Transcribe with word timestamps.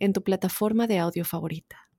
en 0.00 0.12
tu 0.12 0.22
plataforma 0.22 0.86
de 0.86 0.98
audio 0.98 1.24
favorita. 1.24 1.90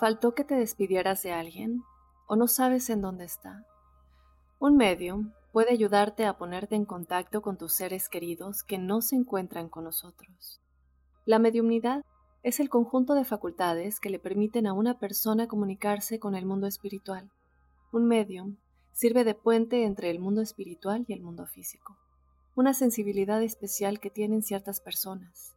¿Faltó 0.00 0.34
que 0.34 0.44
te 0.44 0.54
despidieras 0.54 1.22
de 1.22 1.32
alguien 1.32 1.82
o 2.26 2.36
no 2.36 2.48
sabes 2.48 2.90
en 2.90 3.00
dónde 3.00 3.24
está? 3.24 3.64
Un 4.58 4.76
medium 4.76 5.32
puede 5.52 5.72
ayudarte 5.72 6.26
a 6.26 6.36
ponerte 6.36 6.76
en 6.76 6.84
contacto 6.84 7.40
con 7.40 7.56
tus 7.56 7.74
seres 7.74 8.10
queridos 8.10 8.62
que 8.62 8.76
no 8.76 9.00
se 9.00 9.16
encuentran 9.16 9.70
con 9.70 9.84
nosotros. 9.84 10.60
La 11.24 11.38
mediumnidad 11.38 12.04
es 12.46 12.60
el 12.60 12.68
conjunto 12.68 13.14
de 13.14 13.24
facultades 13.24 13.98
que 13.98 14.08
le 14.08 14.20
permiten 14.20 14.68
a 14.68 14.72
una 14.72 15.00
persona 15.00 15.48
comunicarse 15.48 16.20
con 16.20 16.36
el 16.36 16.46
mundo 16.46 16.68
espiritual. 16.68 17.28
Un 17.90 18.06
medium 18.06 18.58
sirve 18.92 19.24
de 19.24 19.34
puente 19.34 19.82
entre 19.82 20.10
el 20.10 20.20
mundo 20.20 20.42
espiritual 20.42 21.04
y 21.08 21.12
el 21.12 21.22
mundo 21.22 21.48
físico. 21.48 21.98
Una 22.54 22.72
sensibilidad 22.72 23.42
especial 23.42 23.98
que 23.98 24.10
tienen 24.10 24.44
ciertas 24.44 24.80
personas. 24.80 25.56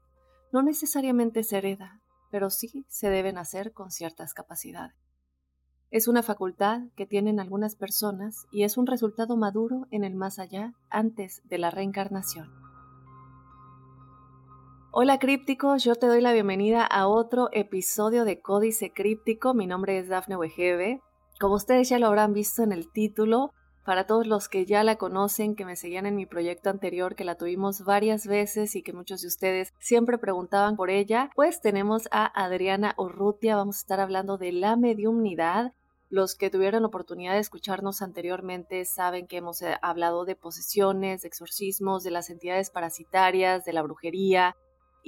No 0.51 0.63
necesariamente 0.63 1.43
se 1.43 1.59
hereda, 1.59 2.01
pero 2.31 2.49
sí 2.49 2.87
se 2.87 3.11
deben 3.11 3.37
hacer 3.37 3.71
con 3.71 3.91
ciertas 3.91 4.33
capacidades. 4.33 4.95
Es 5.91 6.07
una 6.07 6.23
facultad 6.23 6.81
que 6.95 7.05
tienen 7.05 7.39
algunas 7.39 7.75
personas 7.75 8.47
y 8.51 8.63
es 8.63 8.79
un 8.79 8.87
resultado 8.87 9.37
maduro 9.37 9.85
en 9.91 10.03
el 10.03 10.15
más 10.15 10.39
allá 10.39 10.73
antes 10.89 11.43
de 11.43 11.59
la 11.59 11.69
reencarnación. 11.69 12.49
Hola 14.91 15.19
crípticos, 15.19 15.83
yo 15.83 15.93
te 15.93 16.07
doy 16.07 16.19
la 16.19 16.33
bienvenida 16.33 16.83
a 16.83 17.07
otro 17.07 17.49
episodio 17.51 18.25
de 18.25 18.41
Códice 18.41 18.91
Críptico. 18.91 19.53
Mi 19.53 19.67
nombre 19.67 19.99
es 19.99 20.09
Dafne 20.09 20.35
Wegebe. 20.35 20.99
Como 21.39 21.53
ustedes 21.53 21.89
ya 21.89 21.99
lo 21.99 22.07
habrán 22.07 22.33
visto 22.33 22.63
en 22.63 22.71
el 22.71 22.91
título, 22.91 23.53
para 23.85 24.07
todos 24.07 24.25
los 24.25 24.49
que 24.49 24.65
ya 24.65 24.83
la 24.83 24.95
conocen, 24.95 25.55
que 25.55 25.63
me 25.63 25.75
seguían 25.75 26.07
en 26.07 26.15
mi 26.15 26.25
proyecto 26.25 26.71
anterior, 26.71 27.15
que 27.15 27.23
la 27.23 27.35
tuvimos 27.35 27.85
varias 27.85 28.25
veces 28.25 28.75
y 28.75 28.81
que 28.81 28.93
muchos 28.93 29.21
de 29.21 29.27
ustedes 29.27 29.75
siempre 29.79 30.17
preguntaban 30.17 30.75
por 30.75 30.89
ella, 30.89 31.29
pues 31.35 31.61
tenemos 31.61 32.07
a 32.09 32.25
Adriana 32.25 32.95
Urrutia. 32.97 33.57
Vamos 33.57 33.75
a 33.77 33.81
estar 33.81 33.99
hablando 33.99 34.39
de 34.39 34.53
la 34.53 34.75
mediumnidad. 34.75 35.71
Los 36.09 36.33
que 36.33 36.49
tuvieron 36.49 36.81
la 36.81 36.87
oportunidad 36.87 37.33
de 37.33 37.39
escucharnos 37.41 38.01
anteriormente 38.01 38.83
saben 38.85 39.27
que 39.27 39.37
hemos 39.37 39.61
eh, 39.61 39.75
hablado 39.83 40.25
de 40.25 40.35
posesiones, 40.35 41.21
de 41.21 41.27
exorcismos, 41.27 42.03
de 42.03 42.09
las 42.09 42.31
entidades 42.31 42.71
parasitarias, 42.71 43.65
de 43.65 43.73
la 43.73 43.83
brujería, 43.83 44.55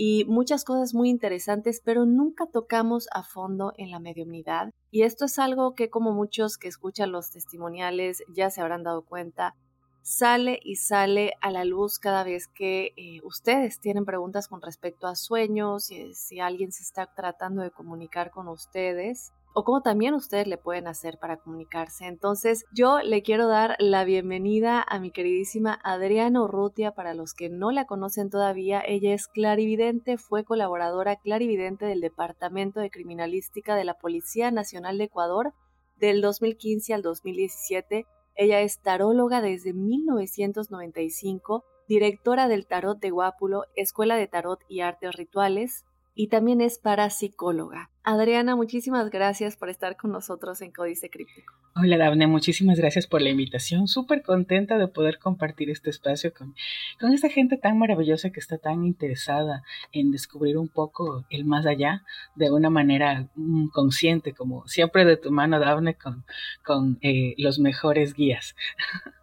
y 0.04 0.26
muchas 0.26 0.64
cosas 0.64 0.96
muy 0.96 1.12
interesantes, 1.12 1.80
pero 1.86 2.08
nunca 2.08 2.48
tocamos 2.48 3.08
a 3.14 3.22
fondo 3.22 3.72
en 3.78 3.92
la 3.92 4.00
mediumnidad. 4.00 4.72
Y 4.90 5.04
esto 5.04 5.26
es 5.26 5.38
algo 5.38 5.76
que 5.76 5.92
como 5.92 6.12
muchos 6.12 6.58
que 6.58 6.68
escuchan 6.68 7.12
los 7.12 7.30
testimoniales 7.30 8.24
ya 8.34 8.50
se 8.50 8.62
habrán 8.62 8.82
dado 8.82 9.04
cuenta, 9.04 9.54
sale 10.02 10.60
y 10.64 10.78
sale 10.78 11.34
a 11.40 11.52
la 11.52 11.66
luz 11.66 12.00
cada 12.00 12.24
vez 12.24 12.48
que 12.48 12.94
eh, 12.98 13.20
ustedes 13.24 13.80
tienen 13.80 14.04
preguntas 14.04 14.48
con 14.48 14.64
respecto 14.64 15.06
a 15.06 15.14
sueños, 15.14 15.84
si, 15.84 16.16
si 16.16 16.40
alguien 16.40 16.72
se 16.72 16.82
está 16.82 17.06
tratando 17.06 17.62
de 17.62 17.70
comunicar 17.70 18.32
con 18.32 18.48
ustedes 18.48 19.32
o 19.54 19.64
cómo 19.64 19.82
también 19.82 20.14
ustedes 20.14 20.48
le 20.48 20.58
pueden 20.58 20.88
hacer 20.88 21.18
para 21.20 21.38
comunicarse. 21.38 22.06
Entonces, 22.06 22.66
yo 22.74 23.00
le 23.00 23.22
quiero 23.22 23.48
dar 23.48 23.76
la 23.80 24.04
bienvenida 24.04 24.84
a 24.88 25.00
mi 25.00 25.12
queridísima 25.12 25.80
Adriana 25.84 26.42
Urrutia. 26.42 26.94
Para 26.94 27.14
los 27.14 27.34
que 27.34 27.50
no 27.50 27.72
la 27.72 27.86
conocen 27.86 28.30
todavía, 28.30 28.82
ella 28.86 29.14
es 29.14 29.28
clarividente, 29.28 30.18
fue 30.18 30.44
colaboradora 30.44 31.18
clarividente 31.18 31.86
del 31.86 32.02
Departamento 32.02 32.80
de 32.80 32.90
Criminalística 32.90 33.76
de 33.76 33.86
la 33.86 33.96
Policía 33.96 34.52
Nacional 34.52 34.98
de 34.98 35.06
Ecuador 35.06 35.54
del 35.98 36.22
2015 36.22 36.94
al 36.94 37.02
2017. 37.02 38.06
Ella 38.36 38.62
es 38.62 38.82
taróloga 38.82 39.42
desde 39.42 39.74
1995, 39.74 41.66
directora 41.88 42.48
del 42.48 42.68
Tarot 42.68 43.00
de 43.00 43.10
Guápulo, 43.10 43.66
Escuela 43.76 44.16
de 44.16 44.28
Tarot 44.28 44.60
y 44.70 44.80
Artes 44.80 45.14
Rituales, 45.16 45.86
y 46.14 46.28
también 46.28 46.62
es 46.62 46.78
parapsicóloga. 46.78 47.90
Adriana, 48.04 48.56
muchísimas 48.56 49.10
gracias 49.12 49.56
por 49.56 49.70
estar 49.70 49.96
con 49.96 50.12
nosotros 50.12 50.62
en 50.62 50.72
Códice 50.72 51.10
Críptico. 51.10 51.54
Hola, 51.76 51.98
Daphne, 51.98 52.28
muchísimas 52.28 52.80
gracias 52.80 53.08
por 53.08 53.22
la 53.22 53.30
invitación. 53.30 53.88
Súper 53.88 54.24
contenta 54.24 54.78
de 54.78 54.88
poder 54.88 55.20
compartir 55.20 55.70
este 55.70 55.90
espacio 55.90 56.34
con, 56.34 56.56
con 57.00 57.14
esta 57.14 57.30
gente 57.30 57.58
tan 57.58 57.78
maravillosa 57.78 58.32
que 58.32 58.40
está 58.40 58.58
tan 58.58 58.86
interesada 58.86 59.64
en 59.92 60.12
descubrir 60.12 60.58
un 60.58 60.68
poco 60.68 61.26
el 61.30 61.46
más 61.46 61.66
allá 61.66 62.04
de 62.36 62.52
una 62.52 62.70
manera 62.70 63.30
mm, 63.36 63.68
consciente, 63.68 64.34
como 64.34 64.68
siempre 64.68 65.06
de 65.06 65.18
tu 65.18 65.32
mano, 65.32 65.60
Daphne, 65.60 65.96
con, 65.96 66.26
con 66.66 66.98
eh, 67.02 67.36
los 67.38 67.60
mejores 67.60 68.14
guías. 68.14 68.56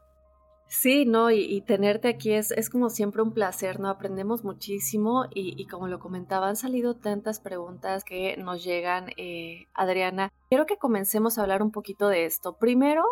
Sí, 0.68 1.06
no, 1.06 1.30
y, 1.30 1.62
tenerte 1.62 2.08
aquí 2.08 2.32
es, 2.32 2.50
es, 2.50 2.68
como 2.68 2.90
siempre 2.90 3.22
un 3.22 3.32
placer, 3.32 3.80
¿no? 3.80 3.88
Aprendemos 3.88 4.44
muchísimo 4.44 5.24
y, 5.34 5.66
como 5.66 5.88
lo 5.88 5.98
comentaba, 5.98 6.48
han 6.48 6.56
salido 6.56 6.94
tantas 6.94 7.40
preguntas 7.40 8.04
que 8.04 8.36
nos 8.36 8.62
llegan, 8.62 9.10
eh, 9.16 9.66
Adriana. 9.72 10.30
Quiero 10.50 10.66
que 10.66 10.76
comencemos 10.76 11.38
a 11.38 11.42
hablar 11.42 11.62
un 11.62 11.70
poquito 11.70 12.08
de 12.08 12.26
esto. 12.26 12.58
Primero, 12.58 13.02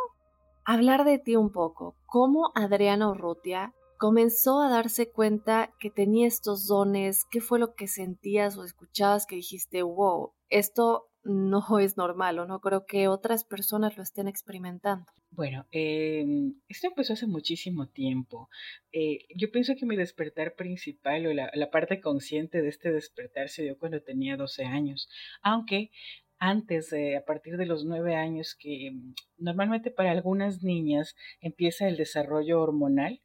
hablar 0.67 1.05
de 1.05 1.19
ti 1.19 1.35
un 1.35 1.51
poco. 1.51 1.95
¿Cómo 2.05 2.53
Adriana 2.55 3.09
Urrutia 3.09 3.73
comenzó 3.97 4.61
a 4.61 4.69
darse 4.69 5.09
cuenta 5.11 5.73
que 5.81 5.91
tenía 5.91 6.27
estos 6.29 6.67
dones? 6.67 7.25
¿Qué 7.31 7.41
fue 7.41 7.59
lo 7.59 7.75
que 7.75 7.89
sentías 7.89 8.59
o 8.59 8.65
escuchabas 8.65 9.25
que 9.27 9.37
dijiste, 9.37 9.83
wow, 9.83 10.33
esto 10.51 11.09
no 11.27 11.79
es 11.79 11.97
normal 11.97 12.39
o 12.39 12.47
no 12.47 12.61
creo 12.61 12.87
que 12.87 13.09
otras 13.09 13.45
personas 13.45 13.97
lo 13.97 14.03
estén 14.03 14.29
experimentando? 14.29 15.07
Bueno, 15.31 15.67
em, 15.71 16.55
esto 16.69 16.87
empezó 16.87 17.13
hace 17.13 17.27
muchísimo 17.27 17.89
tiempo. 17.89 18.49
Eh, 18.93 19.27
yo 19.37 19.51
pienso 19.51 19.75
que 19.77 19.87
mi 19.87 19.97
despertar 19.97 20.55
principal 20.55 21.27
o 21.27 21.33
la, 21.35 21.71
parte 21.71 22.01
consciente 22.01 22.63
de 22.63 22.69
este 22.69 22.91
despertar 22.91 23.49
se 23.49 23.65
dio 23.65 23.79
cuando 23.79 24.01
tenía 24.01 24.37
12 24.37 24.65
años, 24.65 25.09
aunque 25.43 25.91
antes, 26.39 26.93
a 26.93 27.25
partir 27.27 27.57
de 27.57 27.67
los 27.67 27.85
9 27.85 28.15
años, 28.15 28.57
que 28.59 28.93
normalmente 29.39 29.91
para 29.91 30.11
algunas 30.13 30.63
niñas 30.63 31.17
empieza 31.41 31.89
el 31.89 31.97
desarrollo 31.97 32.61
hormonal, 32.61 33.21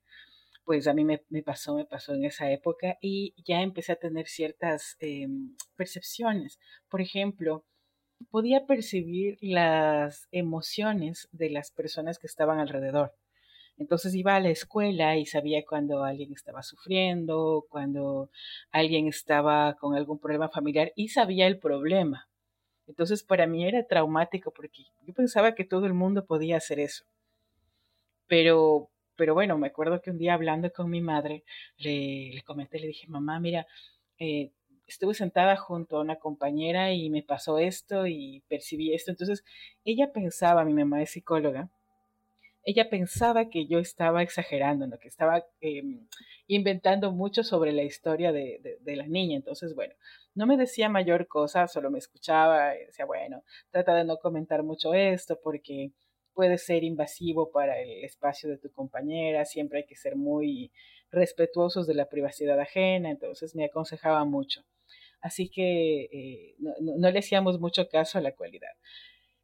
pues 0.63 0.87
a 0.87 0.93
mí 0.93 1.03
me, 1.03 1.19
pasó, 1.43 1.75
me 1.75 1.85
pasó 1.85 2.13
en 2.13 2.25
esa 2.25 2.51
época 2.51 2.97
y 3.01 3.35
ya 3.45 3.61
empecé 3.61 3.93
a 3.93 3.97
tener 3.97 4.27
ciertas 4.27 4.95
em, 4.99 5.55
percepciones. 5.75 6.59
Por 6.89 7.01
ejemplo, 7.01 7.65
podía 8.29 8.65
percibir 8.65 9.37
las 9.41 10.27
emociones 10.31 11.27
de 11.31 11.49
las 11.49 11.71
personas 11.71 12.19
que 12.19 12.27
estaban 12.27 12.59
alrededor. 12.59 13.13
Entonces 13.77 14.13
iba 14.13 14.35
a 14.35 14.39
la 14.39 14.49
escuela 14.49 15.17
y 15.17 15.25
sabía 15.25 15.65
cuando 15.65 16.03
alguien 16.03 16.33
estaba 16.33 16.61
sufriendo, 16.61 17.65
cuando 17.69 18.29
alguien 18.71 19.07
estaba 19.07 19.75
con 19.75 19.95
algún 19.95 20.19
problema 20.19 20.49
familiar 20.49 20.91
y 20.95 21.09
sabía 21.09 21.47
el 21.47 21.57
problema. 21.57 22.27
Entonces 22.87 23.23
para 23.23 23.47
mí 23.47 23.65
era 23.65 23.87
traumático 23.87 24.51
porque 24.51 24.83
yo 25.05 25.13
pensaba 25.13 25.55
que 25.55 25.65
todo 25.65 25.85
el 25.85 25.93
mundo 25.93 26.25
podía 26.25 26.57
hacer 26.57 26.79
eso. 26.79 27.05
Pero, 28.27 28.89
pero 29.15 29.33
bueno, 29.33 29.57
me 29.57 29.67
acuerdo 29.67 30.01
que 30.01 30.11
un 30.11 30.17
día 30.17 30.35
hablando 30.35 30.71
con 30.71 30.89
mi 30.89 31.01
madre, 31.01 31.43
le, 31.77 32.31
le 32.33 32.41
comenté, 32.43 32.79
le 32.79 32.87
dije, 32.87 33.07
mamá, 33.07 33.39
mira, 33.39 33.65
eh, 34.19 34.51
estuve 34.87 35.13
sentada 35.13 35.55
junto 35.57 35.97
a 35.97 36.01
una 36.01 36.17
compañera 36.17 36.93
y 36.93 37.09
me 37.09 37.23
pasó 37.23 37.59
esto 37.59 38.07
y 38.07 38.43
percibí 38.47 38.93
esto. 38.93 39.11
Entonces, 39.11 39.43
ella 39.85 40.11
pensaba, 40.11 40.65
mi 40.65 40.73
mamá 40.73 41.01
es 41.01 41.11
psicóloga, 41.11 41.69
ella 42.63 42.89
pensaba 42.89 43.49
que 43.49 43.65
yo 43.65 43.79
estaba 43.79 44.21
exagerando, 44.21 44.99
que 44.99 45.07
estaba 45.07 45.45
em, 45.61 46.07
inventando 46.47 47.11
mucho 47.11 47.43
sobre 47.43 47.71
la 47.71 47.83
historia 47.83 48.31
de, 48.31 48.77
de, 48.81 48.95
la 48.95 49.07
niña. 49.07 49.35
Entonces, 49.37 49.73
bueno, 49.73 49.95
no 50.35 50.45
me 50.45 50.57
decía 50.57 50.89
mayor 50.89 51.27
cosa, 51.27 51.67
solo 51.67 51.89
me 51.89 51.97
escuchaba 51.97 52.75
y 52.75 52.85
decía, 52.85 53.05
bueno, 53.05 53.43
trata 53.71 53.95
de 53.95 54.03
no 54.05 54.17
comentar 54.17 54.63
mucho 54.63 54.93
esto 54.93 55.39
porque 55.43 55.91
puede 56.33 56.57
ser 56.57 56.83
invasivo 56.83 57.51
para 57.51 57.79
el 57.79 58.03
espacio 58.03 58.49
de 58.49 58.57
tu 58.57 58.71
compañera, 58.71 59.45
siempre 59.45 59.79
hay 59.79 59.85
que 59.85 59.95
ser 59.95 60.15
muy 60.15 60.71
respetuosos 61.11 61.87
de 61.87 61.93
la 61.93 62.09
privacidad 62.09 62.59
ajena, 62.59 63.09
entonces 63.09 63.55
me 63.55 63.65
aconsejaba 63.65 64.23
mucho 64.25 64.63
así 65.21 65.49
que 65.49 66.09
eh, 66.11 66.55
no, 66.59 67.09
le 67.09 67.19
hacíamos 67.19 67.59
mucho 67.59 67.87
caso 67.87 68.17
a 68.17 68.21
la 68.21 68.33
cualidad. 68.33 68.71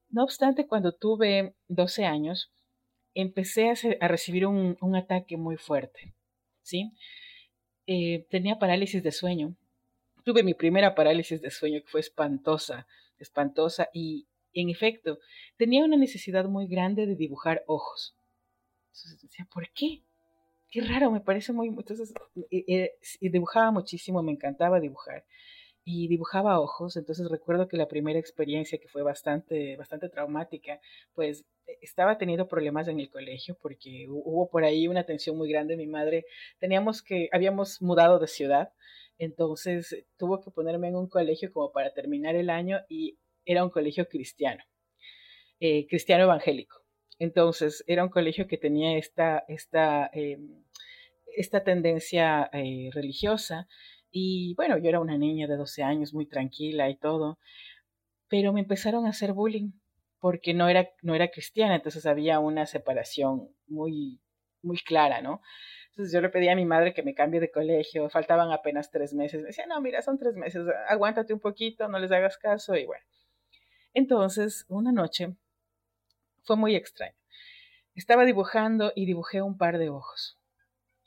No 0.09 0.23
obstante, 0.23 0.67
cuando 0.67 0.91
tuve 0.91 1.53
12 1.67 2.05
años, 2.05 2.51
empecé 3.13 3.71
a, 3.99 4.07
recibir 4.07 4.45
un, 4.45 4.95
ataque 4.95 5.37
muy 5.37 5.57
fuerte, 5.57 6.13
¿sí? 6.61 6.91
Eh, 7.85 8.25
tenía 8.29 8.59
parálisis 8.59 9.03
de 9.03 9.11
sueño. 9.11 9.55
Tuve 10.23 10.43
mi 10.43 10.53
primera 10.53 10.93
parálisis 10.95 11.41
de 11.41 11.51
sueño 11.51 11.81
que 11.81 11.87
fue 11.87 12.01
espantosa, 12.01 12.87
espantosa 13.17 13.89
y 13.93 14.27
en 14.53 14.69
efecto 14.69 15.19
tenía 15.55 15.85
una 15.85 15.97
necesidad 15.97 16.45
muy 16.45 16.67
grande 16.67 17.05
de 17.05 17.15
dibujar 17.15 17.63
ojos. 17.67 18.15
Entonces 18.87 19.47
¿por 19.53 19.69
qué? 19.73 20.01
Qué 20.69 20.81
raro, 20.81 21.11
me 21.11 21.21
parece 21.21 21.53
muy... 21.53 21.69
Entonces 21.69 22.13
eh, 22.51 22.63
eh, 22.67 23.29
dibujaba 23.29 23.71
muchísimo, 23.71 24.21
me 24.23 24.31
encantaba 24.31 24.79
dibujar 24.79 25.25
y 25.89 26.09
dibujaba 26.09 26.59
ojos, 26.59 26.97
entonces 26.97 27.29
recuerdo 27.29 27.69
que 27.69 27.77
la 27.77 27.87
primera 27.87 28.19
experiencia 28.19 28.77
que 28.77 28.89
fue 28.89 29.03
bastante, 29.03 29.77
bastante 29.77 30.09
traumática, 30.09 30.81
pues 31.13 31.45
e, 31.65 31.77
estaba 31.81 32.17
teniendo 32.17 32.49
problemas 32.49 32.89
en 32.89 32.99
el 32.99 33.09
colegio 33.09 33.57
porque 33.61 34.05
hubo 34.09 34.49
por 34.49 34.65
ahí 34.65 34.89
una 34.89 35.05
tensión 35.05 35.37
muy 35.37 35.49
grande. 35.49 35.77
Mi 35.77 35.87
madre, 35.87 36.25
teníamos 36.59 37.01
que, 37.01 37.29
habíamos 37.31 37.81
mudado 37.81 38.19
de 38.19 38.27
ciudad, 38.27 38.73
entonces 39.17 40.05
tuvo 40.17 40.41
que 40.41 40.51
ponerme 40.51 40.89
en 40.89 40.97
un 40.97 41.07
colegio 41.07 41.53
como 41.53 41.71
para 41.71 41.93
terminar 41.93 42.35
el 42.35 42.49
año 42.49 42.79
y 42.89 43.17
era 43.45 43.63
un 43.63 43.69
colegio 43.69 44.09
cristiano, 44.09 44.63
eh, 45.61 45.87
cristiano 45.87 46.25
evangélico. 46.25 46.86
Entonces 47.19 47.83
era 47.87 48.03
un 48.03 48.09
colegio 48.09 48.47
que 48.47 48.57
tenía 48.57 48.97
esta, 48.97 49.43
esta, 49.47 50.09
em, 50.13 50.63
esta 51.35 51.63
tendencia 51.63 52.49
eh, 52.53 52.89
religiosa 52.93 53.67
y 54.11 54.55
bueno, 54.55 54.77
yo 54.77 54.89
era 54.89 54.99
una 54.99 55.17
niña 55.17 55.47
de 55.47 55.57
12 55.57 55.83
años, 55.83 56.13
muy 56.13 56.27
tranquila 56.27 56.89
y 56.89 56.97
todo, 56.97 57.39
pero 58.29 58.53
me 58.53 58.61
empezaron 58.61 59.05
a 59.05 59.09
hacer 59.09 59.33
bullying 59.33 59.71
porque 60.19 60.53
no 60.53 60.67
era, 60.69 60.89
no 61.01 61.15
era 61.15 61.29
cristiana, 61.29 61.75
entonces 61.75 62.05
había 62.05 62.39
una 62.39 62.65
separación 62.65 63.49
muy, 63.67 64.19
muy 64.61 64.77
clara, 64.79 65.21
¿no? 65.21 65.41
Entonces 65.89 66.13
yo 66.13 66.21
le 66.21 66.29
pedí 66.29 66.47
a 66.49 66.55
mi 66.55 66.65
madre 66.65 66.93
que 66.93 67.03
me 67.03 67.13
cambie 67.15 67.39
de 67.39 67.51
colegio, 67.51 68.09
faltaban 68.09 68.51
apenas 68.51 68.91
tres 68.91 69.13
meses, 69.13 69.41
me 69.41 69.47
decía, 69.47 69.65
no, 69.67 69.79
mira, 69.81 70.01
son 70.01 70.17
tres 70.17 70.35
meses, 70.35 70.63
aguántate 70.87 71.33
un 71.33 71.39
poquito, 71.39 71.87
no 71.87 71.99
les 71.99 72.11
hagas 72.11 72.37
caso 72.37 72.75
y 72.75 72.85
bueno. 72.85 73.03
Entonces, 73.93 74.65
una 74.69 74.91
noche 74.91 75.35
fue 76.47 76.55
muy 76.55 76.75
extraño. 76.75 77.13
Estaba 77.93 78.25
dibujando 78.25 78.91
y 78.95 79.05
dibujé 79.05 79.43
un 79.43 79.57
par 79.57 79.77
de 79.77 79.89
ojos 79.89 80.37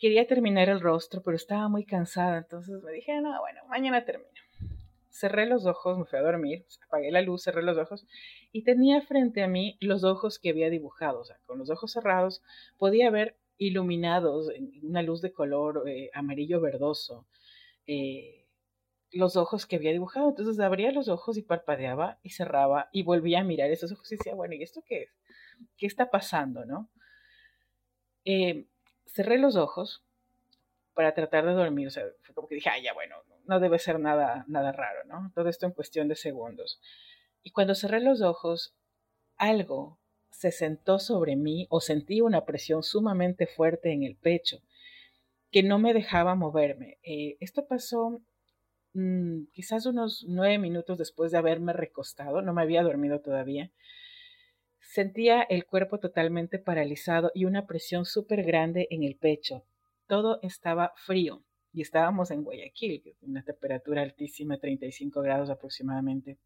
quería 0.00 0.26
terminar 0.26 0.70
el 0.70 0.80
rostro, 0.80 1.22
pero 1.22 1.36
estaba 1.36 1.68
muy 1.68 1.84
cansada, 1.84 2.38
entonces 2.38 2.82
me 2.82 2.90
dije, 2.90 3.20
no, 3.20 3.38
bueno, 3.40 3.60
mañana 3.68 4.04
termino. 4.04 4.30
Cerré 5.10 5.44
los 5.44 5.66
ojos, 5.66 5.98
me 5.98 6.06
fui 6.06 6.18
a 6.18 6.22
dormir, 6.22 6.64
apagué 6.86 7.10
la 7.10 7.20
luz, 7.20 7.42
cerré 7.42 7.62
los 7.62 7.76
ojos 7.76 8.06
y 8.50 8.64
tenía 8.64 9.02
frente 9.02 9.42
a 9.42 9.48
mí 9.48 9.76
los 9.80 10.02
ojos 10.02 10.38
que 10.38 10.50
había 10.50 10.70
dibujado, 10.70 11.20
o 11.20 11.24
sea, 11.24 11.36
con 11.44 11.58
los 11.58 11.68
ojos 11.68 11.92
cerrados 11.92 12.42
podía 12.78 13.10
ver 13.10 13.36
iluminados 13.58 14.50
en 14.50 14.72
una 14.82 15.02
luz 15.02 15.20
de 15.20 15.32
color 15.32 15.86
eh, 15.86 16.10
amarillo 16.14 16.60
verdoso 16.62 17.26
eh, 17.86 18.46
los 19.12 19.36
ojos 19.36 19.66
que 19.66 19.76
había 19.76 19.92
dibujado. 19.92 20.30
Entonces 20.30 20.58
abría 20.60 20.92
los 20.92 21.08
ojos 21.08 21.36
y 21.36 21.42
parpadeaba 21.42 22.18
y 22.22 22.30
cerraba 22.30 22.88
y 22.92 23.02
volvía 23.02 23.40
a 23.40 23.44
mirar 23.44 23.70
esos 23.70 23.92
ojos 23.92 24.10
y 24.12 24.16
decía, 24.16 24.34
bueno, 24.34 24.54
¿y 24.54 24.62
esto 24.62 24.82
qué 24.86 25.02
es? 25.02 25.19
¿Qué 25.76 25.86
está 25.86 26.10
pasando, 26.10 26.64
no? 26.64 26.88
Eh, 28.24 28.66
cerré 29.06 29.38
los 29.38 29.56
ojos 29.56 30.04
para 30.94 31.14
tratar 31.14 31.46
de 31.46 31.52
dormir. 31.52 31.88
O 31.88 31.90
sea, 31.90 32.04
fue 32.22 32.34
como 32.34 32.48
que 32.48 32.56
dije, 32.56 32.70
ah, 32.70 32.78
ya 32.78 32.92
bueno, 32.92 33.16
no 33.44 33.60
debe 33.60 33.78
ser 33.78 33.98
nada, 33.98 34.44
nada 34.48 34.72
raro, 34.72 35.04
¿no? 35.04 35.32
Todo 35.34 35.48
esto 35.48 35.66
en 35.66 35.72
cuestión 35.72 36.08
de 36.08 36.16
segundos. 36.16 36.80
Y 37.42 37.50
cuando 37.50 37.74
cerré 37.74 38.00
los 38.00 38.20
ojos, 38.22 38.74
algo 39.36 39.98
se 40.30 40.52
sentó 40.52 40.98
sobre 40.98 41.36
mí 41.36 41.66
o 41.70 41.80
sentí 41.80 42.20
una 42.20 42.44
presión 42.44 42.82
sumamente 42.82 43.46
fuerte 43.46 43.92
en 43.92 44.04
el 44.04 44.16
pecho 44.16 44.62
que 45.50 45.62
no 45.62 45.78
me 45.78 45.92
dejaba 45.92 46.34
moverme. 46.34 46.98
Eh, 47.02 47.36
esto 47.40 47.66
pasó 47.66 48.20
mm, 48.94 49.44
quizás 49.52 49.86
unos 49.86 50.24
nueve 50.28 50.58
minutos 50.58 50.98
después 50.98 51.32
de 51.32 51.38
haberme 51.38 51.72
recostado, 51.72 52.42
no 52.42 52.52
me 52.52 52.62
había 52.62 52.82
dormido 52.82 53.20
todavía. 53.20 53.70
Sentía 54.90 55.42
el 55.42 55.66
cuerpo 55.66 56.00
totalmente 56.00 56.58
paralizado 56.58 57.30
y 57.32 57.44
una 57.44 57.64
presión 57.64 58.04
súper 58.04 58.42
grande 58.42 58.88
en 58.90 59.04
el 59.04 59.14
pecho. 59.14 59.62
Todo 60.08 60.40
estaba 60.42 60.94
frío 60.96 61.44
y 61.72 61.82
estábamos 61.82 62.32
en 62.32 62.42
Guayaquil, 62.42 63.14
una 63.20 63.44
temperatura 63.44 64.02
altísima, 64.02 64.58
35 64.58 65.22
grados 65.22 65.48
aproximadamente. 65.48 66.38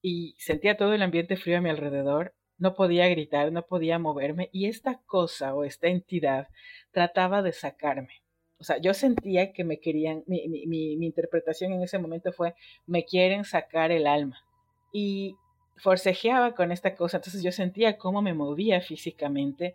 Y 0.00 0.36
sentía 0.38 0.76
todo 0.76 0.94
el 0.94 1.02
ambiente 1.02 1.36
frío 1.36 1.58
a 1.58 1.60
mi 1.60 1.70
alrededor. 1.70 2.36
No 2.56 2.76
podía 2.76 3.08
gritar, 3.08 3.50
no 3.50 3.66
podía 3.66 3.98
moverme 3.98 4.48
y 4.52 4.66
esta 4.66 5.02
cosa 5.04 5.56
o 5.56 5.64
esta 5.64 5.88
entidad 5.88 6.46
trataba 6.92 7.42
de 7.42 7.52
sacarme. 7.52 8.22
O 8.58 8.62
sea, 8.62 8.78
yo 8.78 8.94
sentía 8.94 9.52
que 9.52 9.64
me 9.64 9.80
querían, 9.80 10.22
mi, 10.28 10.46
mi, 10.46 10.96
mi 10.96 11.06
interpretación 11.06 11.72
en 11.72 11.82
ese 11.82 11.98
momento 11.98 12.32
fue, 12.32 12.54
me 12.86 13.04
quieren 13.04 13.44
sacar 13.44 13.90
el 13.90 14.06
alma. 14.06 14.44
Y 14.92 15.34
forcejeaba 15.76 16.54
con 16.54 16.72
esta 16.72 16.94
cosa, 16.94 17.18
entonces 17.18 17.42
yo 17.42 17.52
sentía 17.52 17.98
cómo 17.98 18.22
me 18.22 18.34
movía 18.34 18.80
físicamente 18.80 19.74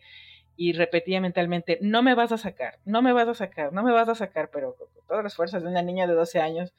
y 0.56 0.74
repetía 0.74 1.22
mentalmente, 1.22 1.78
no 1.82 2.02
me 2.02 2.16
vas 2.16 2.32
a 2.32 2.38
sacar, 2.38 2.80
no 2.86 3.02
me 3.02 3.14
vas 3.14 3.28
a 3.28 3.34
sacar, 3.34 3.74
no 3.74 3.84
me 3.84 3.92
vas 3.92 4.10
a 4.10 4.16
sacar, 4.16 4.50
pero 4.52 4.76
con, 4.76 4.88
todas 5.08 5.24
las 5.24 5.36
fuerzas 5.36 5.62
de 5.64 5.70
una 5.70 5.82
niña 5.82 6.08
de 6.08 6.14
12 6.14 6.40
años. 6.40 6.74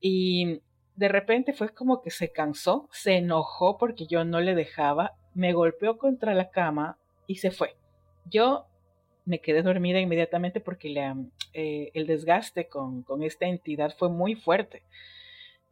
Y 0.00 0.60
de 0.96 1.08
repente 1.08 1.52
fue 1.52 1.70
como 1.70 2.02
que 2.02 2.10
se 2.10 2.30
cansó, 2.30 2.88
se 2.92 3.16
enojó 3.16 3.78
porque 3.78 4.06
yo 4.06 4.24
no 4.24 4.40
le 4.40 4.54
dejaba, 4.54 5.14
me 5.34 5.52
golpeó 5.52 5.96
contra 5.96 6.34
la 6.34 6.50
cama 6.50 6.98
y 7.26 7.36
se 7.36 7.50
fue. 7.50 7.76
Yo 8.26 8.66
me 9.24 9.40
quedé 9.40 9.62
dormida 9.62 9.98
inmediatamente 9.98 10.60
porque 10.60 10.94
eh, 11.54 11.90
el 11.94 12.06
desgaste 12.06 12.68
con, 12.68 13.02
con 13.02 13.22
esta 13.22 13.46
entidad 13.46 13.94
fue 13.96 14.10
muy 14.10 14.34
fuerte 14.34 14.82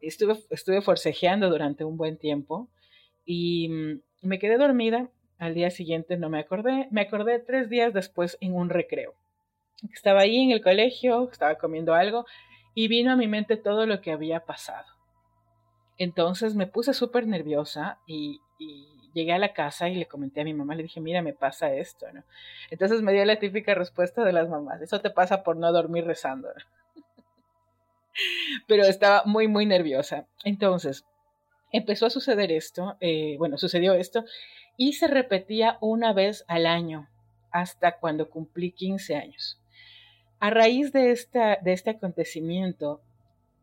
estuve, 0.07 0.37
estuve 0.49 0.81
forcejeando 0.81 1.49
durante 1.49 1.83
un 1.83 1.97
buen 1.97 2.17
tiempo 2.17 2.69
y 3.25 3.69
mm, 3.69 4.01
me 4.21 4.39
quedé 4.39 4.57
dormida. 4.57 5.09
Al 5.37 5.53
día 5.53 5.69
siguiente 5.69 6.17
no 6.17 6.29
me 6.29 6.39
acordé. 6.39 6.87
Me 6.91 7.01
acordé 7.01 7.39
tres 7.39 7.69
días 7.69 7.93
después 7.93 8.37
en 8.39 8.55
un 8.55 8.69
recreo. 8.69 9.13
Estaba 9.93 10.21
ahí 10.21 10.37
en 10.37 10.51
el 10.51 10.61
colegio, 10.61 11.29
estaba 11.29 11.55
comiendo 11.55 11.93
algo 11.93 12.25
y 12.73 12.87
vino 12.87 13.11
a 13.11 13.15
mi 13.15 13.27
mente 13.27 13.57
todo 13.57 13.85
lo 13.85 14.01
que 14.01 14.11
había 14.11 14.41
pasado. 14.41 14.85
Entonces 15.97 16.55
me 16.55 16.67
puse 16.67 16.93
súper 16.93 17.25
nerviosa 17.25 17.99
y, 18.05 18.41
llegué 19.13 19.31
a 19.31 19.39
la 19.39 19.53
casa 19.53 19.87
y 19.87 19.95
le 19.95 20.07
comenté 20.07 20.41
a 20.41 20.43
mi 20.43 20.53
mamá, 20.53 20.75
le 20.75 20.83
dije, 20.83 20.99
mira, 20.99 21.21
me 21.21 21.31
pasa 21.31 21.73
esto, 21.73 22.05
¿no? 22.11 22.25
Entonces 22.69 23.01
me 23.01 23.13
dio 23.13 23.23
la 23.23 23.39
típica 23.39 23.73
respuesta 23.73 24.25
de 24.25 24.33
las 24.33 24.49
mamás, 24.49 24.81
eso 24.81 24.99
te 24.99 25.09
pasa 25.09 25.41
por 25.41 25.55
no 25.55 25.71
dormir 25.71 26.03
rezando 26.03 26.49
pero 28.67 28.83
estaba 28.83 29.23
muy, 29.25 29.47
muy 29.47 29.65
nerviosa. 29.65 30.25
Entonces, 30.43 31.05
empezó 31.75 32.05
a 32.05 32.09
suceder 32.09 32.51
esto, 32.51 32.97
eh, 32.99 33.35
bueno, 33.37 33.57
sucedió 33.57 33.93
esto, 33.93 34.25
y 34.77 34.93
se 34.93 35.07
repetía 35.07 35.77
una 35.81 36.13
vez 36.13 36.45
al 36.47 36.65
año 36.65 37.09
hasta 37.51 37.97
cuando 37.99 38.29
cumplí 38.29 38.71
15 38.71 39.15
años. 39.15 39.59
A 40.39 40.49
raíz 40.49 40.91
de, 40.91 41.11
esta, 41.11 41.57
de 41.61 41.73
este 41.73 41.91
acontecimiento, 41.91 43.01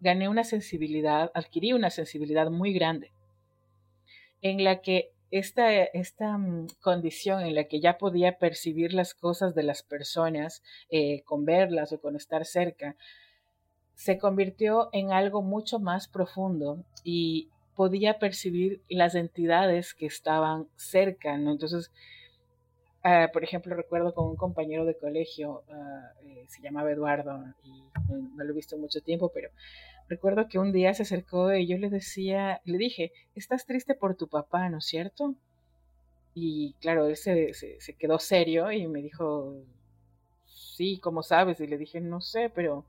gané 0.01 0.29
una 0.29 0.45
sensibilidad, 0.45 1.31
adquirí 1.35 1.73
una 1.73 1.91
sensibilidad 1.91 2.51
muy 2.51 2.73
grande, 2.73 3.13
en 4.41 4.65
la 4.65 4.81
que 4.81 5.13
esta, 5.31 5.73
esta 5.73 6.37
mm, 6.37 6.69
condición 6.81 7.41
en 7.43 7.55
la 7.55 7.65
que 7.65 7.81
ya 7.81 7.99
podía 7.99 8.39
percibir 8.39 8.93
las 8.93 9.15
cosas 9.15 9.55
de 9.55 9.63
las 9.63 9.83
personas 9.83 10.63
eh, 10.91 11.23
con 11.23 11.45
verlas 11.45 11.93
o 11.93 12.01
con 12.01 12.17
estar 12.17 12.45
cerca, 12.45 12.97
se 13.95 14.19
convirtió 14.19 14.89
en 14.93 15.13
algo 15.13 15.43
mucho 15.43 15.79
más 15.79 16.09
profundo 16.09 16.85
y 17.05 17.51
podía 17.75 18.19
percibir 18.19 18.83
las 18.89 19.15
entidades 19.15 19.95
que 19.95 20.07
estaban 20.07 20.69
cerca, 20.77 21.35
Entonces, 21.35 21.91
ah, 23.03 23.29
por 23.33 23.45
ejemplo, 23.45 23.75
recuerdo 23.75 24.15
con 24.15 24.27
un 24.29 24.37
compañero 24.37 24.85
de 24.85 24.97
colegio, 24.97 25.63
ah, 25.71 26.13
eh, 26.25 26.45
se 26.49 26.63
llamaba 26.63 26.93
Eduardo, 26.93 27.45
y 27.65 27.83
no, 28.09 28.45
lo 28.45 28.51
he 28.51 28.55
visto 28.55 28.77
mucho 28.79 29.01
tiempo, 29.01 29.31
pero 29.35 29.51
recuerdo 30.09 30.49
que 30.49 30.59
un 30.59 30.73
día 30.73 30.95
se 30.95 31.03
acercó 31.03 31.53
y 31.55 31.67
yo 31.67 31.79
le 31.79 31.91
decía, 31.91 32.61
le 32.65 32.79
dije, 32.79 33.13
estás 33.35 33.67
triste 33.67 33.95
por 33.95 34.17
tu 34.17 34.29
papá, 34.29 34.69
¿no 34.69 34.79
es 34.79 34.87
cierto? 34.87 35.35
Y 36.35 36.75
claro, 36.81 37.07
él 37.07 37.17
se, 37.17 37.53
se 37.55 37.95
quedó 37.95 38.19
serio 38.19 38.73
y 38.73 38.87
me 38.89 39.03
dijo, 39.03 39.55
sí, 40.47 40.99
¿cómo 40.99 41.23
sabes? 41.23 41.61
Y 41.61 41.67
le 41.67 41.79
dije, 41.79 42.01
no 42.01 42.21
sé, 42.21 42.51
pero 42.55 42.87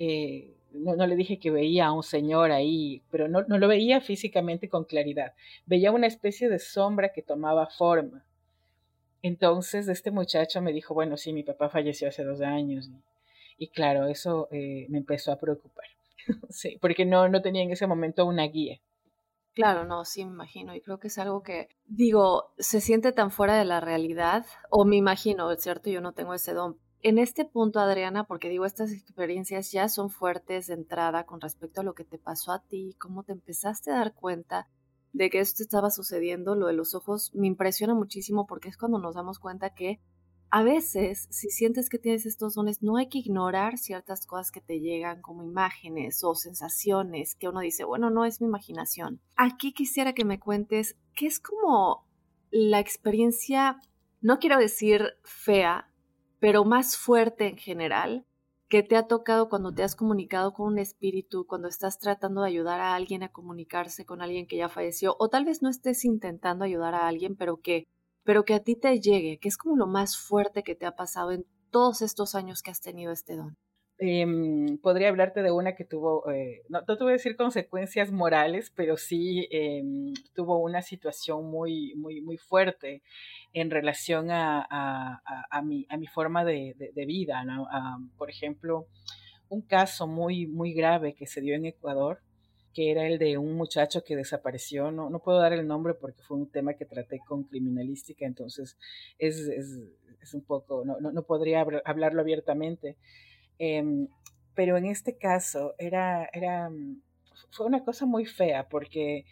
eh, 0.00 0.56
no, 0.72 1.06
le 1.06 1.14
dije 1.14 1.38
que 1.38 1.50
veía 1.50 1.86
a 1.86 1.92
un 1.92 2.02
señor 2.02 2.52
ahí, 2.52 3.02
pero 3.10 3.28
no, 3.28 3.42
lo 3.42 3.68
veía 3.68 4.00
físicamente 4.00 4.68
con 4.68 4.84
claridad. 4.84 5.34
Veía 5.66 5.92
una 5.92 6.06
especie 6.06 6.48
de 6.48 6.58
sombra 6.58 7.12
que 7.12 7.22
tomaba 7.22 7.66
forma. 7.66 8.24
Entonces 9.22 9.88
este 9.88 10.10
muchacho 10.10 10.62
me 10.62 10.72
dijo, 10.72 10.94
bueno, 10.94 11.18
sí, 11.18 11.34
mi 11.34 11.42
papá 11.42 11.68
falleció 11.68 12.08
hace 12.08 12.24
dos 12.24 12.40
años. 12.40 12.88
Y, 13.58 13.68
claro, 13.68 14.06
eso 14.06 14.48
eh, 14.50 14.86
me 14.88 14.98
empezó 14.98 15.32
a 15.32 15.38
preocupar. 15.38 15.84
sí, 16.48 16.78
porque 16.80 17.04
no, 17.04 17.28
no 17.28 17.42
tenía 17.42 17.62
en 17.62 17.72
ese 17.72 17.86
momento 17.86 18.24
una 18.24 18.44
guía. 18.44 18.80
Claro, 19.52 19.84
no, 19.84 20.06
sí 20.06 20.24
me 20.24 20.30
imagino. 20.30 20.74
Y 20.74 20.80
creo 20.80 20.98
que 20.98 21.08
es 21.08 21.18
algo 21.18 21.42
que, 21.42 21.68
digo, 21.86 22.54
se 22.58 22.80
siente 22.80 23.12
tan 23.12 23.30
fuera 23.30 23.58
de 23.58 23.66
la 23.66 23.80
realidad, 23.80 24.46
o 24.70 24.86
me 24.86 24.96
imagino, 24.96 25.50
es 25.50 25.62
cierto, 25.62 25.90
yo 25.90 26.00
no 26.00 26.12
tengo 26.12 26.32
ese 26.32 26.54
don. 26.54 26.78
En 27.02 27.18
este 27.18 27.46
punto, 27.46 27.80
Adriana, 27.80 28.24
porque 28.24 28.50
digo, 28.50 28.66
estas 28.66 28.92
experiencias 28.92 29.72
ya 29.72 29.88
son 29.88 30.10
fuertes 30.10 30.66
de 30.66 30.74
entrada 30.74 31.24
con 31.24 31.40
respecto 31.40 31.80
a 31.80 31.84
lo 31.84 31.94
que 31.94 32.04
te 32.04 32.18
pasó 32.18 32.52
a 32.52 32.62
ti, 32.62 32.94
cómo 32.98 33.22
te 33.22 33.32
empezaste 33.32 33.90
a 33.90 33.96
dar 33.96 34.14
cuenta 34.14 34.68
de 35.12 35.30
que 35.30 35.40
esto 35.40 35.62
estaba 35.62 35.90
sucediendo, 35.90 36.54
lo 36.54 36.66
de 36.66 36.74
los 36.74 36.94
ojos, 36.94 37.34
me 37.34 37.46
impresiona 37.46 37.94
muchísimo 37.94 38.46
porque 38.46 38.68
es 38.68 38.76
cuando 38.76 38.98
nos 38.98 39.14
damos 39.14 39.38
cuenta 39.38 39.74
que 39.74 39.98
a 40.50 40.62
veces, 40.62 41.26
si 41.30 41.48
sientes 41.48 41.88
que 41.88 41.98
tienes 41.98 42.26
estos 42.26 42.54
dones, 42.54 42.82
no 42.82 42.96
hay 42.96 43.08
que 43.08 43.18
ignorar 43.18 43.78
ciertas 43.78 44.26
cosas 44.26 44.50
que 44.50 44.60
te 44.60 44.80
llegan 44.80 45.22
como 45.22 45.44
imágenes 45.44 46.22
o 46.24 46.34
sensaciones 46.34 47.36
que 47.36 47.48
uno 47.48 47.60
dice, 47.60 47.84
bueno, 47.84 48.10
no 48.10 48.24
es 48.24 48.40
mi 48.40 48.48
imaginación. 48.48 49.20
Aquí 49.36 49.72
quisiera 49.72 50.12
que 50.12 50.24
me 50.24 50.40
cuentes 50.40 50.96
qué 51.14 51.26
es 51.26 51.38
como 51.38 52.04
la 52.50 52.80
experiencia, 52.80 53.80
no 54.20 54.38
quiero 54.38 54.58
decir 54.58 55.14
fea, 55.22 55.89
pero 56.40 56.64
más 56.64 56.96
fuerte 56.96 57.46
en 57.46 57.56
general, 57.56 58.26
que 58.68 58.82
te 58.82 58.96
ha 58.96 59.06
tocado 59.06 59.48
cuando 59.48 59.72
te 59.72 59.82
has 59.82 59.96
comunicado 59.96 60.52
con 60.52 60.68
un 60.72 60.78
espíritu, 60.78 61.46
cuando 61.46 61.68
estás 61.68 61.98
tratando 61.98 62.42
de 62.42 62.48
ayudar 62.48 62.80
a 62.80 62.94
alguien 62.94 63.22
a 63.22 63.30
comunicarse 63.30 64.04
con 64.06 64.22
alguien 64.22 64.46
que 64.46 64.56
ya 64.56 64.68
falleció, 64.68 65.16
o 65.18 65.28
tal 65.28 65.44
vez 65.44 65.62
no 65.62 65.68
estés 65.68 66.04
intentando 66.04 66.64
ayudar 66.64 66.94
a 66.94 67.06
alguien, 67.06 67.36
pero 67.36 67.58
que 67.60 67.86
pero 68.22 68.44
que 68.44 68.54
a 68.54 68.60
ti 68.62 68.76
te 68.76 69.00
llegue, 69.00 69.38
que 69.38 69.48
es 69.48 69.56
como 69.56 69.76
lo 69.76 69.86
más 69.86 70.16
fuerte 70.16 70.62
que 70.62 70.74
te 70.74 70.86
ha 70.86 70.94
pasado 70.94 71.32
en 71.32 71.46
todos 71.70 72.02
estos 72.02 72.34
años 72.34 72.62
que 72.62 72.70
has 72.70 72.80
tenido 72.80 73.12
este 73.12 73.34
don. 73.36 73.56
Em, 74.02 74.78
podría 74.78 75.10
hablarte 75.10 75.42
de 75.42 75.50
una 75.50 75.74
que 75.74 75.84
tuvo, 75.84 76.30
eh, 76.30 76.62
no, 76.70 76.80
no 76.88 76.96
te 76.96 77.04
voy 77.04 77.10
a 77.12 77.16
decir 77.16 77.36
consecuencias 77.36 78.10
morales, 78.10 78.72
pero 78.74 78.96
sí 78.96 79.46
em, 79.50 80.14
tuvo 80.34 80.58
una 80.58 80.80
situación 80.80 81.50
muy, 81.50 81.94
muy, 81.96 82.22
muy 82.22 82.38
fuerte 82.38 83.02
en 83.52 83.70
relación 83.70 84.30
a, 84.30 84.66
a, 84.70 85.46
a, 85.50 85.62
mi, 85.62 85.86
a 85.90 85.98
mi, 85.98 86.06
forma 86.06 86.46
de, 86.46 86.74
de, 86.94 87.04
vida. 87.04 87.44
¿no? 87.44 87.68
por 88.16 88.30
ejemplo, 88.30 88.86
un 89.50 89.60
caso 89.60 90.06
muy, 90.06 90.46
muy 90.46 90.72
grave 90.72 91.14
que 91.14 91.26
se 91.26 91.42
dio 91.42 91.54
en 91.54 91.66
Ecuador 91.66 92.20
que 92.72 92.90
era 92.90 93.06
el 93.06 93.18
de 93.18 93.36
un 93.36 93.54
muchacho 93.54 94.04
que 94.04 94.16
desapareció. 94.16 94.92
No, 94.92 95.10
no 95.10 95.18
puedo 95.18 95.40
dar 95.40 95.52
el 95.52 95.66
nombre 95.66 95.92
porque 95.92 96.22
fue 96.22 96.36
un 96.36 96.48
tema 96.48 96.74
que 96.74 96.86
traté 96.86 97.20
con 97.26 97.44
criminalística, 97.44 98.24
entonces 98.24 98.78
es, 99.18 99.40
es, 99.40 99.80
es 100.22 100.34
un 100.34 100.42
poco, 100.42 100.84
no, 100.84 101.00
no, 101.00 101.12
no, 101.12 101.22
podría 101.22 101.66
hablarlo 101.84 102.20
abiertamente. 102.20 102.96
Eh, 103.60 104.08
pero 104.54 104.76
en 104.76 104.86
este 104.86 105.16
caso 105.16 105.74
era, 105.78 106.28
era, 106.32 106.70
fue 107.50 107.66
una 107.66 107.84
cosa 107.84 108.06
muy 108.06 108.26
fea 108.26 108.68
porque 108.68 109.24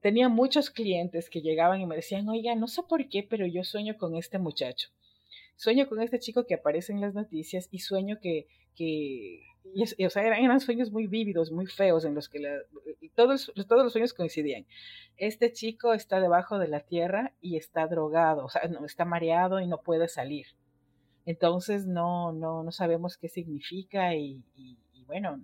tenía 0.00 0.28
muchos 0.28 0.70
clientes 0.70 1.30
que 1.30 1.42
llegaban 1.42 1.80
y 1.80 1.86
me 1.86 1.96
decían, 1.96 2.28
oiga, 2.28 2.54
no 2.54 2.66
sé 2.66 2.82
por 2.82 3.08
qué, 3.08 3.22
pero 3.22 3.46
yo 3.46 3.62
sueño 3.62 3.96
con 3.96 4.16
este 4.16 4.38
muchacho. 4.38 4.88
Sueño 5.56 5.88
con 5.88 6.00
este 6.00 6.18
chico 6.18 6.46
que 6.46 6.54
aparece 6.54 6.92
en 6.92 7.00
las 7.00 7.14
noticias 7.14 7.68
y 7.70 7.80
sueño 7.80 8.18
que, 8.20 8.46
que, 8.74 9.42
y, 9.74 10.04
o 10.04 10.10
sea, 10.10 10.26
eran, 10.26 10.60
sueños 10.60 10.90
muy 10.90 11.06
vívidos, 11.06 11.52
muy 11.52 11.66
feos, 11.66 12.04
en 12.06 12.14
los 12.14 12.28
que 12.28 12.40
todos, 13.14 13.52
todos 13.68 13.84
los 13.84 13.92
sueños 13.92 14.14
coincidían. 14.14 14.66
Este 15.18 15.52
chico 15.52 15.92
está 15.92 16.18
debajo 16.18 16.58
de 16.58 16.68
la 16.68 16.80
tierra 16.80 17.34
y 17.42 17.56
está 17.56 17.86
drogado, 17.86 18.46
o 18.46 18.48
sea, 18.48 18.62
no, 18.68 18.86
está 18.86 19.04
mareado 19.04 19.60
y 19.60 19.66
no 19.66 19.82
puede 19.82 20.08
salir. 20.08 20.46
Entonces 21.30 21.86
no, 21.86 22.32
no, 22.32 22.64
no 22.64 22.72
sabemos 22.72 23.16
qué 23.16 23.28
significa 23.28 24.16
y, 24.16 24.42
bueno, 25.06 25.40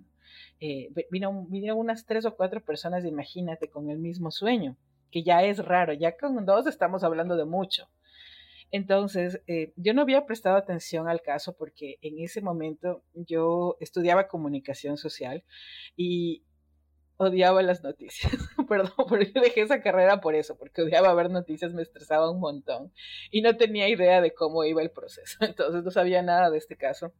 eh, 0.59 0.89
vino, 1.09 1.45
vinieron 1.47 1.79
unas 1.79 2.05
tres 2.05 2.25
o 2.25 2.35
cuatro 2.35 2.59
personas, 2.61 3.05
imagínate, 3.05 3.69
con 3.69 3.89
el 3.89 3.97
mismo 3.97 4.29
sueño, 4.29 4.75
que 5.11 5.23
ya 5.23 5.43
es 5.43 5.63
raro, 5.63 5.93
ya 5.93 6.17
con 6.17 6.45
dos 6.45 6.67
estamos 6.67 7.05
hablando 7.05 7.37
de 7.37 7.45
mucho. 7.45 7.87
Entonces, 8.69 9.39
eh, 9.47 9.71
yo 9.77 9.93
no 9.93 10.01
había 10.01 10.25
prestado 10.25 10.57
atención 10.57 11.07
al 11.07 11.21
caso 11.21 11.55
porque 11.55 11.95
en 12.01 12.19
ese 12.19 12.41
momento 12.41 13.01
yo 13.13 13.77
estudiaba 13.79 14.27
comunicación 14.27 14.97
social 14.97 15.45
y 15.95 16.43
odiaba 17.17 17.61
las 17.61 17.83
noticias. 17.83 18.31
Perdón, 18.69 19.05
pero 19.09 19.23
yo 19.23 19.41
dejé 19.41 19.61
esa 19.61 19.81
carrera 19.81 20.21
por 20.21 20.35
eso, 20.35 20.57
porque 20.57 20.83
odiaba 20.83 21.13
ver 21.13 21.29
noticias, 21.29 21.73
me 21.73 21.81
estresaba 21.81 22.31
un 22.31 22.39
montón 22.39 22.93
y 23.31 23.41
no 23.41 23.57
tenía 23.57 23.89
idea 23.89 24.21
de 24.21 24.33
cómo 24.33 24.63
iba 24.63 24.81
el 24.81 24.91
proceso. 24.91 25.37
Entonces, 25.41 25.83
no 25.83 25.91
sabía 25.91 26.21
nada 26.21 26.49
de 26.49 26.57
este 26.57 26.77
caso. 26.77 27.11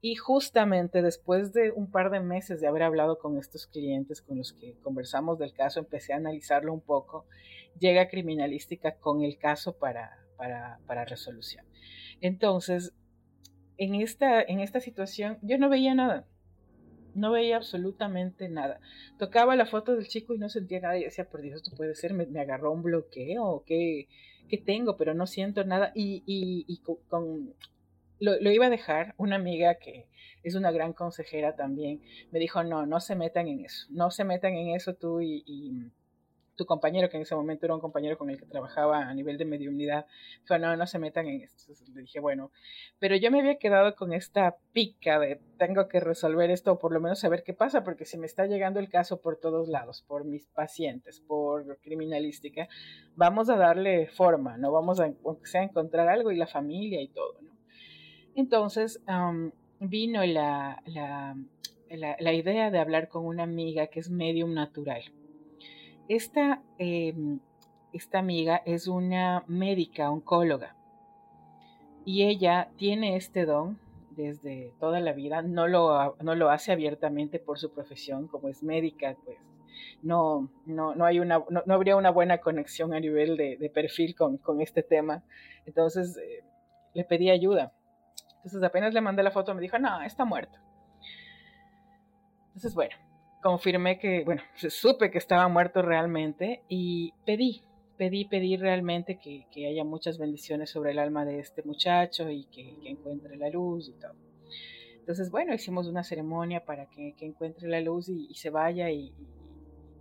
Y 0.00 0.16
justamente 0.16 1.00
después 1.00 1.54
de 1.54 1.70
un 1.70 1.90
par 1.90 2.10
de 2.10 2.20
meses 2.20 2.60
de 2.60 2.66
haber 2.66 2.82
hablado 2.82 3.18
con 3.18 3.38
estos 3.38 3.66
clientes 3.66 4.20
con 4.20 4.36
los 4.36 4.52
que 4.52 4.78
conversamos 4.82 5.38
del 5.38 5.54
caso, 5.54 5.80
empecé 5.80 6.12
a 6.12 6.16
analizarlo 6.16 6.74
un 6.74 6.82
poco. 6.82 7.26
Llega 7.80 8.08
criminalística 8.08 8.96
con 8.96 9.22
el 9.22 9.38
caso 9.38 9.78
para, 9.78 10.24
para, 10.36 11.04
resolución. 11.06 11.64
Entonces, 12.20 12.92
en 13.78 13.94
esta, 13.94 14.42
en 14.42 14.60
esta 14.60 14.78
situación 14.80 15.38
yo 15.40 15.56
no 15.56 15.70
veía 15.70 15.94
nada, 15.94 16.26
no 17.14 17.32
veía 17.32 17.56
absolutamente 17.56 18.48
nada. 18.48 18.80
Tocaba 19.18 19.56
la 19.56 19.66
foto 19.66 19.94
del 19.94 20.08
chico 20.08 20.34
y 20.34 20.38
no 20.38 20.48
sentía 20.48 20.80
nada 20.80 20.98
y 20.98 21.04
decía, 21.04 21.28
por 21.28 21.42
Dios, 21.42 21.62
esto 21.62 21.76
puede 21.76 21.94
ser, 21.94 22.14
me, 22.14 22.24
agarró 22.40 22.72
un 22.72 22.82
bloqueo, 22.82 23.64
¿qué, 23.66 24.08
¿qué, 24.48 24.58
tengo? 24.58 24.96
Pero 24.96 25.14
no 25.14 25.26
siento 25.26 25.64
nada. 25.64 25.92
Y, 25.94 26.22
y, 26.26 26.78
con, 27.08 27.54
lo, 28.20 28.40
lo, 28.40 28.50
iba 28.50 28.66
a 28.66 28.70
dejar, 28.70 29.14
una 29.16 29.36
amiga 29.36 29.76
que 29.76 30.08
es 30.42 30.54
una 30.54 30.70
gran 30.70 30.92
consejera 30.92 31.56
también, 31.56 32.02
me 32.30 32.38
dijo, 32.38 32.62
no, 32.62 32.86
no 32.86 33.00
se 33.00 33.16
metan 33.16 33.48
en 33.48 33.64
eso, 33.64 33.86
no 33.90 34.10
se 34.10 34.24
metan 34.24 34.54
en 34.54 34.74
eso 34.74 34.94
tú 34.94 35.20
y 35.20 35.90
tu 36.56 36.66
compañero, 36.66 37.08
que 37.08 37.16
en 37.16 37.22
ese 37.22 37.34
momento 37.34 37.66
era 37.66 37.74
un 37.74 37.80
compañero 37.80 38.16
con 38.16 38.30
el 38.30 38.38
que 38.38 38.46
trabajaba 38.46 39.08
a 39.08 39.14
nivel 39.14 39.38
de 39.38 39.44
mediunidad, 39.44 40.06
dijo, 40.42 40.58
no, 40.58 40.76
no 40.76 40.86
se 40.86 40.98
metan 40.98 41.26
en 41.26 41.42
esto. 41.42 41.62
Entonces 41.62 41.88
le 41.94 42.02
dije, 42.02 42.20
bueno, 42.20 42.50
pero 42.98 43.16
yo 43.16 43.30
me 43.30 43.40
había 43.40 43.58
quedado 43.58 43.94
con 43.94 44.12
esta 44.12 44.56
pica 44.72 45.18
de 45.18 45.40
tengo 45.58 45.88
que 45.88 46.00
resolver 46.00 46.50
esto 46.50 46.72
o 46.72 46.78
por 46.78 46.92
lo 46.92 47.00
menos 47.00 47.20
saber 47.20 47.42
qué 47.42 47.54
pasa, 47.54 47.84
porque 47.84 48.04
si 48.04 48.18
me 48.18 48.26
está 48.26 48.46
llegando 48.46 48.80
el 48.80 48.88
caso 48.88 49.20
por 49.20 49.36
todos 49.36 49.68
lados, 49.68 50.02
por 50.06 50.24
mis 50.24 50.46
pacientes, 50.46 51.20
por 51.20 51.78
criminalística, 51.78 52.68
vamos 53.16 53.50
a 53.50 53.56
darle 53.56 54.06
forma, 54.08 54.56
¿no? 54.56 54.72
Vamos 54.72 55.00
a, 55.00 55.12
sea, 55.44 55.62
encontrar 55.62 56.08
algo 56.08 56.30
y 56.30 56.36
la 56.36 56.46
familia 56.46 57.00
y 57.00 57.08
todo, 57.08 57.40
¿no? 57.42 57.54
Entonces 58.36 59.00
vino 59.78 60.24
la, 60.24 60.82
la, 60.86 61.36
la 62.18 62.32
idea 62.32 62.70
de 62.70 62.78
hablar 62.78 63.08
con 63.08 63.24
una 63.26 63.44
amiga 63.44 63.86
que 63.86 64.00
es 64.00 64.10
medium 64.10 64.54
natural 64.54 65.04
esta, 66.08 66.62
em, 66.78 67.40
esta 67.92 68.18
amiga 68.18 68.62
es 68.64 68.88
una 68.88 69.44
médica 69.46 70.10
oncóloga 70.10 70.74
y 72.04 72.24
ella 72.24 72.68
tiene 72.76 73.16
este 73.16 73.46
don 73.46 73.78
desde 74.10 74.72
toda 74.78 75.00
la 75.00 75.12
vida, 75.12 75.42
no 75.42 75.66
lo, 75.66 76.16
no 76.20 76.34
lo 76.34 76.50
hace 76.50 76.72
abiertamente 76.72 77.38
por 77.38 77.58
su 77.58 77.72
profesión, 77.72 78.28
como 78.28 78.48
es 78.48 78.62
médica, 78.62 79.16
pues 79.24 79.38
no, 80.02 80.50
no, 80.66 80.94
no 80.94 81.04
hay 81.04 81.18
una, 81.18 81.42
no, 81.50 81.74
habría 81.74 81.96
una 81.96 82.10
buena 82.10 82.38
conexión 82.38 82.94
a 82.94 83.00
nivel 83.00 83.36
de, 83.36 83.70
perfil 83.74 84.14
con, 84.14 84.36
con, 84.36 84.60
este 84.60 84.82
tema. 84.82 85.24
Entonces 85.66 86.16
eh, 86.16 86.44
le 86.92 87.04
pedí 87.04 87.30
ayuda. 87.30 87.72
Entonces 88.36 88.62
apenas 88.62 88.94
le 88.94 89.00
mandé 89.00 89.22
la 89.22 89.32
foto, 89.32 89.54
me 89.54 89.62
dijo, 89.62 89.78
no, 89.78 90.02
está 90.02 90.24
muerto. 90.24 90.58
Entonces, 92.48 92.74
bueno, 92.74 92.94
confirmé 93.44 93.98
que, 93.98 94.24
bueno, 94.24 94.40
supe 94.56 95.10
que 95.10 95.18
estaba 95.18 95.46
muerto 95.48 95.82
realmente 95.82 96.62
y 96.66 97.12
pedí, 97.26 97.62
pedí, 97.98 98.24
pedí 98.24 98.56
realmente 98.56 99.18
que, 99.18 99.46
que 99.52 99.66
haya 99.66 99.84
muchas 99.84 100.16
bendiciones 100.16 100.70
sobre 100.70 100.92
el 100.92 100.98
alma 100.98 101.26
de 101.26 101.40
este 101.40 101.62
muchacho 101.62 102.30
y 102.30 102.46
que, 102.46 102.74
encuentre 102.88 103.36
la 103.36 103.50
luz 103.50 103.90
y 103.90 103.92
todo. 104.00 104.14
Entonces, 104.98 105.30
bueno, 105.30 105.52
hicimos 105.52 105.86
una 105.88 106.02
ceremonia 106.04 106.64
para 106.64 106.86
que, 106.86 107.14
que 107.18 107.26
encuentre 107.26 107.68
la 107.68 107.82
luz 107.82 108.08
y, 108.08 108.26
y 108.30 108.34
se 108.36 108.48
vaya 108.48 108.90
y, 108.90 109.12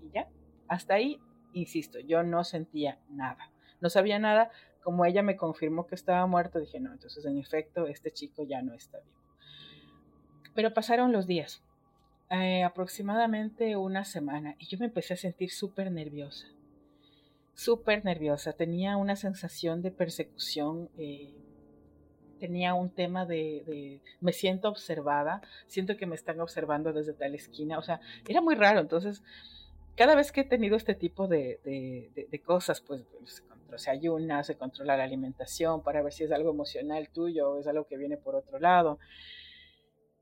y, 0.02 0.12
ya. 0.14 0.30
Hasta 0.70 0.94
ahí, 0.94 1.20
insisto, 1.52 2.00
yo 2.00 2.24
no 2.24 2.46
sentía 2.46 3.02
nada. 3.10 3.52
No 3.82 3.90
sabía 3.90 4.20
nada. 4.20 4.52
Como 4.82 5.04
ella 5.04 5.22
me 5.22 5.36
confirmó 5.36 5.86
que 5.86 5.96
estaba 5.96 6.26
muerto, 6.28 6.60
dije, 6.60 6.80
no, 6.80 6.94
entonces 6.94 7.26
en 7.26 7.38
efecto, 7.38 7.88
este 7.88 8.12
chico 8.12 8.44
ya 8.44 8.62
no 8.62 8.74
está 8.74 9.00
vivo. 9.00 9.20
Pero 10.56 10.74
pasaron 10.74 11.12
los 11.12 11.28
días 11.28 11.62
eh, 12.36 12.64
aproximadamente 12.64 13.78
una 13.78 14.06
semana 14.06 14.56
y 14.58 14.66
yo 14.66 14.80
me 14.80 14.86
empecé 14.86 15.14
a 15.14 15.18
sentir 15.18 15.52
súper 15.52 15.92
nerviosa, 15.92 16.48
súper 17.54 18.04
nerviosa. 18.04 18.54
Tenía 18.54 18.98
una 18.98 19.16
sensación 19.16 19.84
de 19.84 19.92
persecución, 19.92 20.90
eh, 20.98 21.32
tenía 22.40 22.74
un 22.74 22.90
tema 22.90 23.28
de, 23.28 24.02
me 24.20 24.34
siento 24.34 24.68
observada, 24.68 25.44
siento 25.68 25.96
que 25.96 26.08
me 26.08 26.16
están 26.16 26.40
observando 26.40 26.92
desde 26.92 27.14
tal 27.14 27.36
esquina, 27.36 27.78
o 27.78 27.84
sea, 27.84 28.02
era 28.28 28.42
muy 28.42 28.56
raro. 28.56 28.80
Entonces, 28.80 29.22
cada 29.96 30.16
vez 30.16 30.32
que 30.32 30.42
he 30.42 30.46
tenido 30.46 30.76
este 30.76 30.96
tipo 30.96 31.28
de, 31.28 31.60
de 32.16 32.42
cosas, 32.42 32.82
pues, 32.82 33.04
pues 33.20 33.44
se 33.78 33.92
ayuna, 33.92 34.44
se 34.44 34.58
controla 34.58 34.98
la 34.98 35.04
alimentación 35.04 35.84
para 35.84 36.02
ver 36.02 36.12
si 36.12 36.24
es 36.24 36.32
algo 36.32 36.50
emocional 36.50 37.10
tuyo 37.10 37.52
o 37.52 37.60
es 37.60 37.68
algo 37.68 37.86
que 37.86 37.98
viene 37.98 38.18
por 38.18 38.36
otro 38.36 38.58
lado, 38.60 38.98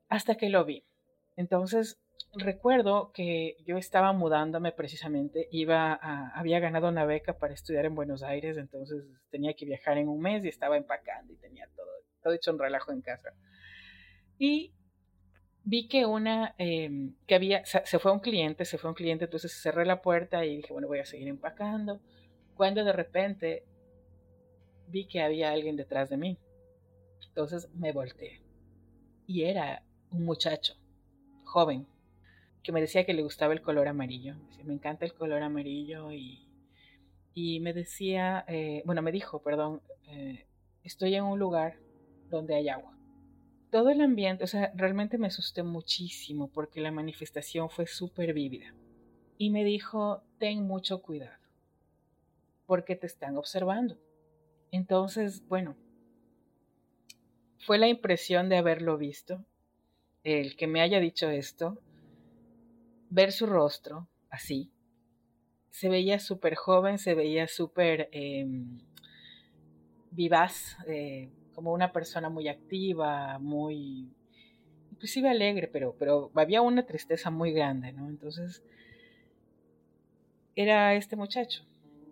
hasta 0.10 0.36
que 0.36 0.50
lo 0.50 0.66
vi. 0.66 0.84
Entonces, 1.36 2.00
recuerdo 2.34 3.12
que 3.14 3.58
yo 3.66 3.78
estaba 3.78 4.14
mudándome 4.14 4.72
precisamente, 4.72 5.48
iba 5.52 5.94
había 6.36 6.60
ganado 6.60 6.90
una 6.90 7.06
beca 7.06 7.38
para 7.38 7.54
estudiar 7.54 7.86
en 7.86 7.96
Buenos 7.96 8.24
Aires, 8.24 8.58
entonces 8.58 9.06
tenía 9.30 9.54
que 9.54 9.66
viajar 9.66 9.98
en 9.98 10.08
un 10.08 10.22
mes 10.22 10.46
y 10.46 10.50
estaba 10.50 10.78
empacando 10.78 11.34
y 11.34 11.38
tenía 11.38 11.68
todo, 11.76 11.90
todo 12.22 12.34
hecho 12.34 12.52
un 12.52 12.60
relajo 12.60 12.92
en 12.92 13.02
casa. 13.02 13.34
Y 14.38 14.74
vi 15.64 15.88
que 15.88 16.06
una, 16.06 16.56
em, 16.58 17.16
que 17.28 17.36
había, 17.36 17.64
se 17.66 18.00
fue 18.00 18.12
un 18.12 18.20
cliente, 18.20 18.66
se 18.66 18.78
fue 18.78 18.90
un 18.90 18.96
cliente, 18.96 19.26
entonces 19.26 19.52
cerré 19.62 19.86
la 19.86 20.02
puerta 20.02 20.46
y 20.46 20.58
dije, 20.58 20.74
bueno, 20.74 20.88
voy 20.88 21.00
a 21.00 21.06
seguir 21.06 21.28
empacando. 21.28 22.02
Cuando 22.56 22.84
de 22.84 22.94
repente 22.94 23.64
vi 24.92 25.08
que 25.08 25.22
había 25.22 25.52
alguien 25.52 25.76
detrás 25.76 26.10
de 26.10 26.18
mí. 26.18 26.38
Entonces 27.28 27.70
me 27.74 27.92
volteé. 27.94 28.42
Y 29.26 29.44
era 29.44 29.84
un 30.12 30.26
muchacho, 30.26 30.76
joven, 31.52 31.86
que 32.64 32.72
me 32.72 32.80
decía 32.80 33.06
que 33.06 33.14
le 33.14 33.24
gustaba 33.24 33.54
el 33.54 33.62
color 33.62 33.88
amarillo. 33.90 34.36
Me 34.64 34.74
encanta 34.74 35.06
el 35.06 35.14
color 35.14 35.44
amarillo 35.44 36.12
y, 36.12 36.48
y 37.34 37.60
me 37.60 37.74
decía, 37.74 38.46
eh, 38.48 38.84
bueno, 38.86 39.02
me 39.02 39.12
dijo, 39.12 39.42
perdón, 39.42 39.82
eh, 40.08 40.46
estoy 40.84 41.16
en 41.16 41.26
un 41.26 41.40
lugar 41.40 41.78
donde 42.30 42.56
hay 42.56 42.70
agua. 42.70 42.98
Todo 43.70 43.90
el 43.90 44.02
ambiente, 44.02 44.44
o 44.46 44.48
sea, 44.48 44.72
realmente 44.76 45.18
me 45.18 45.28
asusté 45.28 45.62
muchísimo 45.64 46.50
porque 46.50 46.80
la 46.80 46.92
manifestación 46.92 47.70
fue 47.70 47.86
súper 47.86 48.34
vívida. 48.34 48.74
Y 49.38 49.50
me 49.50 49.64
dijo, 49.66 50.24
ten 50.38 50.64
mucho 50.64 51.02
cuidado, 51.02 51.38
porque 52.66 52.96
te 52.96 53.08
están 53.08 53.38
observando. 53.38 53.98
Entonces, 54.72 55.46
bueno, 55.48 55.76
fue 57.66 57.78
la 57.78 57.88
impresión 57.88 58.48
de 58.50 58.58
haberlo 58.58 58.98
visto, 58.98 59.44
el 60.24 60.56
que 60.56 60.68
me 60.68 60.82
haya 60.82 61.00
dicho 61.00 61.30
esto, 61.30 61.78
ver 63.10 63.32
su 63.32 63.46
rostro 63.46 64.08
así. 64.30 64.72
Se 65.70 65.90
veía 65.90 66.20
súper 66.20 66.56
joven, 66.56 66.98
se 66.98 67.14
veía 67.14 67.48
súper 67.48 68.10
em, 68.12 68.80
vivaz, 70.12 70.78
eh, 70.88 71.30
como 71.54 71.74
una 71.74 71.92
persona 71.92 72.30
muy 72.30 72.48
activa, 72.48 73.40
muy, 73.40 74.10
inclusive 74.92 75.30
alegre, 75.30 75.68
pero, 75.68 75.96
pero 75.98 76.32
había 76.36 76.62
una 76.62 76.86
tristeza 76.86 77.30
muy 77.30 77.52
grande, 77.52 77.92
¿no? 77.94 78.08
Entonces, 78.08 78.64
era 80.56 80.96
este 80.96 81.16
muchacho, 81.16 81.64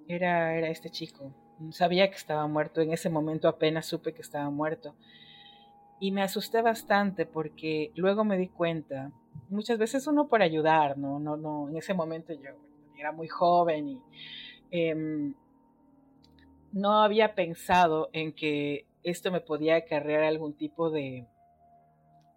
era, 0.07 0.55
era 0.57 0.69
este 0.69 0.89
chico. 0.89 1.33
Sabía 1.71 2.09
que 2.09 2.15
estaba 2.15 2.47
muerto, 2.47 2.81
en 2.81 2.93
ese 2.93 3.09
momento 3.09 3.47
apenas 3.47 3.85
supe 3.85 4.13
que 4.13 4.21
estaba 4.21 4.49
muerto. 4.49 4.95
Y 5.99 6.11
me 6.11 6.21
asusté 6.21 6.61
bastante 6.61 7.25
porque 7.25 7.91
luego 7.95 8.23
me 8.23 8.37
di 8.37 8.47
cuenta 8.47 9.11
muchas 9.49 9.77
veces 9.77 10.07
uno 10.07 10.27
por 10.27 10.41
ayudar, 10.41 10.97
¿no? 10.97 11.19
No, 11.19 11.35
no, 11.35 11.69
en 11.69 11.77
ese 11.77 11.93
momento 11.93 12.33
yo 12.33 12.51
era 12.97 13.11
muy 13.11 13.27
joven 13.27 13.87
y 13.89 14.01
em, 14.71 15.33
no 16.71 17.01
había 17.01 17.35
pensado 17.35 18.09
en 18.13 18.33
que 18.33 18.85
esto 19.03 19.31
me 19.31 19.41
podía 19.41 19.75
acarrear 19.75 20.23
algún 20.23 20.53
tipo 20.53 20.89
de 20.89 21.27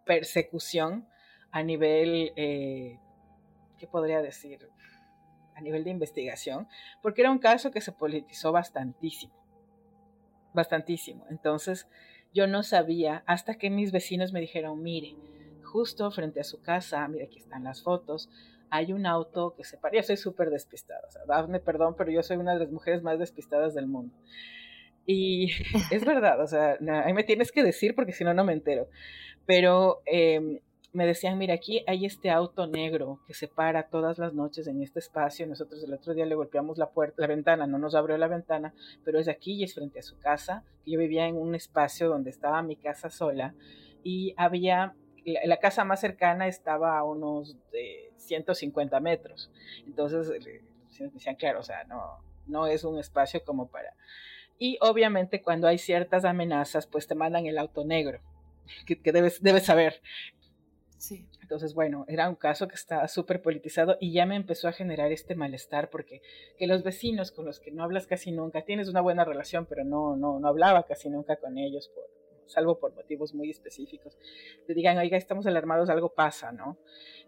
persecución 0.04 1.06
a 1.50 1.62
nivel, 1.62 2.32
eh, 2.36 2.98
¿qué 3.78 3.86
podría 3.86 4.22
decir? 4.22 4.68
A 5.54 5.60
nivel 5.60 5.84
de 5.84 5.90
investigación, 5.90 6.68
porque 7.02 7.20
era 7.20 7.30
un 7.30 7.38
caso 7.38 7.70
que 7.70 7.80
se 7.80 7.92
politizó 7.92 8.52
bastantísimo, 8.52 9.34
bastantísimo. 10.54 11.26
Entonces 11.28 11.88
yo 12.32 12.46
no 12.46 12.62
sabía 12.62 13.22
hasta 13.26 13.54
que 13.56 13.70
mis 13.70 13.92
vecinos 13.92 14.32
me 14.32 14.40
dijeron, 14.40 14.82
mire, 14.82 15.16
justo 15.62 16.10
frente 16.10 16.40
a 16.40 16.44
su 16.44 16.60
casa, 16.60 17.06
mira, 17.08 17.24
aquí 17.24 17.38
están 17.38 17.64
las 17.64 17.82
fotos, 17.82 18.30
hay 18.70 18.92
un 18.92 19.06
auto 19.06 19.54
que 19.54 19.64
se 19.64 19.76
para. 19.76 19.96
Yo 19.96 20.02
soy 20.02 20.16
súper 20.16 20.50
despistada, 20.50 21.02
o 21.06 21.10
sea, 21.10 21.22
dame 21.26 21.60
perdón, 21.60 21.94
pero 21.96 22.10
yo 22.10 22.22
soy 22.22 22.38
una 22.38 22.54
de 22.54 22.60
las 22.60 22.70
mujeres 22.70 23.02
más 23.02 23.18
despistadas 23.18 23.74
del 23.74 23.86
mundo. 23.86 24.14
Y 25.06 25.50
es 25.90 26.04
verdad, 26.04 26.40
o 26.40 26.46
sea, 26.46 26.78
ahí 27.04 27.12
me 27.12 27.24
tienes 27.24 27.52
que 27.52 27.62
decir 27.62 27.94
porque 27.94 28.12
si 28.12 28.24
no, 28.24 28.34
no 28.34 28.44
me 28.44 28.52
entero. 28.52 28.88
Pero 29.46 30.02
em, 30.06 30.60
me 30.92 31.06
decían, 31.06 31.38
mira, 31.38 31.54
aquí 31.54 31.84
hay 31.86 32.04
este 32.04 32.30
auto 32.30 32.66
negro 32.66 33.20
que 33.26 33.34
se 33.34 33.48
para 33.48 33.88
todas 33.88 34.18
las 34.18 34.34
noches 34.34 34.66
en 34.66 34.82
este 34.82 34.98
espacio. 34.98 35.46
Nosotros 35.46 35.82
el 35.82 35.94
otro 35.94 36.14
día 36.14 36.26
le 36.26 36.34
golpeamos 36.34 36.78
la 36.78 36.90
puerta, 36.90 37.22
la 37.22 37.28
ventana, 37.28 37.66
no 37.66 37.78
nos 37.78 37.94
abrió 37.94 38.18
la 38.18 38.28
ventana, 38.28 38.74
pero 39.04 39.18
es 39.18 39.28
aquí 39.28 39.54
y 39.54 39.64
es 39.64 39.74
frente 39.74 40.00
a 40.00 40.02
su 40.02 40.18
casa. 40.18 40.64
Yo 40.86 40.98
vivía 40.98 41.26
en 41.26 41.36
un 41.36 41.54
espacio 41.54 42.08
donde 42.08 42.30
estaba 42.30 42.62
mi 42.62 42.76
casa 42.76 43.08
sola 43.08 43.54
y 44.02 44.34
había 44.36 44.94
la, 45.24 45.56
casa 45.58 45.84
más 45.84 46.00
cercana 46.00 46.46
estaba 46.48 46.98
a 46.98 47.04
unos 47.04 47.56
de 47.70 48.12
150 48.16 48.98
metros. 49.00 49.50
Entonces, 49.86 50.28
decían, 50.98 51.36
claro, 51.36 51.60
o 51.60 51.62
sea, 51.62 51.84
no, 51.84 52.18
no 52.46 52.66
es 52.66 52.84
un 52.84 52.98
espacio 52.98 53.44
como 53.44 53.68
para... 53.68 53.94
Y 54.58 54.78
obviamente 54.80 55.42
cuando 55.42 55.66
hay 55.66 55.78
ciertas 55.78 56.24
amenazas, 56.24 56.86
pues 56.86 57.06
te 57.06 57.14
mandan 57.14 57.46
el 57.46 57.58
auto 57.58 57.84
negro, 57.84 58.20
que, 58.86 59.12
debes, 59.12 59.42
debes 59.42 59.64
saber. 59.64 60.00
Sí. 61.02 61.26
Entonces, 61.40 61.74
bueno, 61.74 62.04
era 62.06 62.28
un 62.28 62.36
caso 62.36 62.68
que 62.68 62.76
estaba 62.76 63.08
súper 63.08 63.42
politizado 63.42 63.96
y 63.98 64.12
ya 64.12 64.24
me 64.24 64.36
empezó 64.36 64.68
a 64.68 64.72
generar 64.72 65.10
este 65.10 65.34
malestar 65.34 65.90
porque 65.90 66.22
que 66.56 66.68
los 66.68 66.84
vecinos 66.84 67.32
con 67.32 67.44
los 67.44 67.58
que 67.58 67.72
no 67.72 67.82
hablas 67.82 68.06
casi 68.06 68.30
nunca, 68.30 68.62
tienes 68.62 68.88
una 68.88 69.00
buena 69.00 69.24
relación, 69.24 69.66
pero 69.66 69.82
no, 69.82 70.14
no, 70.14 70.38
no 70.38 70.46
hablaba 70.46 70.86
casi 70.86 71.10
nunca 71.10 71.34
con 71.34 71.58
ellos 71.58 71.90
por, 71.92 72.04
salvo 72.46 72.78
por 72.78 72.94
motivos 72.94 73.34
muy 73.34 73.50
específicos, 73.50 74.16
te 74.64 74.74
digan, 74.74 74.96
oiga, 74.96 75.16
estamos 75.16 75.44
alarmados, 75.46 75.90
algo 75.90 76.14
pasa, 76.14 76.52
¿no? 76.52 76.78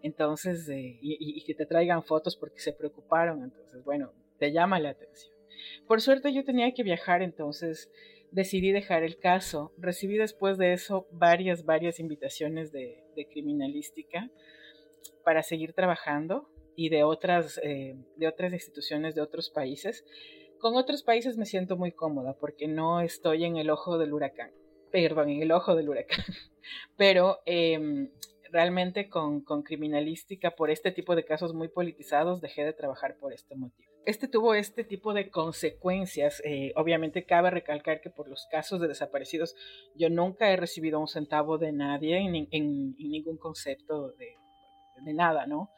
Entonces, 0.02 0.68
eh, 0.68 0.96
y, 1.02 1.42
que 1.42 1.54
te 1.56 1.66
traigan 1.66 2.04
fotos 2.04 2.36
porque 2.36 2.60
se 2.60 2.72
preocuparon, 2.72 3.42
entonces, 3.42 3.82
bueno, 3.82 4.12
te 4.38 4.52
llama 4.52 4.78
la 4.78 4.90
atención. 4.90 5.34
Por 5.88 6.00
suerte 6.00 6.32
yo 6.32 6.44
tenía 6.44 6.72
que 6.74 6.84
viajar, 6.84 7.22
entonces 7.22 7.90
decidí 8.34 8.72
dejar 8.72 9.02
el 9.02 9.18
caso. 9.18 9.72
Recibí 9.78 10.16
después 10.16 10.58
de 10.58 10.72
eso 10.72 11.06
varias, 11.10 11.64
varias 11.64 12.00
invitaciones 12.00 12.72
de, 12.72 13.00
criminalística 13.32 14.28
para 15.24 15.42
seguir 15.42 15.72
trabajando 15.72 16.50
y 16.76 16.88
de 16.88 17.04
otras, 17.04 17.60
eh, 17.62 17.96
de 18.16 18.28
otras 18.28 18.52
instituciones 18.52 19.14
de 19.14 19.22
otros 19.22 19.50
países. 19.50 20.04
Con 20.58 20.76
otros 20.76 21.02
países 21.02 21.36
me 21.36 21.46
siento 21.46 21.76
muy 21.76 21.92
cómoda 21.92 22.36
porque 22.38 22.68
no 22.68 23.00
estoy 23.00 23.44
en 23.44 23.56
el 23.56 23.70
ojo 23.70 23.98
del 23.98 24.12
huracán 24.12 24.50
perdón, 24.94 25.28
en 25.28 25.42
el 25.42 25.50
ojo 25.50 25.74
del 25.74 25.88
huracán. 25.88 26.24
Pero 26.96 27.40
em, 27.46 28.10
realmente 28.52 29.08
con, 29.08 29.42
criminalística, 29.64 30.52
por 30.52 30.70
este 30.70 30.92
tipo 30.92 31.16
de 31.16 31.24
casos 31.24 31.52
muy 31.52 31.66
politizados, 31.66 32.40
dejé 32.40 32.64
de 32.64 32.74
trabajar 32.74 33.16
por 33.18 33.32
este 33.32 33.56
motivo. 33.56 33.90
Este 34.06 34.28
tuvo 34.28 34.54
este 34.54 34.84
tipo 34.84 35.14
de 35.14 35.30
consecuencias. 35.30 36.42
Eh, 36.44 36.72
obviamente 36.76 37.24
cabe 37.24 37.50
recalcar 37.50 38.00
que 38.00 38.10
por 38.10 38.28
los 38.28 38.46
casos 38.50 38.80
de 38.80 38.88
desaparecidos 38.88 39.54
yo 39.94 40.10
nunca 40.10 40.50
he 40.50 40.56
recibido 40.56 41.00
un 41.00 41.08
centavo 41.08 41.56
de 41.56 41.72
nadie 41.72 42.18
en, 42.18 42.32
ningún 42.98 43.38
concepto 43.38 44.12
de, 44.12 44.36
de 45.02 45.14
nada, 45.14 45.46
¿no? 45.46 45.70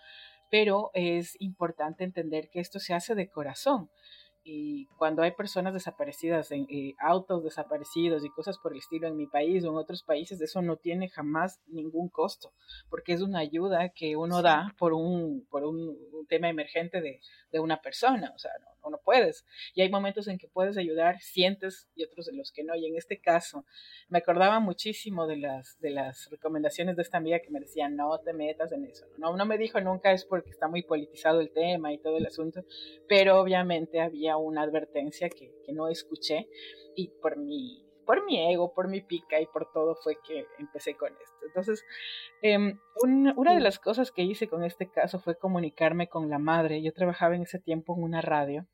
Pero 0.51 0.91
es 0.95 1.41
importante 1.41 2.05
entender 2.05 2.51
que 2.51 2.61
esto 2.61 2.81
se 2.81 2.95
hace 2.95 3.15
de 3.15 3.29
corazón 3.29 3.91
y 4.49 4.87
cuando 4.97 5.23
hay 5.23 5.33
personas 5.33 5.75
desaparecidas, 5.75 6.53
en, 6.53 6.67
eh, 6.71 6.95
autos 7.01 7.43
desaparecidos 7.43 8.25
y 8.25 8.31
cosas 8.31 8.59
por 8.59 8.73
el 8.73 8.79
estilo 8.79 9.09
en 9.09 9.17
mi 9.17 9.27
país 9.27 9.65
o 9.65 9.71
en 9.71 9.77
otros 9.77 10.05
países, 10.05 10.41
eso 10.41 10.63
no 10.63 10.77
tiene 10.77 11.09
jamás 11.09 11.61
ningún 11.67 12.09
costo, 12.09 12.53
porque 12.89 13.13
es 13.13 13.23
una 13.23 13.41
ayuda 13.41 13.89
que 13.89 14.15
uno 14.17 14.43
da 14.43 14.73
por 14.79 14.93
un, 14.93 15.45
por 15.51 15.65
un, 15.65 15.97
tema 16.29 16.49
emergente 16.49 17.01
de, 17.01 17.21
de, 17.53 17.61
una 17.61 17.81
persona, 17.81 18.33
o 18.35 18.39
sea, 18.39 18.51
no, 18.61 18.69
no, 18.91 18.99
puedes. 19.05 19.45
Y 19.75 19.83
hay 19.83 19.91
momentos 19.91 20.29
en 20.29 20.39
que 20.39 20.49
puedes 20.49 20.77
ayudar, 20.77 21.21
sientes, 21.21 21.89
y 21.95 22.05
otros 22.05 22.29
en 22.29 22.37
los 22.37 22.53
que 22.53 22.65
no. 22.65 22.75
Y 22.75 22.87
en 22.87 22.97
este 22.97 23.21
caso, 23.21 23.65
me 24.09 24.19
acordaba 24.19 24.61
muchísimo 24.61 25.27
de 25.27 25.37
las, 25.37 25.79
de 25.81 25.91
las 25.91 26.29
recomendaciones 26.31 26.97
de 26.97 27.03
esta 27.03 27.19
amiga 27.19 27.41
que 27.41 27.51
me 27.51 27.61
decía, 27.61 27.89
no 27.89 28.19
te 28.21 28.33
metas 28.33 28.73
en 28.73 28.85
eso. 28.85 29.07
No, 29.19 29.37
no 29.37 29.47
me 29.47 29.59
dijo 29.59 29.81
nunca 29.81 30.13
es 30.13 30.25
porque 30.25 30.51
está 30.51 30.69
muy 30.69 30.83
politizado 30.83 31.41
el 31.41 31.51
tema 31.51 31.93
y 31.93 31.99
todo 31.99 32.19
el 32.19 32.27
asunto, 32.27 32.63
pero 33.09 33.41
obviamente 33.41 34.01
había 34.01 34.37
una 34.37 34.63
advertencia 34.63 35.29
que, 35.29 35.53
no 35.73 35.89
escuché 35.89 36.49
y 36.95 37.09
por 37.21 37.37
mi, 37.37 37.85
por 38.07 38.25
mi 38.25 38.51
ego, 38.51 38.73
por 38.73 38.89
mi 38.89 39.01
pica 39.01 39.41
y 39.41 39.47
por 39.47 39.71
todo 39.73 39.95
fue 39.97 40.17
que 40.27 40.47
empecé 40.59 40.95
con 40.95 41.13
esto. 41.13 41.37
Entonces, 41.47 41.85
em, 42.41 42.79
una 43.03 43.55
de 43.55 43.61
las 43.61 43.79
cosas 43.79 44.13
que 44.13 44.23
hice 44.23 44.49
con 44.49 44.65
este 44.65 44.89
caso 44.89 45.19
fue 45.19 45.37
comunicarme 45.37 46.09
con 46.09 46.31
la 46.31 46.39
madre. 46.39 46.83
Yo 46.83 46.93
trabajaba 46.93 47.35
en 47.35 47.43
ese 47.43 47.59
tiempo 47.59 47.95
en 47.95 48.05
una 48.05 48.23
radio 48.23 48.67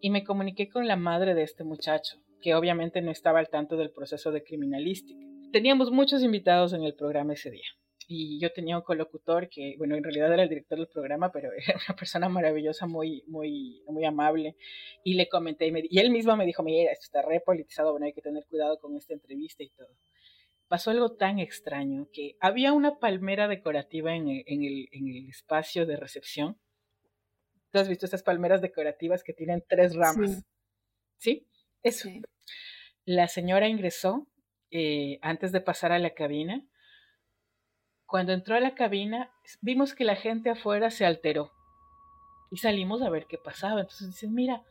y 0.00 0.10
me 0.10 0.24
comuniqué 0.24 0.68
con 0.68 0.86
la 0.86 0.96
madre 0.96 1.34
de 1.34 1.42
este 1.42 1.64
muchacho, 1.64 2.18
que 2.40 2.54
obviamente 2.54 3.02
no 3.02 3.10
estaba 3.10 3.38
al 3.38 3.48
tanto 3.48 3.76
del 3.76 3.90
proceso 3.90 4.32
de 4.32 4.42
criminalística. 4.42 5.20
Teníamos 5.52 5.90
muchos 5.90 6.22
invitados 6.22 6.72
en 6.72 6.84
el 6.84 6.94
programa 6.94 7.34
ese 7.34 7.50
día 7.50 7.68
y 8.12 8.40
yo 8.40 8.50
tenía 8.52 8.76
un 8.76 8.82
colocutor 8.82 9.48
que, 9.48 9.76
bueno, 9.78 9.94
en 9.94 10.02
realidad 10.02 10.32
era 10.32 10.42
el 10.42 10.48
director 10.48 10.76
del 10.76 10.88
programa, 10.88 11.30
pero 11.30 11.50
era 11.56 11.78
una 11.88 11.96
persona 11.96 12.28
maravillosa, 12.28 12.88
muy, 12.88 13.22
muy, 13.28 13.84
muy 13.86 14.04
amable, 14.04 14.56
y 15.04 15.14
le 15.14 15.28
comenté, 15.28 15.72
y, 15.88 15.98
él 16.00 16.10
mismo 16.10 16.36
me 16.36 16.44
dijo, 16.44 16.64
mira, 16.64 16.90
esto 16.90 17.04
está 17.04 17.22
re 17.22 17.40
politizado, 17.40 17.92
bueno, 17.92 18.06
hay 18.06 18.12
que 18.12 18.20
tener 18.20 18.44
cuidado 18.46 18.80
con 18.80 18.96
esta 18.96 19.14
entrevista 19.14 19.62
y 19.62 19.70
todo. 19.70 19.94
pasó 20.66 20.90
algo 20.90 21.14
tan 21.14 21.38
extraño 21.38 22.08
que 22.12 22.34
había 22.40 22.72
una 22.72 22.98
palmera 22.98 23.46
decorativa 23.46 24.16
en 24.16 24.28
el, 24.28 25.28
espacio 25.28 25.86
de 25.86 25.96
recepción. 25.96 26.58
¿Tú 27.70 27.78
has 27.78 27.88
visto 27.88 28.04
estas 28.04 28.22
palmeras 28.22 28.60
decorativas 28.60 29.22
que 29.22 29.32
tienen 29.32 29.64
tres 29.68 29.94
ramas? 29.94 30.44
¿Sí? 31.18 31.46
Eso. 31.82 32.08
La 33.04 33.28
señora 33.28 33.68
ingresó 33.68 34.26
eh, 34.70 35.18
antes 35.22 35.52
de 35.52 35.60
pasar 35.60 35.92
a 35.92 35.98
la 35.98 36.10
cabina. 36.10 36.66
Cuando 38.06 38.32
entró 38.32 38.56
a 38.56 38.60
la 38.60 38.74
cabina, 38.74 39.30
vimos 39.60 39.94
que 39.94 40.04
la 40.04 40.16
gente 40.16 40.50
afuera 40.50 40.90
se 40.90 41.06
alteró 41.06 41.52
y 42.50 42.56
salimos 42.56 43.02
a 43.02 43.10
ver 43.10 43.26
qué 43.26 43.38
pasaba. 43.38 43.80
Entonces 43.80 44.08
dicen, 44.08 44.34
mira, 44.34 44.64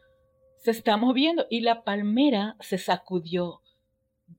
se 0.58 0.72
está 0.72 0.98
moviendo 0.98 1.46
y 1.50 1.62
la 1.62 1.84
palmera 1.84 2.58
se 2.60 2.78
sacudió. 2.78 3.62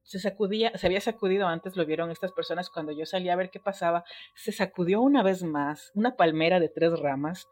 Se 0.02 0.20
sacudía, 0.20 0.76
se 0.76 0.86
había 0.86 1.00
sacudido 1.00 1.48
antes, 1.48 1.76
lo 1.76 1.84
vieron 1.84 2.10
estas 2.10 2.30
personas 2.32 2.70
cuando 2.70 2.92
yo 2.92 3.06
salí 3.06 3.30
a 3.30 3.36
ver 3.36 3.50
qué 3.50 3.58
pasaba. 3.58 4.04
Se 4.34 4.52
sacudió 4.52 5.00
una 5.00 5.22
vez 5.22 5.42
más, 5.42 5.90
una 5.94 6.14
palmera 6.16 6.60
de 6.60 6.68
tres 6.68 6.98
ramas 7.00 7.48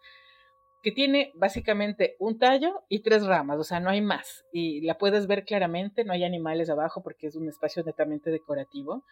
que 0.83 0.93
tiene 0.93 1.33
básicamente 1.35 2.17
un 2.19 2.39
tallo 2.39 2.85
y 2.89 3.01
tres 3.01 3.27
ramas, 3.27 3.59
o 3.59 3.65
sea, 3.65 3.81
no 3.81 3.91
hay 3.91 4.01
más. 4.01 4.45
Y 4.53 4.81
la 4.83 4.97
puedes 4.97 5.27
ver 5.27 5.45
claramente, 5.45 6.05
no 6.05 6.13
hay 6.13 6.25
animales 6.25 6.71
abajo 6.71 7.03
porque 7.03 7.27
es 7.27 7.37
un 7.37 7.49
espacio 7.49 7.83
netamente 7.83 8.31
decorativo. 8.31 9.05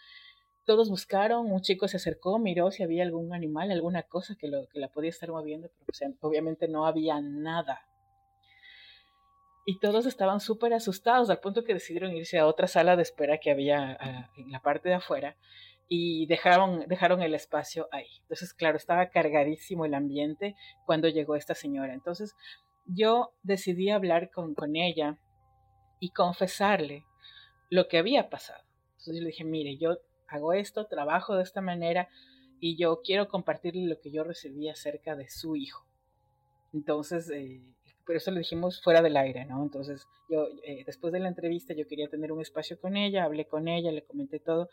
Todos 0.64 0.90
buscaron, 0.90 1.50
un 1.50 1.60
chico 1.60 1.88
se 1.88 1.96
acercó, 1.96 2.38
miró 2.38 2.70
si 2.70 2.82
había 2.82 3.04
algún 3.04 3.32
animal, 3.34 3.70
alguna 3.70 4.02
cosa 4.02 4.36
que, 4.38 4.48
lo, 4.48 4.66
que 4.68 4.80
la 4.80 4.88
podía 4.88 5.10
estar 5.10 5.30
moviendo, 5.30 5.70
pero 5.86 6.14
obviamente 6.20 6.68
no 6.68 6.86
había 6.86 7.20
nada. 7.20 7.82
Y 9.64 9.80
todos 9.80 10.06
estaban 10.06 10.38
súper 10.38 10.74
asustados, 10.74 11.28
al 11.28 11.40
punto 11.40 11.64
que 11.64 11.74
decidieron 11.74 12.14
irse 12.14 12.38
a 12.38 12.46
otra 12.46 12.68
sala 12.68 12.94
de 12.94 13.02
espera 13.02 13.38
que 13.38 13.50
había 13.50 13.96
ah, 13.98 14.30
en 14.36 14.52
la 14.52 14.60
parte 14.60 14.88
de 14.88 14.94
afuera 14.94 15.36
y 15.88 16.26
dejaron, 16.26 16.86
dejaron 16.88 17.22
el 17.22 17.34
espacio 17.34 17.88
ahí. 17.92 18.08
Entonces, 18.22 18.54
claro, 18.54 18.76
estaba 18.76 19.08
cargadísimo 19.10 19.84
el 19.84 19.94
ambiente 19.94 20.56
cuando 20.84 21.08
llegó 21.08 21.36
esta 21.36 21.54
señora. 21.54 21.94
Entonces, 21.94 22.34
yo 22.86 23.32
decidí 23.42 23.90
hablar 23.90 24.30
con, 24.30 24.54
con 24.54 24.76
ella 24.76 25.18
y 26.00 26.10
confesarle 26.10 27.04
lo 27.70 27.88
que 27.88 27.98
había 27.98 28.28
pasado. 28.30 28.62
Entonces, 28.92 29.16
yo 29.16 29.22
le 29.22 29.28
dije, 29.28 29.44
mire, 29.44 29.76
yo 29.76 29.98
hago 30.28 30.52
esto, 30.52 30.86
trabajo 30.86 31.36
de 31.36 31.42
esta 31.42 31.60
manera 31.60 32.08
y 32.58 32.76
yo 32.76 33.00
quiero 33.02 33.28
compartirle 33.28 33.86
lo 33.86 34.00
que 34.00 34.10
yo 34.10 34.24
recibí 34.24 34.68
acerca 34.68 35.14
de 35.14 35.28
su 35.28 35.56
hijo. 35.56 35.86
Entonces, 36.72 37.30
eh, 37.30 37.62
pero 38.06 38.18
eso 38.18 38.30
lo 38.30 38.38
dijimos 38.38 38.80
fuera 38.82 39.02
del 39.02 39.16
aire, 39.16 39.44
¿no? 39.44 39.62
Entonces, 39.62 40.06
yo, 40.28 40.46
eh, 40.64 40.84
después 40.86 41.12
de 41.12 41.20
la 41.20 41.28
entrevista, 41.28 41.74
yo 41.74 41.86
quería 41.86 42.08
tener 42.08 42.32
un 42.32 42.40
espacio 42.40 42.78
con 42.80 42.96
ella, 42.96 43.24
hablé 43.24 43.46
con 43.46 43.68
ella, 43.68 43.90
le 43.90 44.04
comenté 44.04 44.38
todo 44.38 44.68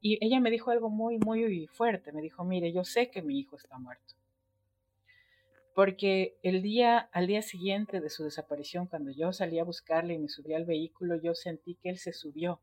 y 0.00 0.24
ella 0.24 0.40
me 0.40 0.50
dijo 0.50 0.70
algo 0.70 0.90
muy, 0.90 1.18
muy 1.18 1.66
fuerte. 1.66 2.12
Me 2.12 2.22
dijo, 2.22 2.44
mire, 2.44 2.72
yo 2.72 2.84
sé 2.84 3.10
que 3.10 3.22
mi 3.22 3.38
hijo 3.38 3.56
está 3.56 3.78
muerto. 3.78 4.14
Porque 5.74 6.36
el 6.42 6.62
día, 6.62 7.08
al 7.12 7.26
día 7.26 7.42
siguiente 7.42 8.00
de 8.00 8.10
su 8.10 8.24
desaparición, 8.24 8.86
cuando 8.86 9.10
yo 9.10 9.32
salí 9.32 9.58
a 9.58 9.64
buscarle 9.64 10.14
y 10.14 10.18
me 10.18 10.28
subí 10.28 10.54
al 10.54 10.64
vehículo, 10.64 11.16
yo 11.20 11.34
sentí 11.34 11.76
que 11.76 11.90
él 11.90 11.98
se 11.98 12.12
subió. 12.12 12.60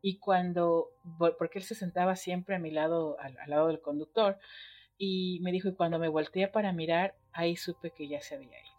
Y 0.00 0.18
cuando, 0.18 0.88
porque 1.38 1.58
él 1.58 1.64
se 1.64 1.74
sentaba 1.74 2.16
siempre 2.16 2.56
a 2.56 2.58
mi 2.58 2.70
lado, 2.70 3.16
al, 3.20 3.36
lado 3.46 3.68
del 3.68 3.80
conductor, 3.80 4.38
y 4.98 5.38
me 5.42 5.52
dijo, 5.52 5.68
y 5.68 5.74
cuando 5.74 5.98
me 5.98 6.08
volteé 6.08 6.48
para 6.48 6.72
mirar, 6.72 7.14
ahí 7.32 7.56
supe 7.56 7.90
que 7.90 8.08
ya 8.08 8.20
se 8.20 8.34
había 8.34 8.48
ido. 8.48 8.72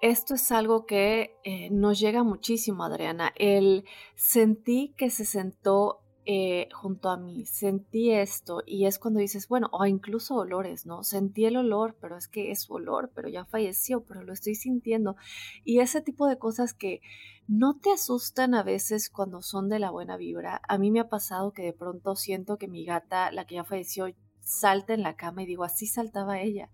Esto 0.00 0.34
es 0.34 0.52
algo 0.52 0.86
que 0.86 1.36
eh, 1.44 1.70
nos 1.70 1.98
llega 1.98 2.22
muchísimo, 2.22 2.84
Adriana. 2.84 3.32
El 3.36 3.84
sentí 4.14 4.94
que 4.96 5.10
se 5.10 5.24
sentó 5.24 6.00
eh, 6.30 6.68
junto 6.74 7.08
a 7.08 7.16
mí, 7.16 7.46
sentí 7.46 8.10
esto 8.10 8.62
y 8.66 8.84
es 8.84 8.98
cuando 8.98 9.18
dices, 9.18 9.48
bueno, 9.48 9.70
o 9.72 9.86
incluso 9.86 10.34
olores, 10.34 10.84
¿no? 10.84 11.02
Sentí 11.02 11.46
el 11.46 11.56
olor, 11.56 11.96
pero 12.02 12.18
es 12.18 12.28
que 12.28 12.50
es 12.50 12.68
olor, 12.68 13.10
pero 13.14 13.30
ya 13.30 13.46
falleció, 13.46 14.04
pero 14.04 14.22
lo 14.22 14.34
estoy 14.34 14.54
sintiendo. 14.54 15.16
Y 15.64 15.80
ese 15.80 16.02
tipo 16.02 16.26
de 16.26 16.36
cosas 16.36 16.74
que 16.74 17.00
no 17.46 17.78
te 17.78 17.90
asustan 17.92 18.54
a 18.54 18.62
veces 18.62 19.08
cuando 19.08 19.40
son 19.40 19.70
de 19.70 19.78
la 19.78 19.90
buena 19.90 20.18
vibra. 20.18 20.60
A 20.68 20.76
mí 20.76 20.90
me 20.90 21.00
ha 21.00 21.08
pasado 21.08 21.54
que 21.54 21.62
de 21.62 21.72
pronto 21.72 22.14
siento 22.14 22.58
que 22.58 22.68
mi 22.68 22.84
gata, 22.84 23.32
la 23.32 23.46
que 23.46 23.54
ya 23.54 23.64
falleció, 23.64 24.14
salta 24.42 24.92
en 24.92 25.02
la 25.02 25.16
cama 25.16 25.44
y 25.44 25.46
digo, 25.46 25.64
así 25.64 25.86
saltaba 25.86 26.42
ella, 26.42 26.68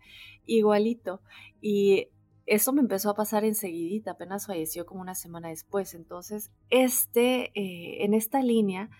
igualito. 0.47 1.21
Y 1.61 2.09
eso 2.45 2.73
me 2.73 2.81
empezó 2.81 3.09
a 3.09 3.15
pasar 3.15 3.45
enseguidita, 3.45 4.11
apenas 4.11 4.47
falleció 4.49 4.85
como 4.85 5.01
una 5.01 5.15
semana 5.15 5.51
después. 5.51 5.95
Entonces, 5.95 6.51
este, 6.71 7.53
eh, 7.55 8.05
en 8.05 8.15
esta 8.15 8.43
línea, 8.43 8.91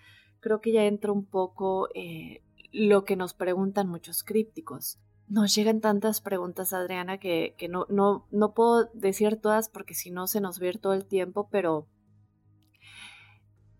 creo 0.45 0.61
que 0.61 0.71
ya 0.71 0.85
entra 0.85 1.11
un 1.11 1.25
poco 1.25 1.89
eh, 1.95 2.43
lo 2.71 3.03
que 3.03 3.15
nos 3.15 3.33
preguntan 3.33 3.87
muchos 3.87 4.23
crípticos. 4.23 4.99
Nos 5.27 5.55
llegan 5.55 5.81
tantas 5.81 6.21
preguntas, 6.21 6.71
Adriana, 6.71 7.17
que, 7.17 7.55
no, 7.67 7.87
no, 7.89 8.27
no 8.29 8.53
puedo 8.53 8.91
decir 8.93 9.37
todas 9.37 9.69
porque 9.69 9.95
si 9.95 10.11
no 10.11 10.27
se 10.27 10.41
nos 10.41 10.59
ve 10.59 10.73
todo 10.73 10.93
el 10.93 11.07
tiempo, 11.07 11.49
pero 11.49 11.87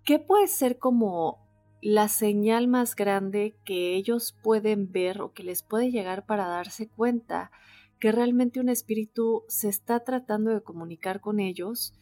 ¿qué 0.04 0.18
puede 0.18 0.48
ser 0.48 0.80
como 0.80 1.48
la 1.84 2.08
señal 2.08 2.68
más 2.68 2.96
grande 2.96 3.56
que 3.64 3.94
ellos 3.94 4.36
pueden 4.42 4.92
ver 4.92 5.22
o 5.22 5.34
que 5.34 5.44
les 5.44 5.62
puede 5.62 5.92
llegar 5.92 6.26
para 6.26 6.48
darse 6.48 6.90
cuenta 6.90 7.52
que 8.00 8.12
realmente 8.12 8.60
un 8.60 8.70
espíritu 8.70 9.44
se 9.50 9.70
está 9.70 10.00
tratando 10.00 10.50
de 10.50 10.64
comunicar 10.64 11.22
con 11.22 11.40
ellos? 11.40 11.94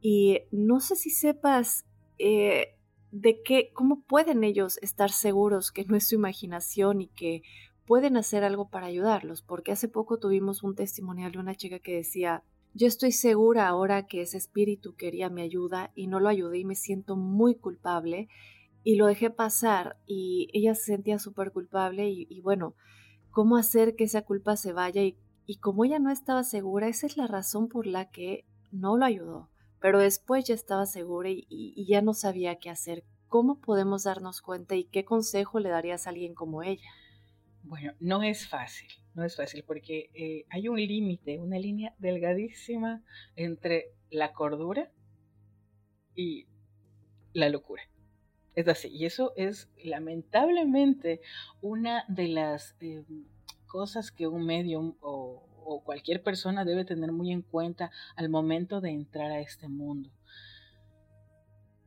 Y 0.00 0.40
no 0.50 0.80
sé 0.80 0.96
si 0.96 1.10
sepas 1.10 1.84
eh, 2.18 2.74
de 3.12 3.42
qué, 3.42 3.70
cómo 3.74 4.02
pueden 4.02 4.44
ellos 4.44 4.78
estar 4.82 5.10
seguros 5.10 5.72
que 5.72 5.84
no 5.84 5.96
es 5.96 6.08
su 6.08 6.14
imaginación 6.14 7.00
y 7.00 7.08
que 7.08 7.42
pueden 7.86 8.16
hacer 8.16 8.44
algo 8.44 8.68
para 8.68 8.86
ayudarlos, 8.86 9.42
porque 9.42 9.72
hace 9.72 9.88
poco 9.88 10.18
tuvimos 10.18 10.62
un 10.62 10.76
testimonial 10.76 11.32
de 11.32 11.38
una 11.38 11.56
chica 11.56 11.80
que 11.80 11.96
decía, 11.96 12.44
yo 12.72 12.86
estoy 12.86 13.10
segura 13.10 13.66
ahora 13.66 14.06
que 14.06 14.22
ese 14.22 14.36
espíritu 14.36 14.94
quería 14.94 15.28
mi 15.28 15.42
ayuda 15.42 15.90
y 15.96 16.06
no 16.06 16.20
lo 16.20 16.28
ayudé 16.28 16.58
y 16.58 16.64
me 16.64 16.76
siento 16.76 17.16
muy 17.16 17.56
culpable 17.56 18.28
y 18.84 18.94
lo 18.94 19.06
dejé 19.06 19.30
pasar 19.30 19.98
y 20.06 20.48
ella 20.52 20.74
se 20.76 20.84
sentía 20.84 21.18
súper 21.18 21.50
culpable 21.50 22.08
y, 22.08 22.40
bueno, 22.42 22.76
¿cómo 23.30 23.56
hacer 23.56 23.96
que 23.96 24.04
esa 24.04 24.22
culpa 24.22 24.56
se 24.56 24.72
vaya? 24.72 25.02
Y, 25.02 25.18
y 25.44 25.58
como 25.58 25.84
ella 25.84 25.98
no 25.98 26.12
estaba 26.12 26.44
segura, 26.44 26.86
esa 26.86 27.06
es 27.06 27.16
la 27.16 27.26
razón 27.26 27.68
por 27.68 27.88
la 27.88 28.08
que 28.08 28.46
no 28.70 28.96
lo 28.96 29.04
ayudó 29.04 29.49
pero 29.80 29.98
después 29.98 30.44
ya 30.44 30.54
estaba 30.54 30.86
segura 30.86 31.30
y, 31.30 31.86
ya 31.86 32.02
no 32.02 32.14
sabía 32.14 32.56
qué 32.56 32.70
hacer. 32.70 33.04
¿Cómo 33.28 33.60
podemos 33.60 34.04
darnos 34.04 34.42
cuenta 34.42 34.74
y 34.74 34.84
qué 34.84 35.04
consejo 35.04 35.60
le 35.60 35.70
darías 35.70 36.06
a 36.06 36.10
alguien 36.10 36.34
como 36.34 36.62
ella? 36.62 36.90
Bueno, 37.62 37.92
no 38.00 38.22
es 38.22 38.48
fácil, 38.48 38.88
no 39.14 39.24
es 39.24 39.36
fácil 39.36 39.64
porque 39.64 40.10
eh, 40.14 40.46
hay 40.50 40.68
un 40.68 40.78
límite, 40.78 41.38
una 41.38 41.58
línea 41.58 41.94
delgadísima 41.98 43.02
entre 43.36 43.92
la 44.10 44.32
cordura 44.32 44.90
y 46.14 46.46
la 47.32 47.48
locura. 47.48 47.82
Es 48.54 48.66
así, 48.66 48.88
y 48.88 49.06
eso 49.06 49.32
es 49.36 49.70
lamentablemente 49.84 51.20
una 51.60 52.04
de 52.08 52.28
las 52.28 52.76
em, 52.80 53.24
cosas 53.66 54.10
que 54.10 54.26
un 54.26 54.44
medium 54.44 54.96
o 55.00 55.49
cualquier 55.78 56.24
persona 56.24 56.64
debe 56.64 56.84
tener 56.84 57.12
muy 57.12 57.30
en 57.30 57.42
cuenta 57.42 57.92
al 58.16 58.28
momento 58.28 58.80
de 58.80 58.90
entrar 58.90 59.30
a 59.30 59.38
este 59.38 59.68
mundo. 59.68 60.10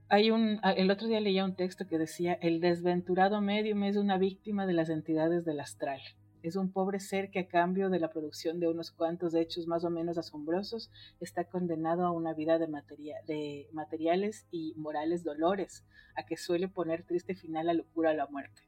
Hay 0.09 0.31
un, 0.31 0.61
el 0.63 0.91
otro 0.91 1.07
día 1.07 1.19
leía 1.19 1.43
un 1.43 1.55
texto 1.55 1.87
que 1.87 1.97
decía, 1.97 2.33
el 2.33 2.61
desventurado 2.61 3.41
medium 3.41 3.83
es 3.83 3.97
una 3.97 4.17
víctima 4.17 4.65
de 4.65 4.73
las 4.73 4.89
entidades 4.89 5.43
del 5.43 5.59
astral. 5.59 5.99
Es 6.43 6.57
un 6.57 6.71
pobre 6.71 6.99
ser 6.99 7.31
que 7.31 7.39
a 7.39 7.47
cambio 7.47 7.89
de 7.89 7.99
la 7.99 8.11
producción 8.11 8.59
de 8.59 8.67
unos 8.67 8.91
cuantos 8.91 9.33
hechos 9.33 9.65
más 9.65 9.85
o 9.85 9.89
menos 9.89 10.17
asombrosos 10.17 10.91
está 11.21 11.45
condenado 11.45 12.05
a 12.05 12.11
una 12.11 12.33
vida 12.33 12.59
de, 12.59 13.67
materiales 13.71 14.45
y 14.51 14.73
morales 14.75 15.23
dolores, 15.23 15.85
a 16.15 16.25
que 16.25 16.35
suele 16.35 16.67
poner 16.67 17.03
triste 17.03 17.33
final 17.33 17.67
la 17.67 17.73
locura 17.73 18.09
a 18.11 18.13
la 18.13 18.27
muerte. 18.27 18.61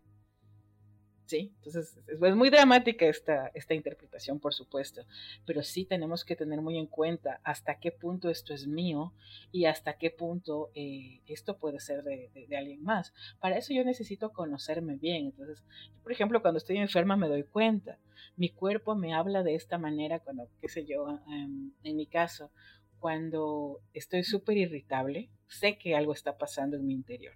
¿Sí? 1.26 1.52
Entonces, 1.58 1.98
es, 2.08 2.36
muy 2.36 2.50
dramática 2.50 3.06
esta, 3.06 3.52
esta 3.54 3.74
interpretación, 3.74 4.40
por 4.40 4.54
supuesto, 4.54 5.06
pero 5.46 5.64
sí 5.64 5.86
tenemos 5.86 6.24
que 6.24 6.36
tener 6.36 6.62
muy 6.62 6.78
en 6.78 6.88
cuenta 6.88 7.40
hasta 7.44 7.80
qué 7.80 7.92
punto 7.92 8.30
esto 8.30 8.54
es 8.54 8.68
mío 8.68 9.14
y 9.52 9.66
hasta 9.66 9.98
qué 9.98 10.12
punto 10.12 10.72
eh, 10.76 11.22
esto 11.28 11.58
puede 11.58 11.80
ser 11.80 12.04
de, 12.04 12.30
alguien 12.58 12.84
más. 12.84 13.14
Para 13.40 13.58
eso 13.58 13.74
yo 13.74 13.84
necesito 13.84 14.32
conocerme 14.32 14.96
bien. 14.96 15.26
Entonces, 15.26 15.64
por 16.04 16.12
ejemplo, 16.12 16.42
cuando 16.42 16.60
estoy 16.60 16.78
enferma 16.78 17.18
me 17.18 17.28
doy 17.28 17.44
cuenta. 17.44 17.98
Mi 18.38 18.50
cuerpo 18.50 18.96
me 18.96 19.14
habla 19.14 19.44
de 19.44 19.56
esta 19.56 19.78
manera 19.78 20.20
cuando, 20.20 20.48
qué 20.62 20.70
sé 20.70 20.86
yo, 20.86 21.20
em, 21.28 21.72
en 21.84 21.96
mi 21.96 22.06
caso, 22.06 22.52
cuando 23.00 23.82
estoy 23.94 24.24
súper 24.24 24.58
irritable, 24.58 25.30
sé 25.48 25.78
que 25.78 25.96
algo 25.96 26.14
está 26.14 26.38
pasando 26.38 26.78
en 26.78 26.86
mi 26.86 26.94
interior. 26.94 27.34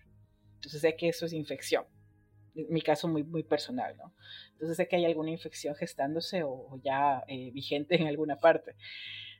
Entonces 0.55 0.81
sé 0.81 0.95
que 0.95 1.09
eso 1.09 1.25
es 1.25 1.33
infección 1.33 1.85
mi 2.53 2.81
caso 2.81 3.07
muy, 3.07 3.23
muy 3.23 3.43
personal, 3.43 3.95
¿no? 3.97 4.13
Entonces 4.53 4.77
sé 4.77 4.87
que 4.87 4.95
hay 4.95 5.05
alguna 5.05 5.31
infección 5.31 5.75
gestándose 5.75 6.43
o, 6.43 6.79
ya 6.83 7.23
eh, 7.27 7.51
vigente 7.51 7.95
en 7.95 8.07
alguna 8.07 8.37
parte. 8.37 8.75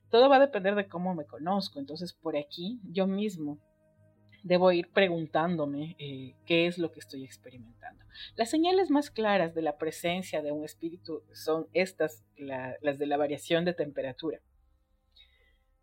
Todo 0.09 0.29
va 0.29 0.37
a 0.37 0.39
depender 0.39 0.75
de 0.75 0.87
cómo 0.87 1.13
me 1.13 1.25
conozco. 1.25 1.79
Entonces 1.79 2.13
por 2.13 2.37
aquí 2.37 2.79
yo 2.83 3.07
mismo 3.07 3.59
debo 4.43 4.71
ir 4.71 4.89
preguntándome 4.91 5.95
eh, 5.99 6.35
qué 6.45 6.67
es 6.67 6.77
lo 6.77 6.91
que 6.91 6.99
estoy 6.99 7.23
experimentando. 7.23 8.05
Las 8.35 8.49
señales 8.49 8.89
más 8.89 9.11
claras 9.11 9.53
de 9.53 9.61
la 9.61 9.77
presencia 9.77 10.41
de 10.41 10.51
un 10.51 10.63
espíritu 10.63 11.23
son 11.33 11.67
estas, 11.73 12.23
las 12.37 12.97
de 12.97 13.05
la 13.05 13.17
variación 13.17 13.65
de 13.65 13.73
temperatura. 13.73 14.39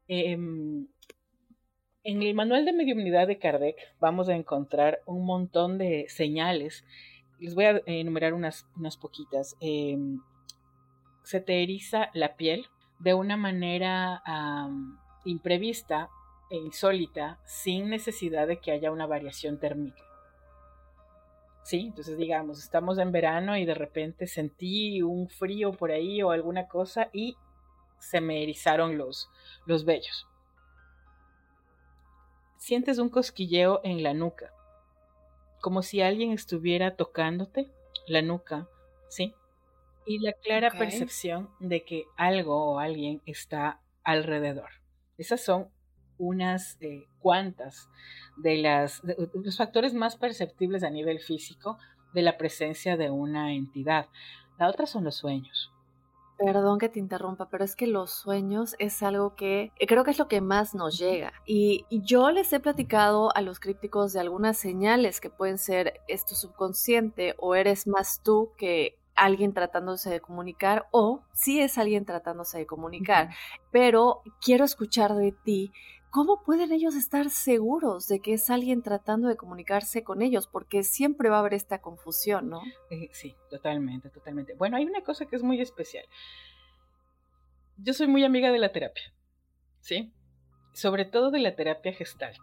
Em, 0.08 0.86
en 2.04 2.22
el 2.22 2.34
manual 2.34 2.64
de 2.64 2.72
mediunidad 2.72 3.26
de 3.26 3.38
Kardec 3.38 3.76
vamos 3.98 4.28
a 4.28 4.36
encontrar 4.36 5.00
un 5.06 5.24
montón 5.26 5.78
de 5.78 6.06
señales. 6.08 6.84
Les 7.38 7.54
voy 7.54 7.64
a 7.64 7.82
enumerar 7.86 8.34
unas, 8.34 8.66
unas 8.76 8.96
poquitas. 8.96 9.56
Em, 9.60 10.20
se 11.22 11.40
te 11.40 11.62
eriza 11.62 12.10
la 12.14 12.36
piel 12.36 12.66
de 12.98 13.14
una 13.14 13.36
manera 13.36 14.22
imprevista 15.24 16.08
e 16.50 16.56
insólita 16.56 17.38
sin 17.44 17.90
necesidad 17.90 18.46
de 18.46 18.58
que 18.58 18.70
haya 18.70 18.92
una 18.92 19.06
variación 19.06 19.58
térmica. 19.58 20.02
Sí, 21.64 21.86
entonces 21.88 22.16
digamos, 22.16 22.62
estamos 22.62 22.96
en 22.98 23.10
verano 23.10 23.56
y 23.56 23.64
de 23.64 23.74
repente 23.74 24.28
sentí 24.28 25.02
un 25.02 25.28
frío 25.28 25.72
por 25.72 25.90
ahí 25.90 26.22
o 26.22 26.30
alguna 26.30 26.68
cosa 26.68 27.10
y 27.12 27.36
se 27.98 28.20
me 28.20 28.44
erizaron 28.44 28.96
los, 28.96 29.28
los 29.66 29.84
vellos. 29.84 30.28
Sientes 32.56 32.98
un 32.98 33.08
cosquilleo 33.08 33.80
en 33.82 34.04
la 34.04 34.14
nuca, 34.14 34.52
como 35.60 35.82
si 35.82 36.00
alguien 36.00 36.32
estuviera 36.32 36.96
tocándote 36.96 37.68
la 38.06 38.22
nuca, 38.22 38.68
¿sí? 39.08 39.34
Y 40.06 40.18
la 40.20 40.32
clara 40.32 40.70
percepción 40.70 41.50
de 41.58 41.84
que 41.84 42.04
algo 42.16 42.72
o 42.72 42.78
alguien 42.78 43.22
está 43.26 43.80
alrededor. 44.04 44.70
Esas 45.18 45.42
son 45.42 45.68
unas 46.18 46.78
eh, 46.80 47.06
cuantas 47.18 47.88
de, 48.36 48.56
las, 48.56 49.02
los 49.04 49.56
factores 49.56 49.94
más 49.94 50.16
perceptibles 50.16 50.82
a 50.82 50.90
nivel 50.90 51.18
físico 51.18 51.78
de 52.14 52.22
la 52.22 52.38
presencia 52.38 52.96
de 52.96 53.10
una 53.10 53.52
entidad. 53.52 54.06
La 54.58 54.68
otra 54.68 54.86
son 54.86 55.04
los 55.04 55.16
sueños. 55.16 55.72
Perdón 56.38 56.78
que 56.78 56.90
te 56.90 56.98
interrumpa, 56.98 57.48
pero 57.48 57.64
es 57.64 57.76
que 57.76 57.86
los 57.86 58.10
sueños 58.10 58.76
es 58.78 59.02
algo 59.02 59.34
que 59.36 59.72
eh, 59.78 59.86
creo 59.86 60.04
que 60.04 60.10
es 60.10 60.18
lo 60.18 60.28
que 60.28 60.42
más 60.42 60.74
nos 60.74 60.98
llega. 60.98 61.32
Y, 61.46 61.86
yo 61.90 62.30
les 62.30 62.52
he 62.52 62.60
platicado 62.60 63.34
a 63.34 63.40
los 63.40 63.58
crípticos 63.58 64.12
de 64.12 64.20
algunas 64.20 64.58
señales 64.58 65.20
que 65.20 65.30
pueden 65.30 65.58
ser 65.58 66.00
esto 66.08 66.34
subconsciente 66.34 67.34
o 67.38 67.54
eres 67.54 67.86
más 67.86 68.20
tú 68.22 68.52
que 68.58 68.98
alguien 69.14 69.54
tratándose 69.54 70.10
de 70.10 70.20
comunicar 70.20 70.86
o 70.90 71.22
si 71.32 71.60
es 71.60 71.78
alguien 71.78 72.04
tratándose 72.04 72.58
de 72.58 72.66
comunicar. 72.66 73.30
Pero 73.70 74.22
quiero 74.42 74.64
escuchar 74.64 75.14
de 75.14 75.32
ti 75.32 75.72
¿cómo 76.16 76.42
pueden 76.42 76.72
ellos 76.72 76.94
estar 76.94 77.28
seguros 77.28 78.08
de 78.08 78.20
que 78.20 78.32
es 78.32 78.48
alguien 78.48 78.80
tratando 78.80 79.28
de 79.28 79.36
comunicarse 79.36 80.02
con 80.02 80.22
ellos? 80.22 80.48
Porque 80.50 80.82
siempre 80.82 81.28
va 81.28 81.36
a 81.36 81.40
haber 81.40 81.52
esta 81.52 81.82
confusión, 81.82 82.48
¿no? 82.48 82.62
Eh, 82.88 83.10
sí, 83.12 83.36
totalmente, 83.50 84.08
totalmente. 84.08 84.54
Bueno, 84.54 84.78
hay 84.78 84.86
una 84.86 85.02
cosa 85.02 85.26
que 85.26 85.36
es 85.36 85.42
muy 85.42 85.60
especial. 85.60 86.06
Yo 87.76 87.92
soy 87.92 88.06
muy 88.06 88.24
amiga 88.24 88.50
de 88.50 88.58
la 88.58 88.72
terapia, 88.72 89.12
¿sí? 89.80 90.14
Sobre 90.72 91.04
todo 91.04 91.30
de 91.30 91.40
la 91.40 91.54
terapia 91.54 91.92
gestalt. 91.92 92.40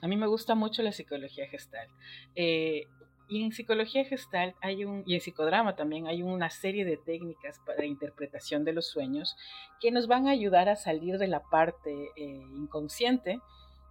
A 0.00 0.08
mí 0.08 0.16
me 0.16 0.26
gusta 0.26 0.54
mucho 0.54 0.82
la 0.82 0.92
psicología 0.92 1.46
gestalt. 1.46 1.90
Eh, 2.34 2.86
y 3.30 3.44
en 3.44 3.52
psicología 3.52 4.04
gestal 4.04 4.54
hay 4.60 4.84
un, 4.84 5.04
y 5.06 5.14
en 5.14 5.20
psicodrama 5.20 5.76
también 5.76 6.08
hay 6.08 6.22
una 6.22 6.50
serie 6.50 6.84
de 6.84 6.96
técnicas 6.96 7.60
para 7.64 7.86
interpretación 7.86 8.64
de 8.64 8.72
los 8.72 8.88
sueños 8.88 9.36
que 9.80 9.90
nos 9.92 10.08
van 10.08 10.26
a 10.26 10.32
ayudar 10.32 10.68
a 10.68 10.76
salir 10.76 11.16
de 11.16 11.28
la 11.28 11.40
parte 11.40 12.10
eh, 12.16 12.42
inconsciente 12.56 13.40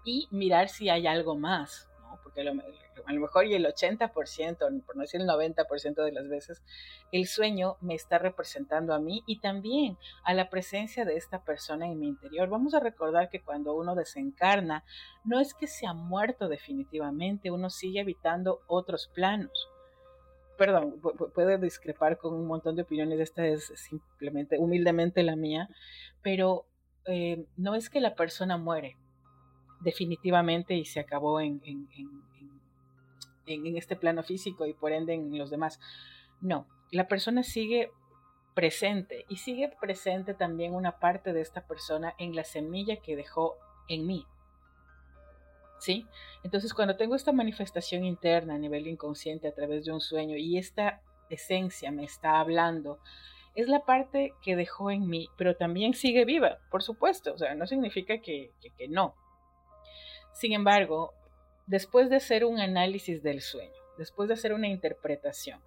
y 0.04 0.28
mirar 0.30 0.70
si 0.70 0.90
hay 0.90 1.08
algo 1.08 1.36
más 1.36 1.89
porque 2.24 2.42
a 2.42 2.44
lo, 2.44 3.20
mejor 3.20 3.46
y 3.46 3.54
el 3.54 3.66
80%, 3.66 4.84
por 4.86 4.96
no 4.96 5.02
decir 5.02 5.22
el 5.22 5.28
90% 5.28 6.04
de 6.04 6.12
las 6.12 6.28
veces, 6.28 6.62
el 7.12 7.28
sueño 7.28 7.78
me 7.82 7.96
está 7.96 8.18
representando 8.18 8.94
a 8.94 9.00
mí 9.00 9.24
y 9.26 9.40
también 9.40 9.98
a 10.24 10.34
la 10.34 10.50
presencia 10.50 11.06
de 11.06 11.16
esta 11.16 11.44
persona 11.44 11.88
en 11.88 12.00
mi 12.00 12.08
interior. 12.08 12.50
Vamos 12.50 12.74
a 12.74 12.80
recordar 12.80 13.30
que 13.30 13.42
cuando 13.42 13.76
uno 13.76 13.96
desencarna, 13.96 14.84
no 15.24 15.40
es 15.40 15.54
que 15.54 15.68
se 15.68 15.88
ha 15.88 15.94
muerto 15.94 16.48
definitivamente, 16.48 17.52
uno 17.52 17.70
sigue 17.70 18.02
habitando 18.02 18.62
otros 18.68 19.10
planos. 19.14 19.70
Perdón, 20.58 21.00
puede 21.34 21.58
discrepar 21.58 22.18
con 22.18 22.34
un 22.34 22.46
montón 22.46 22.76
de 22.76 22.82
opiniones, 22.82 23.20
esta 23.22 23.46
es 23.46 23.72
simplemente, 23.76 24.58
humildemente 24.58 25.24
la 25.24 25.38
mía, 25.38 25.70
pero 26.22 26.66
eh, 27.06 27.46
no 27.56 27.76
es 27.76 27.90
que 27.90 28.02
la 28.02 28.14
persona 28.14 28.58
muere, 28.58 28.98
definitivamente 29.82 30.76
y 30.76 30.86
se 30.86 31.00
acabó 31.00 31.40
en, 31.40 31.62
en, 31.66 31.88
en, 33.46 33.78
este 33.78 33.96
plano 33.96 34.24
físico 34.24 34.66
y 34.66 34.74
por 34.74 34.92
ende 34.92 35.14
en 35.14 35.38
los 35.38 35.50
demás. 35.50 35.80
No, 36.42 36.68
la 36.92 37.08
persona 37.08 37.44
sigue 37.44 37.92
presente 38.54 39.26
y 39.30 39.38
sigue 39.38 39.72
presente 39.80 40.34
también 40.34 40.74
una 40.74 41.00
parte 41.00 41.34
de 41.34 41.42
esta 41.42 41.66
persona 41.66 42.14
en 42.18 42.36
la 42.36 42.44
semilla 42.44 42.98
que 42.98 43.16
dejó 43.16 43.56
en 43.88 44.06
mí. 44.06 44.26
¿Sí? 45.80 46.06
Entonces 46.44 46.74
cuando 46.74 46.98
tengo 46.98 47.16
esta 47.16 47.32
manifestación 47.32 48.04
interna 48.04 48.56
a 48.56 48.58
nivel 48.58 48.86
inconsciente 48.88 49.48
a 49.48 49.56
través 49.56 49.86
de 49.86 49.94
un 49.94 50.02
sueño 50.02 50.36
y 50.36 50.58
esta 50.58 51.02
esencia 51.30 51.90
me 51.92 52.04
está 52.04 52.42
hablando, 52.42 53.00
es 53.56 53.68
la 53.70 53.86
parte 53.86 54.34
que 54.42 54.56
dejó 54.56 54.92
en 54.92 55.08
mí, 55.08 55.30
pero 55.38 55.56
también 55.56 55.94
sigue 55.94 56.26
viva, 56.26 56.60
por 56.70 56.84
supuesto, 56.84 57.34
o 57.34 57.38
sea, 57.38 57.56
no 57.56 57.66
significa 57.66 58.20
que, 58.20 58.52
que 58.78 58.88
no, 58.90 59.16
sin 60.40 60.54
embargo, 60.54 61.14
después 61.68 62.10
de 62.10 62.16
hacer 62.16 62.46
un 62.46 62.62
análisis 62.62 63.22
del 63.22 63.42
sueño, 63.42 63.74
después 63.98 64.30
de 64.30 64.36
hacer 64.36 64.54
una 64.54 64.70
interpretación 64.70 65.60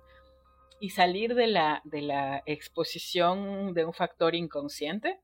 y 0.80 0.90
salir 0.90 1.35
de 1.35 1.46
la, 1.46 1.82
de 1.85 2.00
la 2.00 2.42
exposición 2.46 3.74
de 3.74 3.85
un 3.85 3.92
factor 3.92 4.35
inconsciente, 4.35 5.20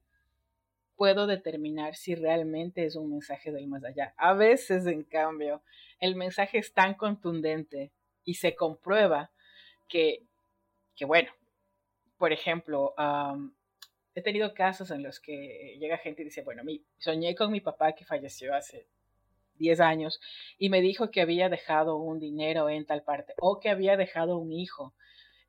puedo 0.97 1.27
determinar 1.27 1.97
si 1.97 2.15
realmente 2.15 2.85
es 2.85 2.95
un 2.95 3.11
mensaje 3.11 3.51
del 3.51 3.69
más 3.69 3.83
allá. 3.85 4.13
A 4.19 4.35
veces, 4.35 4.87
en 4.87 5.03
cambio, 5.03 5.63
el 5.99 6.15
mensaje 6.15 6.59
es 6.59 6.75
tan 6.75 6.93
contundente 6.93 7.91
y 8.25 8.35
se 8.35 8.55
comprueba 8.55 9.31
que, 9.89 10.27
que 10.95 11.07
bueno, 11.07 11.31
por 12.19 12.35
ejemplo, 12.35 12.95
he 14.15 14.21
tenido 14.21 14.53
casos 14.53 14.91
en 14.91 15.03
los 15.03 15.21
que 15.21 15.79
llega 15.81 15.97
gente 15.97 16.21
y 16.21 16.27
dice, 16.27 16.43
bueno, 16.43 16.65
mi, 16.65 16.85
soñé 16.99 17.35
con 17.35 17.51
mi 17.51 17.63
papá 17.63 17.93
que 17.93 18.05
falleció 18.05 18.55
hace 18.55 18.87
10 19.59 19.81
años 19.81 20.21
y 20.59 20.71
me 20.71 20.81
dijo 20.81 21.11
que 21.11 21.21
había 21.21 21.49
dejado 21.49 21.97
un 21.97 22.19
dinero 22.19 22.69
en 22.69 22.87
tal 22.87 23.03
parte 23.03 23.35
o 23.41 23.61
que 23.61 23.71
había 23.71 23.97
dejado 23.97 24.39
un 24.39 24.53
hijo 24.53 24.95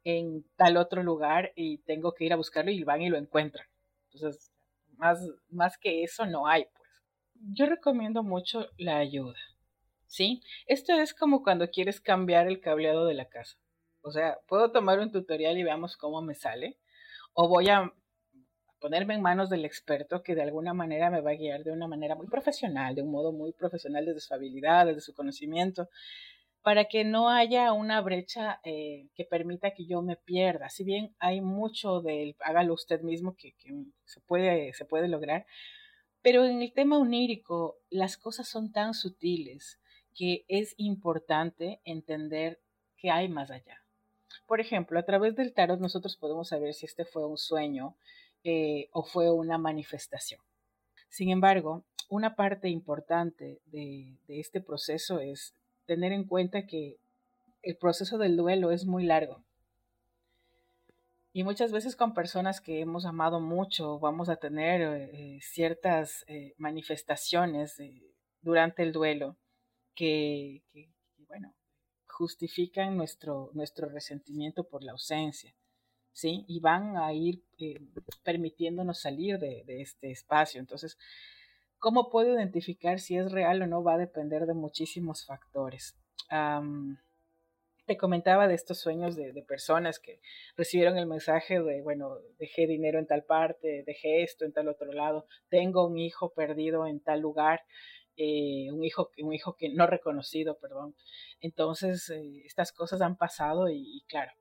en 0.03 0.45
tal 0.55 0.77
otro 0.77 1.03
lugar 1.03 1.51
y 1.55 1.79
tengo 1.79 2.13
que 2.13 2.25
ir 2.25 2.33
a 2.33 2.37
buscarlo 2.37 2.71
y 2.71 2.83
van 2.83 3.01
y 3.01 3.09
lo 3.09 3.17
encuentran. 3.17 3.67
Entonces, 4.11 4.51
más, 4.97 5.19
más 5.49 5.77
que 5.77 6.03
eso 6.03 6.25
no 6.25 6.47
hay, 6.47 6.65
pues. 6.75 6.89
Yo 7.53 7.65
recomiendo 7.67 8.21
mucho 8.21 8.67
la 8.77 8.97
ayuda, 8.97 9.39
¿sí? 10.07 10.41
Esto 10.67 10.93
es 10.93 11.13
como 11.13 11.41
cuando 11.41 11.69
quieres 11.69 12.01
cambiar 12.01 12.47
el 12.47 12.59
cableado 12.59 13.05
de 13.05 13.13
la 13.13 13.29
casa. 13.29 13.57
O 14.01 14.11
sea, 14.11 14.39
puedo 14.47 14.71
tomar 14.71 14.99
un 14.99 15.11
tutorial 15.11 15.57
y 15.57 15.63
veamos 15.63 15.95
cómo 15.95 16.21
me 16.21 16.35
sale. 16.35 16.77
O 17.33 17.47
voy 17.47 17.69
a 17.69 17.93
ponerme 18.79 19.13
en 19.13 19.21
manos 19.21 19.49
del 19.49 19.65
experto 19.65 20.23
que 20.23 20.35
de 20.35 20.41
alguna 20.41 20.73
manera 20.73 21.09
me 21.09 21.21
va 21.21 21.31
a 21.31 21.35
guiar 21.35 21.63
de 21.63 21.71
una 21.71 21.87
manera 21.87 22.15
muy 22.15 22.27
profesional, 22.27 22.95
de 22.95 23.01
un 23.01 23.11
modo 23.11 23.31
muy 23.31 23.51
profesional 23.51 24.05
desde 24.05 24.21
su 24.21 24.33
habilidad, 24.33 24.85
desde 24.85 25.01
su 25.01 25.13
conocimiento, 25.13 25.89
para 26.61 26.85
que 26.85 27.03
no 27.03 27.29
haya 27.29 27.71
una 27.73 28.01
brecha 28.01 28.59
eh, 28.63 29.07
que 29.15 29.25
permita 29.25 29.71
que 29.71 29.85
yo 29.85 30.01
me 30.01 30.17
pierda. 30.17 30.69
Si 30.69 30.83
bien 30.83 31.15
hay 31.19 31.41
mucho 31.41 32.01
del 32.01 32.35
hágalo 32.39 32.73
usted 32.73 33.01
mismo 33.01 33.35
que, 33.35 33.53
se, 34.05 34.19
puede, 34.21 34.73
se 34.73 34.85
puede 34.85 35.07
lograr, 35.07 35.45
pero 36.21 36.45
en 36.45 36.61
el 36.61 36.73
tema 36.73 36.97
onírico 36.97 37.77
las 37.89 38.17
cosas 38.17 38.47
son 38.47 38.71
tan 38.71 38.93
sutiles 38.93 39.79
que 40.15 40.43
es 40.47 40.73
importante 40.77 41.79
entender 41.85 42.59
que 42.97 43.09
hay 43.09 43.29
más 43.29 43.51
allá. 43.51 43.81
Por 44.45 44.59
ejemplo, 44.59 44.99
a 44.99 45.03
través 45.03 45.35
del 45.35 45.53
tarot 45.53 45.79
nosotros 45.79 46.17
podemos 46.17 46.49
saber 46.49 46.73
si 46.73 46.85
este 46.85 47.05
fue 47.05 47.25
un 47.25 47.37
sueño, 47.37 47.95
eh, 48.43 48.87
o 48.91 49.03
fue 49.03 49.31
una 49.31 49.57
manifestación. 49.57 50.41
Sin 51.09 51.29
embargo, 51.29 51.83
una 52.09 52.35
parte 52.35 52.69
importante 52.69 53.59
de, 53.65 54.17
este 54.27 54.61
proceso 54.61 55.19
es 55.19 55.53
tener 55.85 56.11
en 56.13 56.23
cuenta 56.23 56.65
que 56.65 56.97
el 57.61 57.75
proceso 57.75 58.17
del 58.17 58.37
duelo 58.37 58.71
es 58.71 58.85
muy 58.85 59.03
largo. 59.03 59.43
Y 61.33 61.43
muchas 61.43 61.71
veces 61.71 61.95
con 61.95 62.13
personas 62.13 62.61
que 62.61 62.79
hemos 62.79 63.05
amado 63.05 63.39
mucho 63.39 63.99
vamos 63.99 64.29
a 64.29 64.37
tener 64.37 64.81
eh, 65.13 65.39
ciertas 65.41 66.23
eh, 66.27 66.53
manifestaciones 66.57 67.75
durante 68.41 68.83
el 68.83 68.91
duelo 68.91 69.35
que, 69.95 70.63
justifican 72.07 72.97
nuestro 72.97 73.49
resentimiento 73.93 74.65
por 74.65 74.83
la 74.83 74.91
ausencia. 74.91 75.53
¿Sí? 76.19 76.45
Y 76.47 76.59
van 76.59 76.97
a 76.97 77.13
ir 77.13 77.41
eh, 77.59 77.79
permitiéndonos 78.23 78.99
salir 78.99 79.39
de, 79.39 79.63
este 79.67 80.11
espacio. 80.11 80.59
Entonces, 80.59 80.97
¿Cómo 81.79 82.09
puedo 82.09 82.33
identificar 82.33 82.99
si 82.99 83.15
es 83.15 83.31
real 83.31 83.61
o 83.61 83.67
no? 83.67 83.81
Va 83.81 83.93
a 83.93 83.97
depender 83.97 84.45
de 84.45 84.53
muchísimos 84.53 85.25
factores. 85.25 85.95
te 87.85 87.97
comentaba 87.97 88.49
de 88.49 88.55
estos 88.55 88.79
sueños 88.79 89.15
de, 89.15 89.43
personas 89.47 89.97
que 89.97 90.19
recibieron 90.57 90.97
el 90.97 91.07
mensaje 91.07 91.61
de, 91.61 91.81
bueno, 91.81 92.17
dejé 92.37 92.67
dinero 92.67 92.99
en 92.99 93.07
tal 93.07 93.23
parte, 93.23 93.83
dejé 93.87 94.23
esto 94.23 94.43
en 94.43 94.51
tal 94.51 94.67
otro 94.67 94.91
lado, 94.91 95.25
tengo 95.47 95.87
un 95.87 95.97
hijo 95.97 96.33
perdido 96.33 96.85
en 96.85 96.99
tal 96.99 97.21
lugar, 97.21 97.61
eh, 98.17 98.67
un, 98.73 98.83
hijo, 98.83 99.09
un 99.23 99.33
hijo 99.33 99.55
que 99.55 99.69
no 99.69 99.87
reconocido, 99.87 100.59
perdón. 100.59 100.95
Entonces, 101.39 102.09
eh, 102.09 102.43
estas 102.45 102.73
cosas 102.73 103.01
han 103.01 103.15
pasado 103.15 103.69
y 103.69 104.03
claro, 104.09 104.33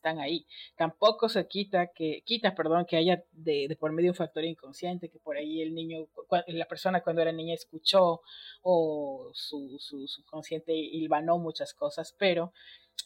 están 0.00 0.18
ahí. 0.18 0.46
Tampoco 0.76 1.28
se 1.28 1.46
quita 1.46 1.88
que, 1.94 2.22
quita, 2.24 2.54
perdón, 2.54 2.86
que 2.86 2.96
haya 2.96 3.22
de, 3.32 3.76
por 3.78 3.92
medio 3.92 4.10
un 4.12 4.16
factor 4.16 4.44
inconsciente, 4.44 5.10
que 5.10 5.18
por 5.18 5.36
ahí 5.36 5.60
el 5.60 5.74
niño, 5.74 6.08
la 6.46 6.66
persona 6.66 7.02
cuando 7.02 7.20
era 7.20 7.32
niña 7.32 7.54
escuchó 7.54 8.22
o 8.62 9.30
su, 9.34 9.76
su, 9.78 10.06
consciente 10.24 10.72
hilvanó 10.72 11.38
muchas 11.38 11.74
cosas, 11.74 12.14
pero 12.18 12.52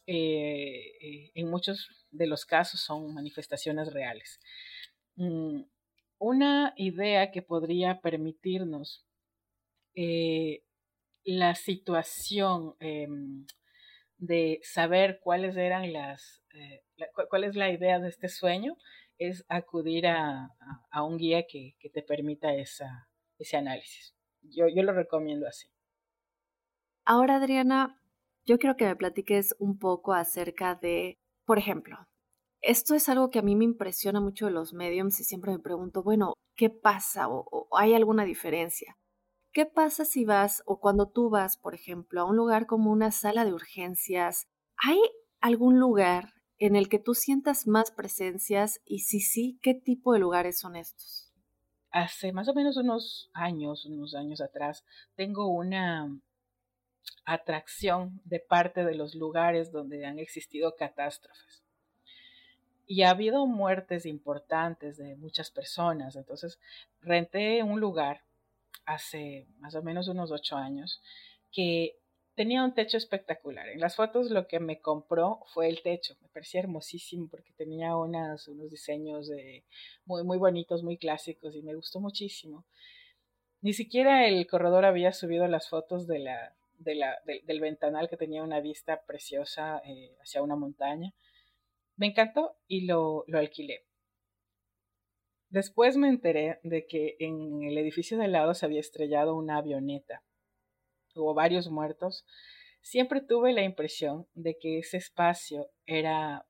eh, 0.07 0.93
eh, 1.01 1.31
en 1.35 1.51
muchos 1.51 1.89
de 2.13 2.27
los 2.29 2.45
casos 2.45 2.81
son 2.81 3.13
manifestaciones 3.13 3.93
reales. 3.93 4.41
Mm, 5.17 5.63
una 6.19 6.75
idea 6.77 7.33
que 7.33 7.43
podría 7.43 8.01
permitirnos 8.01 9.05
eh, 9.97 10.63
la 11.25 11.55
situación 11.57 12.77
em, 12.79 13.47
de 14.19 14.61
saber 14.63 15.19
cuáles 15.21 15.57
eran 15.57 15.93
las, 15.93 16.44
eh, 16.55 16.83
cuál 17.29 17.45
es 17.45 17.57
la 17.57 17.71
idea 17.71 17.99
de 17.99 18.09
este 18.09 18.29
sueño, 18.29 18.77
es 19.19 19.45
acudir 19.49 20.07
a, 20.07 20.51
un 21.03 21.19
guía 21.19 21.45
que, 21.47 21.75
te 21.93 22.03
permita 22.03 22.55
esa, 22.55 23.09
ese 23.39 23.57
análisis. 23.57 24.15
Yo, 24.43 24.67
yo 24.69 24.83
lo 24.83 24.93
recomiendo 24.93 25.47
así. 25.47 25.69
Ahora, 27.05 27.37
Adriana, 27.37 28.01
yo 28.45 28.59
quiero 28.59 28.77
que 28.77 28.87
me 28.87 28.97
platiques 28.97 29.55
un 29.59 29.79
poco 29.79 30.13
acerca 30.15 30.75
de, 30.75 31.19
por 31.45 31.59
ejemplo, 31.59 31.97
esto 32.61 32.95
es 32.95 33.09
algo 33.09 33.31
que 33.31 33.39
a 33.39 33.43
mí 33.43 33.57
me 33.57 33.65
impresiona 33.65 34.21
mucho 34.21 34.47
de 34.47 34.53
los 34.53 34.73
mediums 34.73 35.21
y 35.21 35.25
siempre 35.25 35.53
me 35.53 35.59
pregunto, 35.59 36.03
bueno, 36.03 36.33
¿qué 36.57 36.71
pasa 36.71 37.29
o 37.29 37.69
hay 37.77 37.95
alguna 37.95 38.25
diferencia? 38.25 38.97
¿Qué 39.55 39.67
pasa 39.67 40.05
si 40.05 40.25
vas 40.25 40.65
o 40.67 40.81
cuando 40.81 41.09
tú 41.09 41.31
vas, 41.31 41.57
por 41.57 41.77
ejemplo, 41.77 42.21
a 42.21 42.25
un 42.25 42.37
lugar 42.37 42.67
como 42.67 42.91
una 42.91 43.13
sala 43.13 43.45
de 43.45 43.53
urgencias? 43.53 44.49
¿Hay 44.77 44.99
algún 45.41 45.79
lugar 45.79 46.33
en 46.59 46.77
el 46.77 46.89
que 46.89 46.99
tú 46.99 47.15
sientas 47.15 47.67
más 47.67 47.91
presencias 47.91 48.81
y 48.85 49.01
si 49.01 49.21
sí, 49.21 49.59
qué 49.63 49.75
tipo 49.75 50.13
de 50.13 50.21
lugares 50.21 50.59
son 50.59 50.77
estos? 50.77 51.33
Hace 51.91 52.33
más 52.33 52.49
o 52.49 52.55
menos 52.55 52.77
unos 52.77 53.31
años, 53.33 53.87
unos 53.87 54.15
años 54.15 54.41
atrás, 54.41 54.85
tengo 55.15 55.49
una 55.49 56.11
atracción 57.25 58.21
de 58.25 58.41
parte 58.41 58.85
de 58.85 58.95
los 58.95 59.15
lugares 59.15 59.73
donde 59.73 60.05
han 60.05 60.19
existido 60.19 60.77
catástrofes. 60.77 61.63
Y 62.87 63.03
ha 63.03 63.11
habido 63.11 63.47
muertes 63.47 64.05
importantes 64.05 64.99
de 64.99 65.17
muchas 65.17 65.51
personas. 65.51 66.17
Entonces, 66.17 66.59
renté 67.01 67.63
un 67.63 67.81
lugar 67.81 68.23
hace 68.85 69.47
más 69.59 69.75
o 69.75 69.83
menos 69.83 70.09
unos 70.09 70.31
ocho 70.31 70.57
años, 70.57 71.01
que 71.51 71.97
tenía 72.35 72.65
un 72.65 72.75
techo 72.75 72.97
espectacular. 72.97 73.69
En 73.69 73.81
las 73.81 73.97
fotos 73.97 74.31
lo 74.31 74.47
que 74.47 74.61
me 74.61 74.81
compró 74.81 75.41
fue 75.53 75.69
el 75.69 75.83
techo. 75.83 76.17
Me 76.21 76.29
parecía 76.29 76.61
hermosísimo 76.61 77.29
porque 77.29 77.53
tenía 77.53 77.97
unos 77.97 78.51
diseños 78.71 79.31
muy, 80.05 80.25
muy 80.25 80.39
bonitos, 80.39 80.83
muy 80.83 80.99
clásicos 80.99 81.55
y 81.55 81.63
me 81.63 81.75
gustó 81.75 82.01
muchísimo. 82.01 82.65
Ni 83.61 83.73
siquiera 83.73 84.29
el 84.29 84.47
corredor 84.47 84.85
había 84.85 85.13
subido 85.13 85.49
las 85.49 85.69
fotos 85.69 86.07
de 86.07 86.19
la, 86.19 86.55
del 86.79 87.61
ventanal 87.61 88.09
que 88.09 88.17
tenía 88.17 88.43
una 88.43 88.61
vista 88.61 89.03
preciosa 89.07 89.81
eh, 89.87 90.15
hacia 90.21 90.43
una 90.43 90.57
montaña. 90.57 91.15
Me 91.97 92.09
encantó 92.09 92.57
y 92.67 92.87
lo, 92.87 93.25
lo 93.27 93.39
alquilé. 93.39 93.87
Después 95.49 95.97
me 95.97 96.09
enteré 96.09 96.59
de 96.63 96.87
que 96.87 97.17
en 97.21 97.63
el 97.63 97.79
edificio 97.79 98.19
de 98.19 98.25
al 98.25 98.33
lado 98.33 98.55
se 98.55 98.67
había 98.67 98.81
estrellado 98.81 99.37
una 99.37 99.57
avioneta. 99.57 100.23
Hubo 101.15 101.35
varios 101.35 101.69
muertos. 101.69 102.25
Siempre 102.83 103.21
tuve 103.21 103.53
la 103.53 103.63
impresión 103.63 104.27
de 104.35 104.57
que 104.59 104.79
ese 104.79 104.99
espacio 104.99 105.71
era 105.87 106.45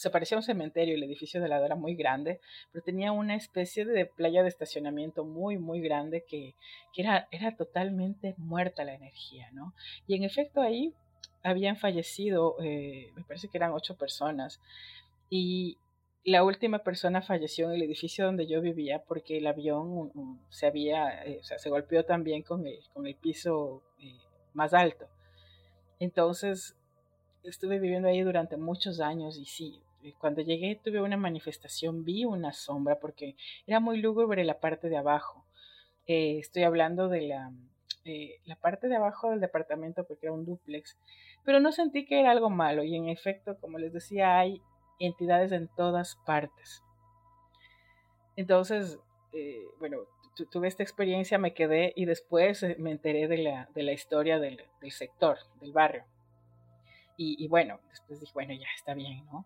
se 0.00 0.08
parecía 0.08 0.36
a 0.36 0.40
un 0.40 0.44
cementerio, 0.44 0.94
el 0.94 1.02
edificio 1.02 1.42
de 1.42 1.48
lado 1.48 1.66
era 1.66 1.74
muy 1.74 1.94
grande, 1.94 2.40
pero 2.72 2.82
tenía 2.82 3.12
una 3.12 3.34
especie 3.34 3.84
de 3.84 4.06
playa 4.06 4.42
de 4.42 4.48
estacionamiento 4.48 5.24
muy, 5.24 5.58
muy 5.58 5.80
grande 5.82 6.24
que, 6.26 6.54
era, 6.96 7.28
era 7.30 7.54
totalmente 7.54 8.34
muerta 8.38 8.84
la 8.84 8.94
energía, 8.94 9.50
¿no? 9.52 9.74
Y 10.06 10.16
en 10.16 10.24
efecto 10.24 10.62
ahí 10.62 10.94
habían 11.42 11.76
fallecido, 11.76 12.56
eh, 12.62 13.10
me 13.14 13.24
parece 13.24 13.48
que 13.48 13.58
eran 13.58 13.72
ocho 13.72 13.96
personas, 13.96 14.60
y, 15.28 15.76
la 16.24 16.44
última 16.44 16.80
persona 16.80 17.22
falleció 17.22 17.66
en 17.66 17.76
el 17.76 17.82
edificio 17.82 18.26
donde 18.26 18.46
yo 18.46 18.60
vivía 18.60 19.02
porque 19.02 19.38
el 19.38 19.46
avión 19.46 20.12
se 20.50 20.66
había, 20.66 21.24
eh, 21.24 21.38
o 21.40 21.44
sea, 21.44 21.58
se 21.58 21.70
golpeó 21.70 22.04
también 22.04 22.42
con 22.42 22.66
el, 22.66 22.78
con 22.92 23.06
el 23.06 23.14
piso 23.14 23.82
eh, 23.98 24.18
más 24.52 24.74
alto. 24.74 25.06
Entonces, 25.98 26.76
estuve 27.42 27.78
viviendo 27.78 28.08
ahí 28.08 28.20
durante 28.20 28.56
muchos 28.56 29.00
años 29.00 29.38
y 29.38 29.46
sí, 29.46 29.80
eh, 30.02 30.12
cuando 30.18 30.42
llegué 30.42 30.78
tuve 30.82 31.00
una 31.00 31.16
manifestación, 31.16 32.04
vi 32.04 32.24
una 32.26 32.52
sombra 32.52 32.98
porque 33.00 33.36
era 33.66 33.80
muy 33.80 33.98
lúgubre 34.00 34.44
la 34.44 34.60
parte 34.60 34.88
de 34.88 34.98
abajo. 34.98 35.46
estoy 36.06 36.64
hablando 36.64 37.08
de 37.08 37.22
la, 37.22 37.52
la 38.44 38.56
parte 38.56 38.88
de 38.88 38.96
abajo 38.96 39.30
del 39.30 39.40
departamento 39.40 40.04
porque 40.04 40.26
era 40.26 40.34
un 40.34 40.44
duplex, 40.44 40.98
pero 41.44 41.60
no 41.60 41.72
sentí 41.72 42.04
que 42.04 42.20
era 42.20 42.30
algo 42.30 42.50
malo 42.50 42.82
y 42.84 42.94
en 42.94 43.08
efecto, 43.08 43.56
como 43.58 43.78
les 43.78 43.92
decía, 43.92 44.38
hay 44.38 44.60
entidades 45.00 45.50
en 45.52 45.68
todas 45.68 46.16
partes. 46.26 46.82
Entonces, 48.36 48.98
eh, 49.32 49.66
bueno, 49.78 49.98
tuve 50.50 50.68
esta 50.68 50.82
experiencia, 50.82 51.38
me 51.38 51.52
quedé 51.52 51.92
y 51.96 52.04
después 52.04 52.62
eh, 52.62 52.76
me 52.78 52.90
enteré 52.90 53.28
de 53.28 53.38
la, 53.38 53.68
de 53.74 53.82
la 53.82 53.92
historia 53.92 54.38
del, 54.38 54.62
sector, 54.90 55.38
del 55.60 55.72
barrio. 55.72 56.04
Y, 57.22 57.48
bueno, 57.48 57.80
después 57.90 58.18
dije, 58.18 58.32
bueno, 58.32 58.54
ya 58.54 58.66
está 58.74 58.94
bien, 58.94 59.26
¿no? 59.26 59.44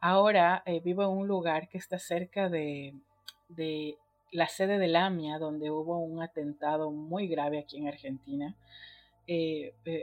Ahora 0.00 0.62
eh, 0.64 0.80
vivo 0.80 1.02
en 1.02 1.10
un 1.10 1.28
lugar 1.28 1.68
que 1.68 1.76
está 1.76 1.98
cerca 1.98 2.48
de, 2.48 2.94
de 3.50 3.98
la 4.32 4.48
sede 4.48 4.78
de 4.78 4.96
AMIA, 4.96 5.38
donde 5.38 5.70
hubo 5.70 5.98
un 5.98 6.22
atentado 6.22 6.90
muy 6.90 7.28
grave 7.28 7.58
aquí 7.58 7.76
en 7.76 7.88
Argentina. 7.88 8.56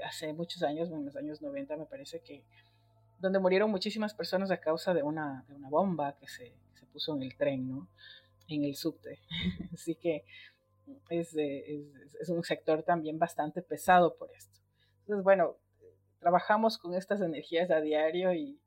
hace 0.05 0.31
muchos 0.33 0.61
años, 0.61 0.91
en 0.91 1.05
los 1.05 1.15
años 1.15 1.41
90 1.41 1.77
me 1.77 1.85
parece 1.85 2.19
que 2.19 2.43
donde 3.19 3.39
murieron 3.39 3.71
muchísimas 3.71 4.13
personas 4.13 4.51
a 4.51 4.57
causa 4.57 4.93
de 4.93 5.03
una, 5.03 5.43
de 5.47 5.55
una 5.55 5.69
bomba 5.69 6.15
que 6.17 6.27
se, 6.27 6.53
se, 6.73 6.85
puso 6.87 7.15
en 7.15 7.23
el 7.23 7.35
tren, 7.35 7.67
¿no? 7.67 7.87
En 8.47 8.63
el 8.63 8.75
subte. 8.75 9.19
Así 9.73 9.95
que 9.95 10.23
es, 11.09 11.35
es, 11.35 11.93
es, 12.19 12.29
un 12.29 12.43
sector 12.43 12.83
también 12.83 13.19
bastante 13.19 13.61
pesado 13.61 14.15
por 14.15 14.31
esto. 14.31 14.59
Entonces, 15.01 15.23
bueno, 15.23 15.57
trabajamos 16.19 16.77
con 16.77 16.93
estas 16.93 17.21
energías 17.21 17.71
a 17.71 17.81
diario 17.81 18.33
y, 18.33 18.59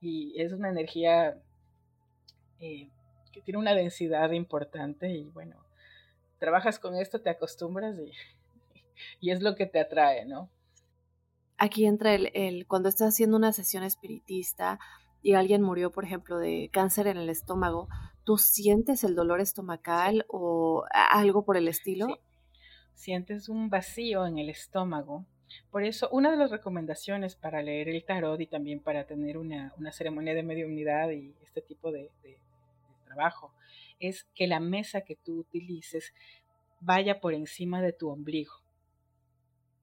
y, 0.00 0.40
es 0.40 0.52
una 0.52 0.68
energía 0.68 1.40
eh, 2.60 2.88
que 3.32 3.40
tiene 3.42 3.58
una 3.58 3.74
densidad 3.74 4.30
importante 4.32 5.10
y 5.10 5.24
bueno, 5.24 5.56
trabajas 6.38 6.78
con 6.78 6.96
esto, 6.96 7.20
te 7.20 7.30
acostumbras 7.30 7.98
y, 7.98 8.12
y 9.20 9.30
es 9.30 9.42
lo 9.42 9.54
que 9.54 9.66
te 9.66 9.80
atrae, 9.80 10.24
¿no? 10.26 10.50
Aquí 11.58 11.86
entra 11.86 12.14
el, 12.14 12.66
cuando 12.66 12.88
estás 12.88 13.14
haciendo 13.14 13.36
una 13.36 13.52
sesión 13.52 13.82
espiritista 13.82 14.78
y 15.22 15.34
alguien 15.34 15.62
murió, 15.62 15.90
por 15.90 16.04
ejemplo, 16.04 16.38
de 16.38 16.70
cáncer 16.72 17.06
en 17.06 17.16
el 17.16 17.28
estómago, 17.28 17.88
¿tú 18.24 18.38
sientes 18.38 19.04
el 19.04 19.14
dolor 19.14 19.40
estomacal 19.40 20.24
o 20.28 20.84
algo 20.92 21.44
por 21.44 21.56
el 21.56 21.68
estilo? 21.68 22.06
Sientes 22.94 23.48
un 23.48 23.68
vacío 23.68 24.26
en 24.26 24.38
el 24.38 24.48
estómago. 24.48 25.26
Por 25.70 25.84
eso, 25.84 26.08
una 26.10 26.30
de 26.30 26.36
las 26.36 26.50
recomendaciones 26.50 27.36
para 27.36 27.62
leer 27.62 27.88
el 27.88 28.04
tarot 28.04 28.40
y 28.40 28.46
también 28.46 28.80
para 28.80 29.04
tener 29.06 29.38
una, 29.38 29.72
ceremonia 29.92 30.34
de 30.34 30.42
mediunidad 30.42 31.10
y 31.10 31.34
este 31.42 31.60
tipo 31.60 31.92
de 31.92 32.10
trabajo 33.04 33.52
es 33.98 34.24
que 34.34 34.46
la 34.46 34.60
mesa 34.60 35.02
que 35.02 35.16
tú 35.16 35.40
utilices 35.40 36.12
vaya 36.80 37.20
por 37.20 37.34
encima 37.34 37.80
de 37.80 37.92
tu 37.92 38.08
ombligo. 38.08 38.52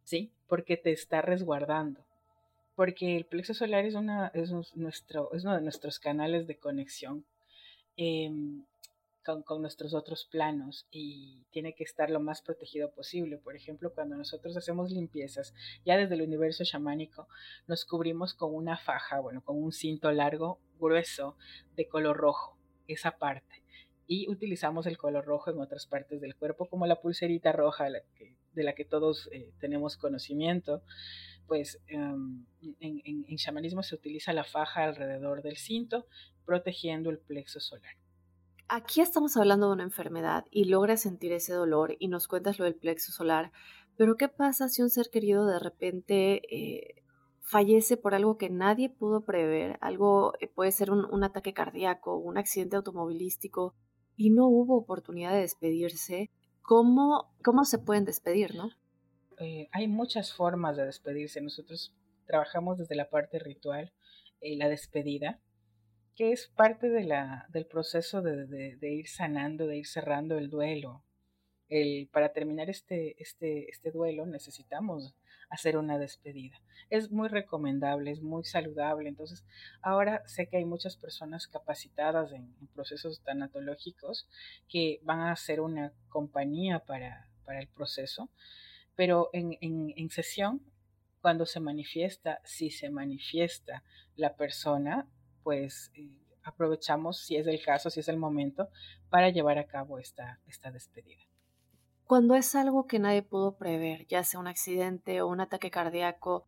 ¿Sí? 0.03 0.31
porque 0.53 0.77
te 0.77 0.91
está 0.91 1.23
resguardando. 1.23 2.05
Porque 2.75 3.17
el 3.17 3.25
plexo 3.25 3.55
solar 3.55 3.85
es, 3.85 3.95
uno 3.95 4.29
de 4.31 5.61
nuestros 5.61 5.97
canales 5.97 6.45
de 6.45 6.59
conexión 6.59 7.25
em, 7.97 8.63
con, 9.25 9.63
nuestros 9.63 9.95
otros 9.95 10.25
planos 10.25 10.85
y 10.91 11.41
tiene 11.49 11.73
que 11.73 11.83
estar 11.83 12.11
lo 12.11 12.19
más 12.19 12.43
protegido 12.43 12.91
posible. 12.91 13.39
Por 13.39 13.55
ejemplo, 13.55 13.91
cuando 13.95 14.15
nosotros 14.15 14.55
hacemos 14.55 14.91
limpiezas, 14.91 15.55
ya 15.87 15.97
desde 15.97 16.13
el 16.13 16.21
universo 16.21 16.63
chamánico, 16.63 17.27
nos 17.65 17.83
cubrimos 17.83 18.35
con 18.35 18.53
una 18.53 18.77
faja, 18.77 19.21
bueno, 19.21 19.41
con 19.43 19.57
un 19.57 19.71
cinto 19.71 20.11
largo, 20.11 20.59
grueso, 20.79 21.35
de 21.75 21.87
color 21.87 22.17
rojo, 22.17 22.55
esa 22.87 23.17
parte. 23.17 23.63
y 24.05 24.29
utilizamos 24.29 24.85
el 24.85 24.99
color 24.99 25.25
rojo 25.25 25.49
en 25.49 25.59
otras 25.59 25.87
partes 25.87 26.21
del 26.21 26.35
cuerpo, 26.35 26.67
como 26.67 26.85
la 26.85 27.01
pulserita 27.01 27.53
roja 27.53 27.89
de 28.53 28.63
la 28.63 28.73
que 28.73 28.85
todos 28.85 29.29
eh, 29.31 29.51
tenemos 29.59 29.97
conocimiento. 29.97 30.81
Pues 31.47 31.81
em, 31.87 32.45
en, 32.79 33.01
en, 33.27 33.37
chamanismo 33.37 33.83
se 33.83 33.95
utiliza 33.95 34.31
la 34.31 34.43
faja 34.45 34.85
alrededor 34.85 35.41
del 35.41 35.57
cinto, 35.57 36.07
protegiendo 36.45 37.09
el 37.09 37.19
plexo 37.19 37.59
solar. 37.59 37.95
Aquí 38.69 39.01
estamos 39.01 39.35
hablando 39.35 39.67
de 39.67 39.73
una 39.73 39.83
enfermedad 39.83 40.45
y 40.49 40.65
logras 40.65 41.01
sentir 41.01 41.33
ese 41.33 41.53
dolor 41.53 41.95
y 41.99 42.07
nos 42.07 42.27
cuentas 42.27 42.59
lo 42.59 42.65
del 42.65 42.75
plexo 42.75 43.11
solar, 43.11 43.51
pero 43.97 44.15
¿qué 44.15 44.29
pasa 44.29 44.69
si 44.69 44.81
un 44.81 44.89
ser 44.89 45.09
querido 45.11 45.45
de 45.45 45.59
repente 45.59 46.41
eh, 46.49 47.03
fallece 47.41 47.97
por 47.97 48.15
algo 48.15 48.37
que 48.37 48.49
nadie 48.49 48.89
pudo 48.89 49.21
prever? 49.21 49.77
Algo 49.81 50.33
eh, 50.39 50.47
puede 50.47 50.71
ser 50.71 50.91
un, 50.91 51.05
un 51.05 51.23
ataque 51.23 51.53
cardíaco, 51.53 52.15
un 52.15 52.37
accidente 52.37 52.77
automovilístico 52.77 53.75
y 54.15 54.29
no 54.29 54.47
hubo 54.47 54.77
oportunidad 54.77 55.33
de 55.33 55.41
despedirse, 55.41 56.31
¿cómo, 56.63 57.31
cómo 57.43 57.65
se 57.65 57.77
pueden 57.77 58.05
despedir, 58.05 58.55
no? 58.55 58.71
Eh, 59.39 59.69
hay 59.71 59.87
muchas 59.87 60.33
formas 60.33 60.75
de 60.77 60.85
despedirse. 60.85 61.41
Nosotros 61.41 61.93
trabajamos 62.25 62.79
desde 62.79 62.95
la 62.95 63.09
parte 63.09 63.37
ritual, 63.37 63.93
eh, 64.41 64.55
la 64.57 64.69
despedida, 64.69 65.39
que 66.15 66.31
es 66.31 66.47
parte 66.47 66.89
de 66.89 67.03
la, 67.03 67.47
del 67.49 67.65
proceso 67.65 68.21
de, 68.21 68.45
de, 68.47 68.93
ir 68.93 69.07
sanando, 69.07 69.67
de 69.67 69.77
ir 69.77 69.87
cerrando 69.87 70.37
el 70.37 70.49
duelo. 70.49 71.03
El, 71.69 72.07
para 72.11 72.33
terminar 72.33 72.69
este, 72.69 73.21
este, 73.21 73.69
este 73.69 73.91
duelo 73.91 74.25
necesitamos 74.25 75.15
hacer 75.49 75.77
una 75.77 75.97
despedida. 75.97 76.59
Es 76.89 77.11
muy 77.11 77.27
recomendable, 77.27 78.11
es 78.11 78.21
muy 78.21 78.43
saludable. 78.43 79.09
Entonces, 79.09 79.43
ahora 79.81 80.23
sé 80.27 80.47
que 80.47 80.57
hay 80.57 80.65
muchas 80.65 80.97
personas 80.97 81.47
capacitadas 81.47 82.31
en, 82.31 82.53
procesos 82.73 83.21
tanatológicos 83.21 84.27
que 84.67 84.99
van 85.03 85.19
a 85.19 85.31
hacer 85.31 85.61
una 85.61 85.93
compañía 86.09 86.79
para, 86.79 87.27
para 87.45 87.59
el 87.59 87.67
proceso, 87.67 88.29
pero 88.95 89.29
en, 89.33 89.57
en, 89.61 90.09
sesión, 90.09 90.61
cuando 91.21 91.45
se 91.45 91.59
manifiesta, 91.59 92.41
si 92.43 92.69
se 92.69 92.89
manifiesta 92.89 93.83
la 94.15 94.35
persona, 94.35 95.07
pues 95.43 95.91
eh, 95.95 96.19
aprovechamos, 96.43 97.19
si 97.19 97.37
es 97.37 97.47
el 97.47 97.61
caso, 97.63 97.89
si 97.89 98.01
es 98.01 98.07
el 98.07 98.17
momento, 98.17 98.69
para 99.09 99.29
llevar 99.29 99.57
a 99.57 99.67
cabo 99.67 99.99
esta, 99.99 100.39
esta 100.47 100.71
despedida. 100.71 101.23
Cuando 102.05 102.35
es 102.35 102.53
algo 102.55 102.85
que 102.85 102.99
nadie 102.99 103.21
pudo 103.21 103.57
prever, 103.57 104.05
ya 104.07 104.23
sea 104.23 104.39
un 104.39 104.47
accidente 104.47 105.21
o 105.21 105.27
un 105.27 105.39
ataque 105.39 105.71
cardíaco, 105.71 106.45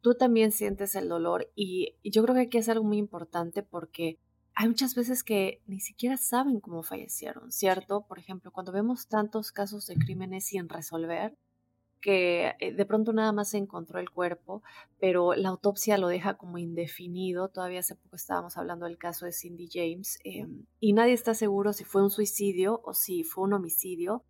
tú 0.00 0.14
también 0.14 0.52
sientes 0.52 0.94
el 0.94 1.08
dolor 1.08 1.50
y, 1.54 1.96
yo 2.04 2.22
creo 2.22 2.34
que 2.34 2.42
aquí 2.42 2.58
es 2.58 2.68
algo 2.68 2.84
muy 2.84 2.98
importante 2.98 3.62
porque 3.62 4.18
hay 4.54 4.68
muchas 4.68 4.94
veces 4.94 5.22
que 5.22 5.62
ni 5.66 5.80
siquiera 5.80 6.16
saben 6.16 6.60
cómo 6.60 6.82
fallecieron, 6.82 7.52
¿cierto? 7.52 8.06
Por 8.06 8.18
ejemplo, 8.18 8.50
cuando 8.52 8.72
vemos 8.72 9.06
tantos 9.08 9.52
casos 9.52 9.86
de 9.86 9.96
crímenes 9.96 10.46
sin 10.46 10.68
resolver, 10.68 11.36
que 12.00 12.54
eh, 12.60 12.72
de 12.72 12.86
pronto 12.86 13.12
nada 13.12 13.32
más 13.32 13.50
se 13.50 13.58
encontró 13.58 13.98
el 13.98 14.10
cuerpo, 14.10 14.62
pero 15.00 15.34
la 15.34 15.48
autopsia 15.48 15.98
lo 15.98 16.08
deja 16.08 16.34
como 16.34 16.58
indefinido. 16.58 17.48
Todavía 17.48 17.80
hace 17.80 17.96
poco 17.96 18.16
estábamos 18.16 18.56
hablando 18.56 18.86
del 18.86 18.98
caso 18.98 19.26
de 19.26 19.32
Cindy 19.32 19.68
James 19.70 20.18
em, 20.24 20.66
y 20.78 20.92
nadie 20.92 21.14
está 21.14 21.34
seguro 21.34 21.72
si 21.72 21.84
fue 21.84 22.02
un 22.02 22.10
suicidio 22.10 22.80
o 22.84 22.94
si 22.94 23.24
fue 23.24 23.44
un 23.44 23.54
homicidio 23.54 24.24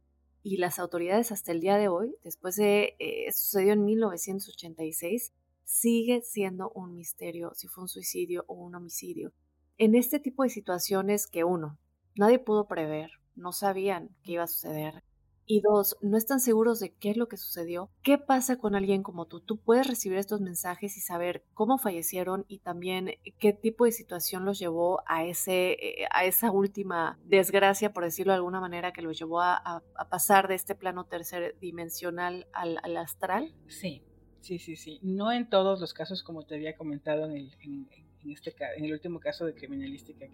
y 0.47 0.59
las 0.59 0.79
autoridades 0.79 1.33
hasta 1.33 1.51
el 1.51 1.59
día 1.59 1.77
de 1.77 1.89
hoy, 1.89 2.15
después 2.23 2.55
de, 2.55 2.95
eh, 3.01 3.33
sucedió 3.33 3.73
en 3.73 3.85
1986, 3.85 5.33
sigue 5.65 6.23
siendo 6.23 6.71
un 6.71 6.95
misterio 6.95 7.51
si 7.57 7.67
fue 7.67 7.83
un 7.83 7.89
suicidio 7.89 8.45
o 8.47 8.55
un 8.55 8.77
homicidio. 8.77 9.33
En 9.77 9.97
este 9.97 10.21
tipo 10.21 10.45
de 10.45 10.49
situaciones 10.49 11.27
que 11.27 11.43
uno, 11.43 11.81
nadie 12.15 12.39
pudo 12.39 12.69
prever, 12.69 13.11
no 13.35 13.51
sabían 13.51 14.11
qué 14.23 14.35
iba 14.35 14.45
a 14.45 14.47
suceder, 14.47 15.03
y 15.47 15.61
dos, 15.61 15.97
no 16.03 16.17
están 16.17 16.41
seguros 16.41 16.81
de 16.81 16.93
qué 16.93 17.11
es 17.11 17.17
lo 17.17 17.29
que 17.29 17.37
sucedió, 17.37 17.91
¿qué 18.03 18.19
pasa 18.19 18.59
con 18.59 18.75
alguien 18.75 19.03
como 19.03 19.27
tú? 19.27 19.41
Tú 19.41 19.59
puedes 19.59 19.87
recibir 19.87 20.19
estos 20.19 20.41
mensajes 20.41 20.97
y 20.97 21.01
saber 21.01 21.45
cómo 21.55 21.79
fallecieron 21.79 22.45
y 22.49 22.59
también 22.59 23.13
qué 23.39 23.53
tipo 23.53 23.85
de 23.85 23.93
situación 23.93 24.45
los 24.45 24.59
llevó 24.59 25.03
a, 25.07 25.25
ese, 25.25 25.73
eh, 25.73 26.07
a 26.11 26.25
esa 26.25 26.51
última 26.51 27.19
desgracia, 27.25 27.93
por 27.93 28.05
decirlo 28.05 28.33
de 28.33 28.39
alguna 28.39 28.61
manera, 28.61 28.93
que 28.93 29.03
los 29.03 29.19
llevó 29.19 29.41
a, 29.41 29.83
pasar 30.11 30.49
de 30.49 30.55
este 30.55 30.75
plano 30.75 31.05
tercerdimensional 31.05 32.47
al, 32.53 32.79
al, 32.83 32.97
astral. 32.97 33.55
Sí, 33.69 34.03
sí, 34.41 34.59
sí, 34.59 34.77
sí. 34.77 34.99
No 35.03 35.33
en 35.33 35.49
todos 35.49 35.81
los 35.81 35.95
casos, 35.95 36.23
como 36.23 36.45
te 36.45 36.57
había 36.57 36.77
comentado 36.77 37.27
en 37.27 37.33
el, 37.33 37.57
en, 37.61 37.89
este, 38.33 38.55
en 38.77 38.85
el 38.85 38.93
último 38.93 39.21
caso 39.21 39.47
de 39.47 39.55
criminalística 39.55 40.27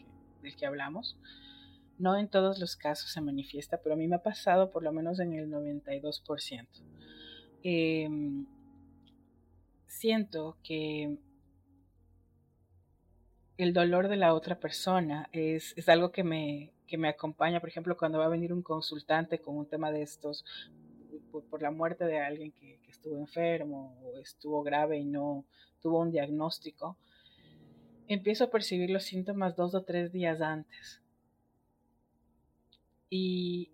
del 0.42 0.56
que 0.56 0.66
hablamos 0.66 1.18
no 2.02 2.16
en 2.18 2.26
todos 2.26 2.58
los 2.58 2.74
casos 2.74 3.12
se 3.12 3.20
manifiesta, 3.20 3.78
pero 3.80 3.94
a 3.94 3.96
mí 3.96 4.08
me 4.08 4.16
ha 4.16 4.22
pasado 4.22 4.70
por 4.70 4.82
lo 4.82 4.92
menos 4.92 5.20
en 5.20 5.34
el 5.34 5.48
92%. 5.48 6.66
Em, 7.62 8.44
siento 9.86 10.56
que 10.64 11.16
el 13.56 13.72
dolor 13.72 14.08
de 14.08 14.16
la 14.16 14.34
otra 14.34 14.58
persona 14.58 15.28
es, 15.30 15.88
algo 15.88 16.10
que 16.10 16.24
me, 16.24 16.72
me 16.98 17.08
acompaña, 17.08 17.60
por 17.60 17.68
ejemplo, 17.68 17.96
cuando 17.96 18.18
va 18.18 18.24
a 18.24 18.36
venir 18.36 18.52
un 18.52 18.62
consultante 18.62 19.38
con 19.38 19.56
un 19.56 19.66
tema 19.66 19.92
de 19.92 20.02
estos, 20.02 20.44
por, 21.30 21.62
la 21.62 21.70
muerte 21.70 22.04
de 22.04 22.18
alguien 22.18 22.50
que, 22.50 22.80
que, 22.82 22.90
estuvo 22.90 23.16
enfermo 23.16 23.96
o 24.02 24.18
estuvo 24.18 24.64
grave 24.64 24.98
y 24.98 25.04
no 25.04 25.44
tuvo 25.80 26.00
un 26.00 26.10
diagnóstico, 26.10 26.96
empiezo 28.08 28.42
a 28.42 28.50
percibir 28.50 28.90
los 28.90 29.04
síntomas 29.04 29.54
dos 29.54 29.72
o 29.76 29.84
tres 29.84 30.10
días 30.10 30.40
antes 30.40 31.01
y 33.14 33.68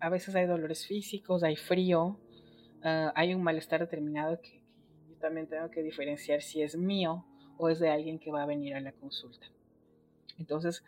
a 0.00 0.08
veces 0.08 0.34
hay 0.34 0.46
dolores 0.46 0.84
físicos, 0.84 1.44
hay 1.44 1.54
frío, 1.54 2.18
ah, 2.82 3.12
hay 3.14 3.34
un 3.34 3.42
malestar 3.44 3.78
determinado 3.78 4.40
que, 4.40 4.64
yo 5.08 5.14
también 5.20 5.46
tengo 5.46 5.70
que 5.70 5.84
diferenciar 5.84 6.42
si 6.42 6.60
es 6.60 6.76
mío 6.76 7.24
o 7.56 7.68
es 7.68 7.78
de 7.78 7.88
alguien 7.88 8.18
que 8.18 8.32
va 8.32 8.42
a 8.42 8.46
venir 8.46 8.74
a 8.74 8.80
la 8.80 8.90
consulta. 8.90 9.46
Entonces, 10.40 10.82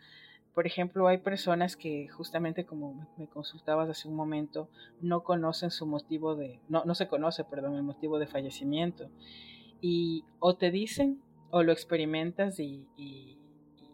por 0.53 0.67
ejemplo, 0.67 1.07
hay 1.07 1.19
personas 1.19 1.77
que 1.77 2.09
justamente 2.09 2.65
como 2.65 3.07
me 3.15 3.29
consultabas 3.29 3.89
hace 3.89 4.09
un 4.09 4.15
momento, 4.15 4.69
no 4.99 5.23
conocen 5.23 5.71
su 5.71 5.85
motivo 5.85 6.35
de, 6.35 6.59
no, 6.67 6.83
no 6.83 6.93
se 6.93 7.07
conoce, 7.07 7.45
perdón, 7.45 7.77
el 7.77 7.83
motivo 7.83 8.19
de 8.19 8.27
fallecimiento. 8.27 9.09
Y 9.79 10.25
o 10.39 10.57
te 10.57 10.71
dicen 10.71 11.21
o 11.51 11.63
lo 11.63 11.71
experimentas 11.71 12.59
y, 12.59 12.85
y, 12.97 13.37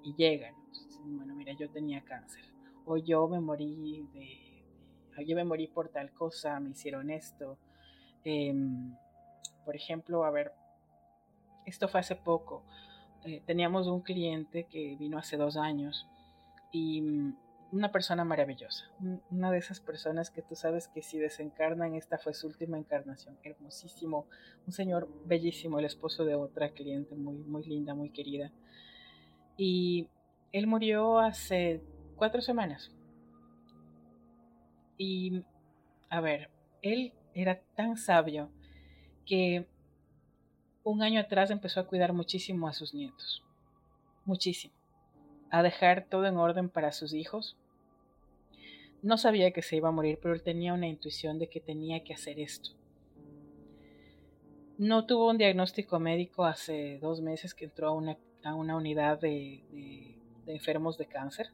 y 0.02 0.16
llegan. 0.16 0.56
bueno, 1.06 1.36
mira, 1.36 1.54
yo 1.54 1.70
tenía 1.70 2.04
cáncer 2.04 2.57
o 2.88 2.98
yo 2.98 3.28
me 3.28 3.40
morí 3.42 4.08
de, 4.14 5.24
yo 5.26 5.36
me 5.36 5.44
morí 5.44 5.68
por 5.68 5.90
tal 5.90 6.12
cosa, 6.12 6.60
me 6.60 6.72
hicieron 6.72 7.10
esto. 7.12 7.58
Em, 8.24 8.96
por 9.66 9.76
ejemplo, 9.76 10.24
a 10.24 10.32
ver, 10.32 10.54
esto 11.66 11.90
fue 11.90 12.00
hace 12.00 12.16
poco. 12.16 12.64
Eh, 13.26 13.42
teníamos 13.46 13.88
un 13.88 14.02
cliente 14.02 14.66
que 14.66 14.96
vino 14.96 15.18
hace 15.18 15.36
dos 15.36 15.58
años 15.58 16.08
y 16.72 17.02
mm, 17.02 17.38
una 17.74 17.92
persona 17.92 18.24
maravillosa, 18.24 18.90
una 19.30 19.52
de 19.52 19.58
esas 19.58 19.82
personas 19.82 20.32
que 20.32 20.42
tú 20.42 20.56
sabes 20.56 20.88
que 20.88 21.02
si 21.02 21.18
desencarnan, 21.18 21.96
esta 21.96 22.18
fue 22.18 22.34
su 22.34 22.48
última 22.48 22.78
encarnación, 22.78 23.38
hermosísimo, 23.44 24.28
un 24.66 24.72
señor 24.72 25.10
bellísimo, 25.26 25.78
el 25.78 25.86
esposo 25.86 26.24
de 26.24 26.36
otra 26.36 26.70
cliente 26.70 27.16
muy, 27.16 27.40
muy 27.40 27.64
linda, 27.64 27.94
muy 27.94 28.12
querida. 28.12 28.54
Y 29.58 30.08
él 30.54 30.68
murió 30.68 31.20
hace 31.20 31.82
cuatro 32.18 32.42
semanas. 32.42 32.92
Y, 34.98 35.44
a 36.10 36.20
ver, 36.20 36.50
él 36.82 37.14
era 37.34 37.62
tan 37.76 37.98
sabio 37.98 38.50
que 39.26 39.68
un 40.84 41.04
año 41.04 41.20
atrás 41.20 41.52
empezó 41.52 41.80
a 41.80 41.88
cuidar 41.88 42.14
muchísimo 42.14 42.68
a 42.68 42.74
sus 42.74 42.94
nietos. 42.94 43.44
Muchísimo. 44.26 44.74
A 45.52 45.62
dejar 45.62 46.08
todo 46.10 46.26
en 46.26 46.38
orden 46.38 46.70
para 46.70 46.92
sus 46.92 47.14
hijos. 47.14 47.56
No 49.02 49.18
sabía 49.18 49.52
que 49.52 49.62
se 49.62 49.76
iba 49.76 49.90
a 49.90 49.94
morir, 49.94 50.20
pero 50.22 50.34
él 50.34 50.42
tenía 50.42 50.74
una 50.74 50.88
intuición 50.88 51.38
de 51.40 51.48
que 51.48 51.62
tenía 51.62 52.04
que 52.04 52.14
hacer 52.14 52.40
esto. 52.40 52.72
No 54.78 55.06
tuvo 55.06 55.30
un 55.30 55.38
diagnóstico 55.38 56.00
médico 56.00 56.46
hace 56.46 57.00
dos 57.00 57.22
meses 57.22 57.54
que 57.54 57.66
entró 57.66 57.90
a 57.90 57.92
una, 57.92 58.18
a 58.44 58.56
una 58.56 58.76
unidad 58.76 59.20
de, 59.20 59.64
de 60.46 60.54
enfermos 60.54 60.98
de 60.98 61.06
cáncer 61.06 61.52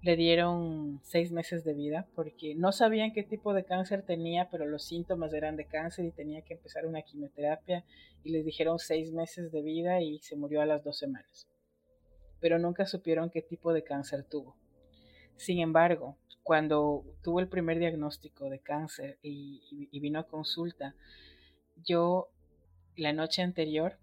le 0.00 0.16
dieron 0.16 1.00
seis 1.02 1.32
meses 1.32 1.64
de 1.64 1.74
vida 1.74 2.06
porque 2.14 2.54
no 2.54 2.70
sabían 2.70 3.12
qué 3.12 3.24
tipo 3.24 3.52
de 3.52 3.64
cáncer 3.64 4.02
tenía, 4.02 4.48
pero 4.48 4.66
los 4.66 4.84
síntomas 4.84 5.32
eran 5.34 5.56
de 5.56 5.66
cáncer 5.66 6.04
y 6.04 6.12
tenía 6.12 6.42
que 6.42 6.54
empezar 6.54 6.86
una 6.86 7.02
quimioterapia 7.02 7.84
y 8.22 8.30
les 8.30 8.44
dijeron 8.44 8.78
seis 8.78 9.12
meses 9.12 9.50
de 9.50 9.62
vida 9.62 10.00
y 10.00 10.20
se 10.20 10.36
murió 10.36 10.62
a 10.62 10.66
las 10.66 10.84
dos 10.84 10.98
semanas. 10.98 11.48
Pero 12.40 12.58
nunca 12.60 12.86
supieron 12.86 13.30
qué 13.30 13.42
tipo 13.42 13.72
de 13.72 13.82
cáncer 13.82 14.22
tuvo. 14.22 14.56
Sin 15.36 15.58
embargo, 15.58 16.16
cuando 16.44 17.04
tuvo 17.22 17.40
el 17.40 17.48
primer 17.48 17.78
diagnóstico 17.78 18.48
de 18.48 18.60
cáncer 18.60 19.18
y, 19.22 19.98
vino 20.00 20.20
a 20.20 20.28
consulta, 20.28 20.94
yo 21.84 22.28
la 22.96 23.12
noche 23.12 23.42
anterior 23.42 23.98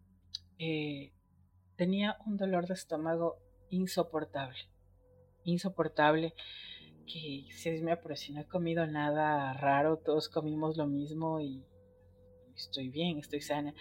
eh, 0.59 1.11
tenía 1.77 2.17
un 2.25 2.35
dolor 2.37 2.67
de 2.67 2.73
estómago 2.73 3.37
insoportable 3.69 4.74
insoportable 5.45 6.33
que 7.05 7.45
mío, 7.81 7.99
pero 8.01 8.15
si 8.15 8.33
no 8.33 8.41
he 8.41 8.45
comido 8.45 8.85
nada 8.87 9.53
raro, 9.53 9.97
todos 9.97 10.27
comimos 10.27 10.75
lo 10.75 10.87
mismo 10.87 11.39
y 11.39 11.63
estoy 12.55 12.89
bien, 12.89 13.19
estoy 13.19 13.41
sana. 13.41 13.73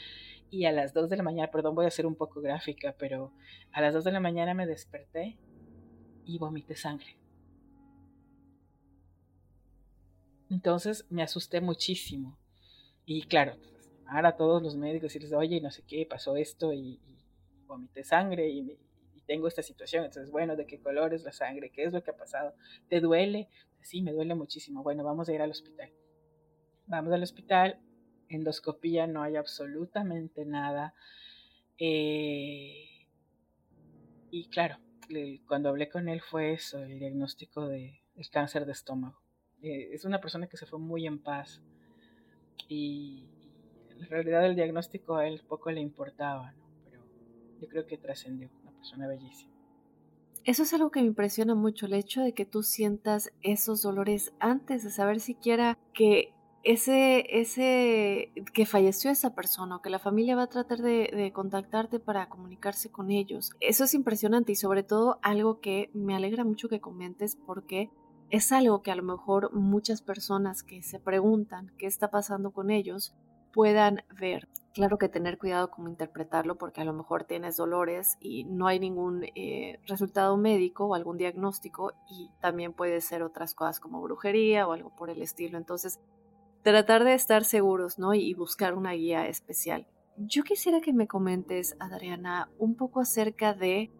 Y 0.50 0.66
a 0.66 0.72
las 0.72 0.92
2 0.92 1.08
de 1.08 1.16
la 1.16 1.22
mañana, 1.22 1.50
perdón, 1.50 1.74
voy 1.74 1.86
a 1.86 1.90
ser 1.90 2.06
un 2.06 2.14
poco 2.14 2.40
gráfica, 2.40 2.94
pero 2.98 3.32
a 3.72 3.80
las 3.80 3.94
2 3.94 4.04
de 4.04 4.12
la 4.12 4.20
mañana 4.20 4.54
me 4.54 4.66
desperté 4.66 5.38
y 6.26 6.38
vomité 6.38 6.76
sangre. 6.76 7.16
Entonces 10.50 11.06
me 11.10 11.22
asusté 11.22 11.60
muchísimo. 11.60 12.38
Y 13.06 13.22
claro, 13.22 13.56
ahora 14.06 14.36
todos 14.36 14.62
los 14.62 14.76
médicos 14.76 15.16
y 15.16 15.18
les 15.18 15.32
oye, 15.32 15.60
no 15.60 15.70
sé 15.70 15.82
qué, 15.86 16.06
pasó 16.08 16.36
esto 16.36 16.72
y, 16.72 17.00
vomité 17.66 18.04
sangre 18.04 18.48
y, 18.48 18.78
tengo 19.26 19.48
esta 19.48 19.62
situación. 19.62 20.04
Entonces, 20.04 20.30
bueno, 20.30 20.56
¿de 20.56 20.66
qué 20.66 20.80
color 20.80 21.14
es 21.14 21.22
la 21.24 21.32
sangre? 21.32 21.70
¿Qué 21.70 21.84
es 21.84 21.92
lo 21.92 22.02
que 22.02 22.10
ha 22.10 22.16
pasado? 22.16 22.54
¿Te 22.88 23.00
duele? 23.00 23.48
Sí, 23.82 24.02
me 24.02 24.12
duele 24.12 24.34
muchísimo. 24.34 24.82
Bueno, 24.82 25.04
vamos 25.04 25.28
a 25.28 25.32
ir 25.32 25.42
al 25.42 25.50
hospital. 25.50 25.90
Vamos 26.86 27.12
al 27.12 27.22
hospital, 27.22 27.80
endoscopía, 28.28 29.06
no 29.06 29.22
hay 29.22 29.36
absolutamente 29.36 30.44
nada. 30.44 30.94
Eh, 31.78 33.06
y 34.30 34.48
claro, 34.48 34.78
cuando 35.46 35.68
hablé 35.68 35.88
con 35.88 36.08
él 36.08 36.20
fue 36.20 36.52
eso, 36.52 36.78
el 36.82 36.98
diagnóstico 36.98 37.66
de, 37.68 38.00
del 38.14 38.30
cáncer 38.30 38.66
de 38.66 38.72
estómago. 38.72 39.18
Eh, 39.62 39.90
es 39.92 40.04
una 40.04 40.20
persona 40.20 40.46
que 40.46 40.56
se 40.56 40.66
fue 40.66 40.78
muy 40.78 41.06
en 41.06 41.18
paz 41.18 41.62
y, 42.68 43.26
en 43.90 44.08
realidad 44.08 44.44
el 44.44 44.56
diagnóstico 44.56 45.16
a 45.16 45.26
él 45.26 45.42
poco 45.48 45.70
le 45.70 45.80
importaba, 45.80 46.52
¿no? 46.52 46.64
pero 46.84 47.02
yo 47.60 47.68
creo 47.68 47.86
que 47.86 47.96
trascendió, 47.96 48.50
una 48.92 49.06
persona 49.06 49.08
bellísima. 49.08 49.52
Eso 50.44 50.62
es 50.62 50.74
algo 50.74 50.90
que 50.90 51.00
me 51.00 51.06
impresiona 51.06 51.54
mucho, 51.54 51.86
el 51.86 51.94
hecho 51.94 52.20
de 52.20 52.34
que 52.34 52.44
tú 52.44 52.62
sientas 52.62 53.32
esos 53.42 53.80
dolores 53.80 54.34
antes 54.40 54.84
de 54.84 54.90
saber 54.90 55.20
siquiera 55.20 55.78
que 55.94 56.34
ese, 56.64 57.24
ese, 57.40 58.30
que 58.52 58.66
falleció 58.66 59.10
esa 59.10 59.34
persona 59.34 59.76
o 59.76 59.82
que 59.82 59.90
la 59.90 59.98
familia 59.98 60.36
va 60.36 60.44
a 60.44 60.48
tratar 60.48 60.80
de, 60.80 61.10
de, 61.14 61.32
contactarte 61.32 61.98
para 61.98 62.28
comunicarse 62.28 62.90
con 62.90 63.10
ellos. 63.10 63.52
Eso 63.60 63.84
es 63.84 63.94
impresionante 63.94 64.52
y 64.52 64.56
sobre 64.56 64.82
todo 64.82 65.18
algo 65.22 65.60
que 65.60 65.90
me 65.94 66.14
alegra 66.14 66.44
mucho 66.44 66.68
que 66.68 66.80
comentes 66.80 67.36
porque 67.36 67.90
es 68.30 68.50
algo 68.52 68.82
que 68.82 68.90
a 68.90 68.96
lo 68.96 69.02
mejor 69.02 69.52
muchas 69.52 70.02
personas 70.02 70.62
que 70.62 70.82
se 70.82 70.98
preguntan 70.98 71.72
qué 71.78 71.86
está 71.86 72.10
pasando 72.10 72.50
con 72.50 72.70
ellos 72.70 73.14
puedan 73.52 74.02
ver. 74.18 74.48
Claro 74.74 74.98
que 74.98 75.08
tener 75.08 75.38
cuidado 75.38 75.70
cómo 75.70 75.88
interpretarlo 75.88 76.56
porque 76.56 76.80
a 76.80 76.84
lo 76.84 76.92
mejor 76.92 77.22
tienes 77.22 77.56
dolores 77.56 78.18
y 78.20 78.42
no 78.42 78.66
hay 78.66 78.80
ningún 78.80 79.24
eh, 79.36 79.78
resultado 79.86 80.36
médico 80.36 80.86
o 80.86 80.94
algún 80.94 81.16
diagnóstico 81.16 81.92
y 82.10 82.28
también 82.40 82.72
puede 82.72 83.00
ser 83.00 83.22
otras 83.22 83.54
cosas 83.54 83.78
como 83.78 84.02
brujería 84.02 84.66
o 84.66 84.72
algo 84.72 84.90
por 84.96 85.10
el 85.10 85.22
estilo. 85.22 85.58
Entonces, 85.58 86.00
tratar 86.64 87.04
de 87.04 87.14
estar 87.14 87.44
seguros, 87.44 88.00
¿no? 88.00 88.14
Y 88.14 88.34
buscar 88.34 88.74
una 88.74 88.92
guía 88.92 89.28
especial. 89.28 89.86
Yo 90.16 90.42
quisiera 90.42 90.80
que 90.80 90.92
me 90.92 91.06
comentes, 91.06 91.76
Adriana, 91.78 92.50
un 92.58 92.74
poco 92.74 93.00
acerca 93.00 93.54
de 93.54 93.92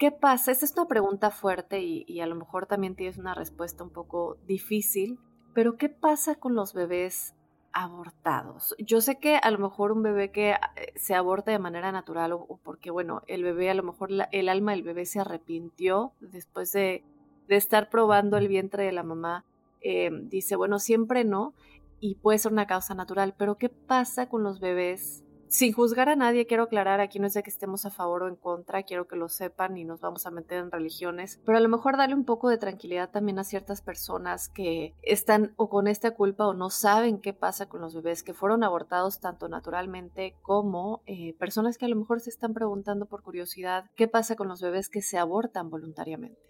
¿Qué 0.00 0.10
pasa? 0.10 0.50
Esta 0.50 0.64
es 0.64 0.72
una 0.72 0.88
pregunta 0.88 1.30
fuerte 1.30 1.82
y, 1.82 2.20
a 2.22 2.26
lo 2.26 2.34
mejor 2.34 2.64
también 2.64 2.96
tienes 2.96 3.18
una 3.18 3.34
respuesta 3.34 3.84
un 3.84 3.90
poco 3.90 4.38
difícil, 4.46 5.18
pero 5.52 5.76
¿qué 5.76 5.90
pasa 5.90 6.36
con 6.36 6.54
los 6.54 6.72
bebés 6.72 7.34
abortados? 7.72 8.74
Yo 8.78 9.00
sé 9.00 9.18
que 9.18 9.36
a 9.36 9.50
lo 9.50 9.58
mejor 9.58 9.92
un 9.92 10.02
bebé 10.02 10.30
que 10.30 10.50
eh, 10.50 10.56
se 10.96 11.14
aborta 11.14 11.50
de 11.50 11.58
manera 11.58 11.92
natural 11.92 12.32
o, 12.32 12.58
porque, 12.62 12.90
bueno, 12.90 13.22
el 13.26 13.42
bebé, 13.42 13.70
a 13.70 13.74
lo 13.74 13.82
mejor 13.82 14.10
el 14.32 14.48
alma 14.48 14.72
del 14.72 14.82
bebé 14.82 15.06
se 15.06 15.20
arrepintió 15.20 16.12
después 16.20 16.72
de, 16.72 17.04
estar 17.48 17.90
probando 17.90 18.36
el 18.36 18.46
vientre 18.46 18.84
de 18.84 18.92
la 18.92 19.02
mamá, 19.02 19.44
eh, 19.80 20.10
dice, 20.12 20.54
bueno, 20.54 20.78
siempre 20.78 21.24
no, 21.24 21.52
y 21.98 22.14
puede 22.14 22.38
ser 22.38 22.52
una 22.52 22.66
causa 22.66 22.94
natural, 22.94 23.34
pero 23.36 23.56
¿qué 23.56 23.68
pasa 23.68 24.28
con 24.28 24.44
los 24.44 24.60
bebés 24.60 25.24
sin 25.50 25.72
juzgar 25.72 26.08
a 26.08 26.14
nadie, 26.14 26.46
quiero 26.46 26.62
aclarar, 26.62 27.00
aquí 27.00 27.18
no 27.18 27.26
es 27.26 27.34
de 27.34 27.42
que 27.42 27.50
estemos 27.50 27.84
a 27.84 27.90
favor 27.90 28.22
o 28.22 28.28
en 28.28 28.36
contra, 28.36 28.84
quiero 28.84 29.08
que 29.08 29.16
lo 29.16 29.28
sepan 29.28 29.76
y 29.76 29.84
nos 29.84 30.00
vamos 30.00 30.24
a 30.24 30.30
meter 30.30 30.58
en 30.58 30.70
religiones, 30.70 31.40
pero 31.44 31.58
a 31.58 31.60
lo 31.60 31.68
mejor 31.68 31.96
darle 31.96 32.14
un 32.14 32.24
poco 32.24 32.48
de 32.48 32.56
tranquilidad 32.56 33.10
también 33.10 33.38
a 33.40 33.44
ciertas 33.44 33.82
personas 33.82 34.48
que 34.48 34.94
están 35.02 35.52
o 35.56 35.68
con 35.68 35.88
esta 35.88 36.12
culpa 36.12 36.46
o 36.46 36.54
no 36.54 36.70
saben 36.70 37.20
qué 37.20 37.32
pasa 37.32 37.68
con 37.68 37.80
los 37.80 37.96
bebés 37.96 38.22
que 38.22 38.32
fueron 38.32 38.62
abortados 38.62 39.18
tanto 39.18 39.48
naturalmente 39.48 40.36
como 40.40 41.02
eh, 41.06 41.34
personas 41.38 41.78
que 41.78 41.86
a 41.86 41.88
lo 41.88 41.96
mejor 41.96 42.20
se 42.20 42.30
están 42.30 42.54
preguntando 42.54 43.06
por 43.06 43.22
curiosidad 43.22 43.86
qué 43.96 44.06
pasa 44.06 44.36
con 44.36 44.46
los 44.46 44.62
bebés 44.62 44.88
que 44.88 45.02
se 45.02 45.18
abortan 45.18 45.68
voluntariamente. 45.68 46.40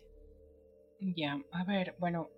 Ya, 1.01 1.41
a 1.53 1.65
ver, 1.65 1.97
bueno, 1.99 2.29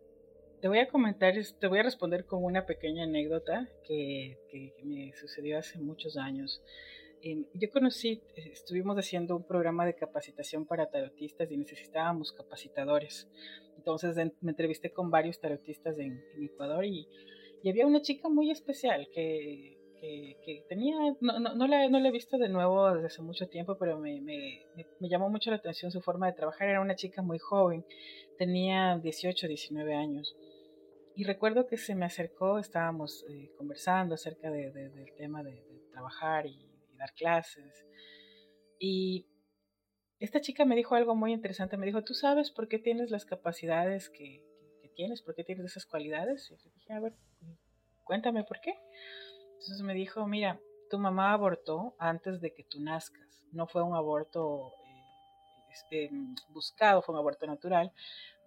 te 0.62 0.68
voy 0.68 0.78
a 0.78 0.86
comentar, 0.86 1.34
te 1.58 1.66
voy 1.66 1.80
a 1.80 1.82
responder 1.82 2.24
con 2.24 2.44
una 2.44 2.64
pequeña 2.64 3.02
anécdota 3.02 3.68
que, 3.84 4.38
me 4.84 5.12
sucedió 5.16 5.58
hace 5.58 5.80
muchos 5.80 6.16
años. 6.16 6.62
Em, 7.20 7.46
yo 7.52 7.68
conocí, 7.68 8.22
estuvimos 8.36 8.96
haciendo 8.96 9.34
un 9.34 9.42
programa 9.42 9.84
de 9.84 9.96
capacitación 9.96 10.64
para 10.64 10.88
tarotistas 10.88 11.50
y 11.50 11.56
necesitábamos 11.56 12.30
capacitadores. 12.32 13.28
Entonces 13.76 14.14
me 14.40 14.52
entrevisté 14.52 14.92
con 14.92 15.10
varios 15.10 15.40
tarotistas 15.40 15.98
en, 15.98 16.22
Ecuador 16.40 16.84
y, 16.84 17.08
había 17.68 17.84
una 17.84 18.00
chica 18.00 18.28
muy 18.28 18.52
especial 18.52 19.08
que, 19.12 19.78
tenía, 20.68 20.96
no, 21.20 21.40
no, 21.40 21.66
la, 21.66 21.88
no, 21.88 21.98
la, 21.98 22.08
he 22.08 22.12
visto 22.12 22.38
de 22.38 22.48
nuevo 22.48 22.92
desde 22.92 23.06
hace 23.06 23.22
mucho 23.22 23.48
tiempo, 23.48 23.76
pero 23.78 23.98
me, 23.98 24.20
me, 24.20 24.64
me, 25.00 25.08
llamó 25.08 25.28
mucho 25.28 25.50
la 25.50 25.56
atención 25.56 25.90
su 25.90 26.00
forma 26.00 26.26
de 26.28 26.34
trabajar. 26.34 26.68
Era 26.68 26.80
una 26.80 26.94
chica 26.96 27.20
muy 27.22 27.38
joven, 27.38 27.84
tenía 28.38 28.98
18, 28.98 29.48
19 29.48 29.94
años. 29.94 30.36
Y 31.14 31.24
recuerdo 31.24 31.66
que 31.66 31.76
se 31.76 31.94
me 31.94 32.06
acercó, 32.06 32.58
estábamos 32.58 33.24
eh, 33.28 33.50
conversando 33.56 34.14
acerca 34.14 34.50
de, 34.50 34.70
del 34.70 35.14
tema 35.16 35.42
de, 35.42 35.62
trabajar 35.92 36.46
y, 36.46 36.68
dar 36.96 37.12
clases. 37.14 37.84
Y 38.78 39.26
esta 40.20 40.40
chica 40.40 40.64
me 40.64 40.76
dijo 40.76 40.94
algo 40.94 41.14
muy 41.14 41.32
interesante. 41.32 41.76
Me 41.76 41.86
dijo, 41.86 42.02
¿tú 42.02 42.14
sabes 42.14 42.50
por 42.50 42.68
qué 42.68 42.78
tienes 42.78 43.10
las 43.10 43.24
capacidades 43.24 44.08
que, 44.08 44.44
tienes? 44.94 45.22
¿Por 45.22 45.34
qué 45.34 45.42
tienes 45.42 45.64
esas 45.64 45.86
cualidades? 45.86 46.50
Y 46.50 46.56
yo 46.56 46.70
dije, 46.74 46.92
a 46.92 47.00
ver, 47.00 47.14
cuéntame 48.04 48.44
por 48.44 48.60
qué. 48.60 48.74
Entonces 49.52 49.80
me 49.82 49.94
dijo, 49.94 50.26
mira, 50.26 50.60
tu 50.90 50.98
mamá 50.98 51.32
abortó 51.32 51.94
antes 51.98 52.40
de 52.40 52.52
que 52.52 52.64
tú 52.64 52.80
nazcas. 52.80 53.46
No 53.52 53.66
fue 53.66 53.82
un 53.82 53.94
aborto 53.94 54.72
eh, 55.90 56.08
em, 56.10 56.34
buscado, 56.50 57.02
fue 57.02 57.14
un 57.14 57.18
aborto 57.18 57.46
natural, 57.46 57.92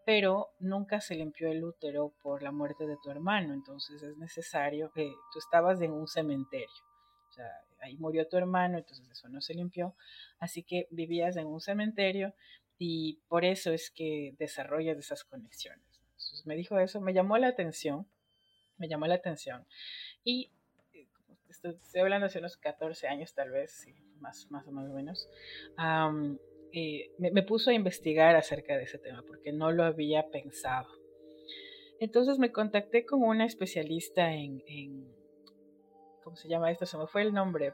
pero 0.06 0.52
nunca 0.60 1.02
se 1.02 1.16
limpió 1.16 1.50
el 1.50 1.64
útero 1.64 2.14
por 2.22 2.44
la 2.44 2.52
muerte 2.52 2.86
de 2.86 2.96
tu 3.04 3.10
hermano, 3.10 3.54
entonces 3.54 4.02
es 4.04 4.16
necesario 4.18 4.92
que 4.92 5.12
tú 5.34 5.40
estabas 5.40 5.82
en 5.82 5.92
un 5.92 6.08
cementerio. 6.08 6.86
O 7.30 7.34
sea, 7.34 7.50
ahí 7.82 7.98
murió 7.98 8.28
tu 8.28 8.38
hermano, 8.38 8.78
entonces 8.78 9.10
eso 9.10 9.28
no 9.30 9.42
se 9.42 9.56
limpió, 9.56 9.96
así 10.40 10.62
que 10.62 10.88
vivías 10.92 11.36
en 11.38 11.48
un 11.48 11.60
cementerio 11.60 12.34
y 12.78 13.20
por 13.28 13.46
eso 13.46 13.72
es 13.72 13.90
que 13.90 14.36
desarrollas 14.38 14.98
esas 14.98 15.24
conexiones. 15.24 15.84
Me 16.46 16.56
dijo 16.56 16.78
eso, 16.78 17.02
me 17.02 17.14
llamó 17.14 17.38
la 17.40 17.48
atención, 17.48 18.08
me 18.78 18.88
llamó 18.88 19.08
la 19.08 19.16
atención 19.16 19.66
y 20.24 20.52
eh, 20.94 21.08
estoy, 21.50 21.80
hablando 22.00 22.28
hace 22.28 22.38
unos 22.38 22.58
14 22.58 23.08
años 23.08 23.34
tal 23.34 23.50
vez, 23.50 23.88
más, 24.20 24.52
más 24.52 24.68
o 24.68 24.72
menos. 24.72 25.28
Me, 27.18 27.44
puso 27.44 27.70
a 27.70 27.74
investigar 27.74 28.36
acerca 28.36 28.76
de 28.76 28.84
ese 28.84 28.98
tema 28.98 29.24
porque 29.26 29.54
no 29.54 29.72
lo 29.72 29.84
había 29.84 30.30
pensado. 30.30 30.90
Entonces 32.00 32.38
me 32.38 32.52
contacté 32.52 33.06
con 33.06 33.24
una 33.24 33.46
especialista 33.46 34.34
en, 34.34 34.62
¿cómo 36.24 36.36
se 36.36 36.50
llama 36.50 36.72
esto? 36.72 36.86
Se 36.86 36.98
me 36.98 37.08
fue 37.08 37.22
el 37.22 37.34
nombre. 37.34 37.74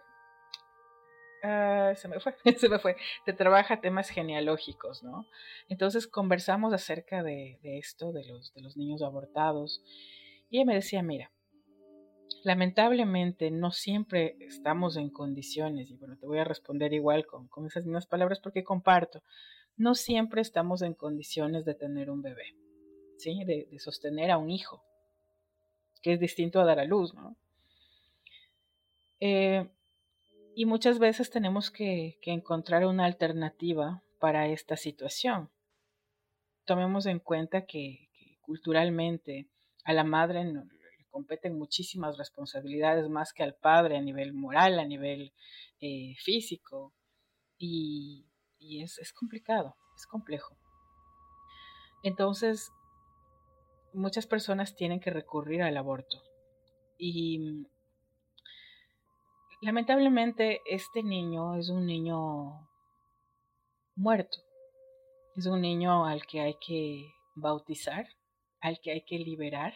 Ah, 1.43 1.93
se 1.95 2.07
me 2.07 2.19
fue, 2.19 2.35
se 2.57 2.69
me 2.69 2.77
fue. 2.77 2.95
Te 3.25 3.33
trabaja 3.33 3.81
temas 3.81 4.09
genealógicos, 4.09 5.01
¿no? 5.01 5.25
Entonces 5.67 6.07
conversamos 6.07 6.71
acerca 6.71 7.23
de, 7.23 7.57
de 7.63 7.79
esto, 7.79 8.11
de 8.11 8.23
los, 8.25 8.53
de 8.53 8.61
los 8.61 8.77
niños 8.77 9.01
abortados. 9.01 9.81
Y 10.51 10.57
ella 10.57 10.65
me 10.65 10.75
decía, 10.75 11.01
mira, 11.01 11.31
lamentablemente 12.43 13.51
no 13.51 13.71
siempre 13.71 14.35
estamos 14.39 14.97
en 14.97 15.09
condiciones, 15.09 15.89
y 15.89 15.95
bueno, 15.95 16.17
te 16.17 16.25
voy 16.25 16.39
a 16.39 16.43
responder 16.43 16.93
igual 16.93 17.25
con, 17.25 17.49
esas 17.65 17.83
mismas 17.83 18.05
palabras 18.05 18.39
porque 18.39 18.63
comparto, 18.63 19.23
no 19.77 19.95
siempre 19.95 20.41
estamos 20.41 20.81
en 20.81 20.93
condiciones 20.93 21.65
de 21.65 21.75
tener 21.75 22.09
un 22.09 22.21
bebé, 22.21 22.55
¿sí? 23.17 23.43
De, 23.45 23.67
sostener 23.79 24.31
a 24.31 24.37
un 24.37 24.49
hijo, 24.49 24.83
que 26.01 26.13
es 26.13 26.19
distinto 26.19 26.59
a 26.59 26.65
dar 26.65 26.79
a 26.79 26.85
luz, 26.85 27.13
¿no? 27.13 27.35
Eh, 29.19 29.69
y 30.55 30.65
muchas 30.65 30.99
veces 30.99 31.29
tenemos 31.29 31.71
que, 31.71 32.17
encontrar 32.23 32.85
una 32.85 33.05
alternativa 33.05 34.03
para 34.19 34.47
esta 34.47 34.77
situación. 34.77 35.49
Tomemos 36.65 37.05
en 37.05 37.19
cuenta 37.19 37.65
que, 37.65 38.09
que 38.13 38.37
culturalmente 38.41 39.47
a 39.83 39.93
la 39.93 40.03
madre 40.03 40.43
no, 40.43 40.67
competen 41.11 41.57
muchísimas 41.57 42.17
responsabilidades 42.17 43.09
más 43.09 43.33
que 43.33 43.43
al 43.43 43.53
padre 43.53 43.97
a 43.97 44.01
nivel 44.01 44.33
moral, 44.33 44.79
a 44.79 44.85
nivel 44.85 45.33
eh, 45.79 46.15
físico. 46.17 46.93
Y, 47.57 48.25
es, 48.59 49.13
complicado, 49.13 49.75
es 49.95 50.07
complejo. 50.07 50.57
Entonces, 52.03 52.71
muchas 53.93 54.25
personas 54.25 54.75
tienen 54.75 54.99
que 54.99 55.11
recurrir 55.11 55.61
al 55.61 55.77
aborto. 55.77 56.23
Y 56.97 57.67
lamentablemente 59.61 60.61
este 60.65 61.03
niño 61.03 61.55
es 61.55 61.69
un 61.69 61.85
niño 61.85 62.67
muerto. 63.95 64.39
Es 65.35 65.45
un 65.45 65.61
niño 65.61 66.05
al 66.05 66.25
que 66.25 66.41
hay 66.41 66.55
que 66.65 67.13
bautizar, 67.35 68.07
al 68.59 68.79
que 68.81 68.91
hay 68.91 69.01
que 69.03 69.19
liberar. 69.19 69.73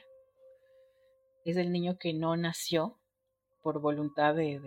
Es 1.46 1.58
el 1.58 1.72
niño 1.72 1.98
que 2.00 2.12
no 2.12 2.36
nació 2.36 2.98
por 3.62 3.80
voluntad 3.80 4.34
de, 4.34 4.60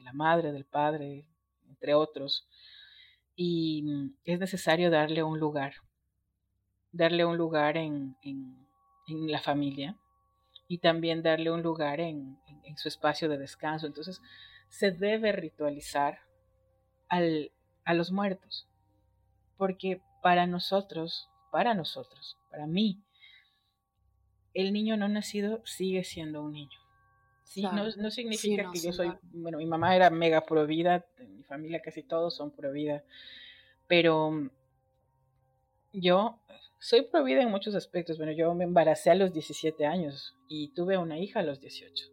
la 0.00 0.12
madre, 0.14 0.50
del 0.52 0.64
padre, 0.64 1.28
entre 1.68 1.92
otros. 1.92 2.48
Y 3.36 4.12
es 4.24 4.40
necesario 4.40 4.90
darle 4.90 5.22
un 5.22 5.38
lugar, 5.38 5.74
darle 6.92 7.26
un 7.26 7.36
lugar 7.36 7.76
en, 7.76 8.16
la 9.06 9.40
familia 9.40 9.96
y 10.66 10.78
también 10.78 11.22
darle 11.22 11.50
un 11.50 11.62
lugar 11.62 12.00
en, 12.00 12.38
su 12.76 12.88
espacio 12.88 13.28
de 13.28 13.36
descanso. 13.36 13.86
Entonces, 13.86 14.22
se 14.68 14.90
debe 14.90 15.32
ritualizar 15.32 16.20
a 17.08 17.94
los 17.94 18.10
muertos, 18.10 18.66
porque 19.58 20.02
para 20.22 20.46
nosotros, 20.46 21.28
para 21.52 21.74
nosotros, 21.74 22.38
para 22.50 22.66
mí, 22.66 23.05
el 24.56 24.72
niño 24.72 24.96
no 24.96 25.06
nacido 25.08 25.60
sigue 25.64 26.02
siendo 26.02 26.42
un 26.42 26.52
niño. 26.52 26.78
Sí, 27.44 27.62
no, 27.62 28.10
significa 28.10 28.70
que 28.72 28.80
yo 28.80 28.92
soy, 28.92 29.12
bueno, 29.32 29.58
mi 29.58 29.66
mamá 29.66 29.94
era 29.94 30.10
mega 30.10 30.40
provida, 30.40 31.06
mi 31.28 31.44
familia 31.44 31.80
casi 31.80 32.02
todos 32.02 32.34
son 32.34 32.50
provida, 32.50 33.04
pero 33.86 34.50
yo 35.92 36.40
soy 36.80 37.02
provida 37.02 37.42
en 37.42 37.50
muchos 37.50 37.74
aspectos. 37.74 38.16
Bueno, 38.16 38.32
yo 38.32 38.52
me 38.54 38.64
embaracé 38.64 39.10
a 39.10 39.14
los 39.14 39.32
17 39.32 39.86
años 39.86 40.34
y 40.48 40.72
tuve 40.74 40.98
una 40.98 41.18
hija 41.18 41.40
a 41.40 41.44
los 41.44 41.60
18. 41.60 42.06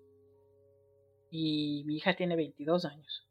Y 1.31 1.83
mi 1.87 1.95
hija 1.95 2.15
tiene 2.15 2.35
22 2.35 2.85
años. 2.85 3.27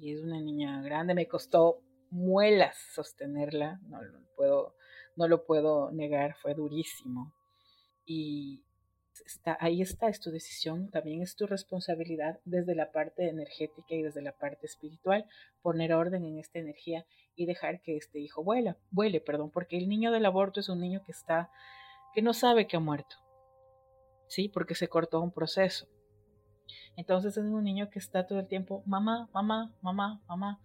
Y 0.00 0.12
es 0.12 0.22
una 0.22 0.40
niña 0.40 0.82
grande, 0.82 1.14
me 1.14 1.28
costó 1.28 1.82
muelas 2.10 2.76
sostenerla, 2.94 3.78
no, 3.88 4.00
puedo, 4.36 4.74
no 5.16 5.28
lo 5.28 5.44
puedo 5.44 5.90
negar, 5.92 6.34
fue 6.40 6.54
durísimo. 6.54 7.34
Y 8.10 8.64
está, 9.26 9.58
ahí 9.60 9.82
está, 9.82 10.08
es 10.08 10.18
tu 10.18 10.30
decisión, 10.30 10.90
también 10.90 11.20
es 11.20 11.36
tu 11.36 11.46
responsabilidad 11.46 12.40
desde 12.46 12.74
la 12.74 12.90
parte 12.90 13.28
energética 13.28 13.94
y 13.94 14.02
desde 14.02 14.22
la 14.22 14.32
parte 14.32 14.64
espiritual, 14.64 15.26
poner 15.60 15.92
orden 15.92 16.24
en 16.24 16.38
esta 16.38 16.58
energía 16.58 17.04
y 17.36 17.44
dejar 17.44 17.82
que 17.82 17.98
este 17.98 18.18
hijo 18.18 18.42
vuela, 18.42 18.78
vuele, 18.90 19.20
perdón, 19.20 19.50
porque 19.50 19.76
el 19.76 19.90
niño 19.90 20.10
del 20.10 20.24
aborto 20.24 20.60
es 20.60 20.70
un 20.70 20.80
niño 20.80 21.02
que 21.04 21.12
está, 21.12 21.50
que 22.14 22.22
no 22.22 22.32
sabe 22.32 22.66
que 22.66 22.78
ha 22.78 22.80
muerto, 22.80 23.16
¿sí? 24.26 24.48
Porque 24.48 24.74
se 24.74 24.88
cortó 24.88 25.20
un 25.20 25.32
proceso. 25.32 25.86
Entonces 26.96 27.36
es 27.36 27.44
un 27.44 27.62
niño 27.62 27.90
que 27.90 27.98
está 27.98 28.26
todo 28.26 28.40
el 28.40 28.48
tiempo, 28.48 28.82
mamá, 28.86 29.28
mamá, 29.34 29.76
mamá, 29.82 30.22
mamá, 30.26 30.62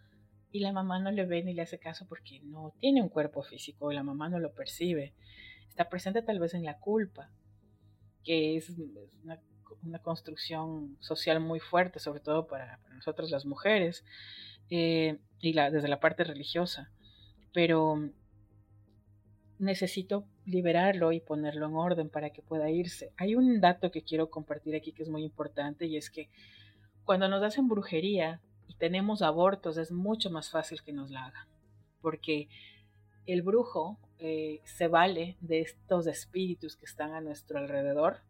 y 0.50 0.60
la 0.62 0.72
mamá 0.72 1.00
no 1.00 1.12
le 1.12 1.26
ve 1.26 1.44
ni 1.44 1.54
le 1.54 1.64
hace 1.64 1.78
caso 1.78 2.06
porque 2.08 2.40
no 2.44 2.74
tiene 2.80 3.02
un 3.02 3.10
cuerpo 3.10 3.44
físico, 3.44 3.92
la 3.92 4.04
mamá 4.04 4.30
no 4.30 4.40
lo 4.40 4.54
percibe. 4.54 5.14
Está 5.70 5.90
presente 5.90 6.22
tal 6.22 6.40
vez 6.40 6.54
en 6.54 6.64
la 6.64 6.80
culpa, 6.80 7.30
que 8.24 8.58
es 8.58 8.72
una, 9.24 9.40
construcción 10.02 10.98
social 11.00 11.40
muy 11.40 11.60
fuerte, 11.60 12.00
sobre 12.00 12.22
todo 12.22 12.48
para, 12.48 12.80
nosotros 12.96 13.32
las 13.32 13.46
mujeres, 13.46 14.06
eh, 14.70 15.20
y 15.40 15.54
desde 15.54 15.88
la 15.88 16.00
parte 16.00 16.24
religiosa. 16.24 16.92
Pero 17.54 18.10
necesito 19.60 20.26
liberarlo 20.46 21.12
y 21.12 21.20
ponerlo 21.20 21.68
en 21.68 21.76
orden 21.76 22.10
para 22.10 22.30
que 22.32 22.42
pueda 22.42 22.70
irse. 22.70 23.12
Hay 23.18 23.36
un 23.36 23.62
dato 23.62 23.92
que 23.92 24.04
quiero 24.04 24.30
compartir 24.30 24.76
aquí 24.76 24.92
que 24.92 25.04
es 25.04 25.10
muy 25.10 25.24
importante 25.24 25.86
y 25.86 25.98
es 25.98 26.10
que 26.10 26.30
cuando 27.04 27.28
nos 27.28 27.44
hacen 27.44 27.68
brujería 27.68 28.42
y 28.68 28.76
tenemos 28.76 29.22
abortos 29.22 29.78
es 29.78 29.92
mucho 29.92 30.30
más 30.30 30.50
fácil 30.50 30.82
que 30.84 30.94
nos 30.94 31.10
la 31.10 31.26
hagan, 31.26 31.48
porque 32.02 32.50
el 33.26 33.42
brujo 33.42 33.98
eh, 34.26 34.62
se 34.64 34.88
vale 34.88 35.36
de 35.42 35.60
estos 35.60 36.08
espíritus 36.08 36.78
que 36.78 36.86
están 36.86 37.12
a 37.12 37.20
nuestro 37.20 37.60
alrededor 37.60 38.22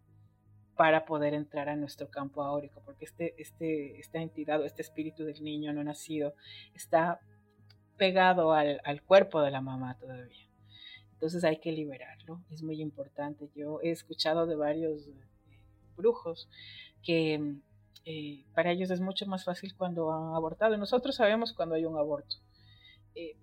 para 0.75 1.05
poder 1.05 1.35
entrar 1.35 1.69
a 1.69 1.75
nuestro 1.75 2.09
campo 2.09 2.41
áurico, 2.41 2.81
porque 2.83 3.05
este, 3.05 3.35
este, 3.39 3.99
esta 3.99 4.19
entidad 4.19 4.59
o 4.59 4.65
este 4.65 4.81
espíritu 4.81 5.23
del 5.23 5.43
niño 5.43 5.71
no 5.71 5.83
nacido 5.83 6.33
está 6.73 7.19
pegado 7.95 8.53
al, 8.53 8.81
al 8.85 9.03
cuerpo 9.03 9.43
de 9.43 9.51
la 9.51 9.61
mamá 9.61 9.95
todavía. 9.99 10.49
Entonces 11.11 11.43
hay 11.43 11.59
que 11.59 11.71
liberarlo, 11.71 12.41
es 12.49 12.63
muy 12.63 12.81
importante. 12.81 13.51
Yo 13.53 13.79
he 13.83 13.91
escuchado 13.91 14.47
de 14.47 14.55
varios 14.55 15.05
eh, 15.07 15.13
brujos 15.95 16.49
que 17.03 17.53
eh, 18.05 18.45
para 18.55 18.71
ellos 18.71 18.89
es 18.89 18.99
mucho 18.99 19.27
más 19.27 19.45
fácil 19.45 19.75
cuando 19.77 20.11
han 20.11 20.33
abortado. 20.33 20.75
Nosotros 20.75 21.17
sabemos 21.17 21.53
cuando 21.53 21.75
hay 21.75 21.85
un 21.85 21.99
aborto. 21.99 22.37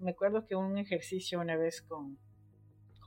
Me 0.01 0.11
acuerdo 0.11 0.49
que 0.49 0.57
un 0.57 0.79
ejercicio 0.79 1.39
una 1.39 1.57
vez 1.57 1.81
con, 1.81 2.19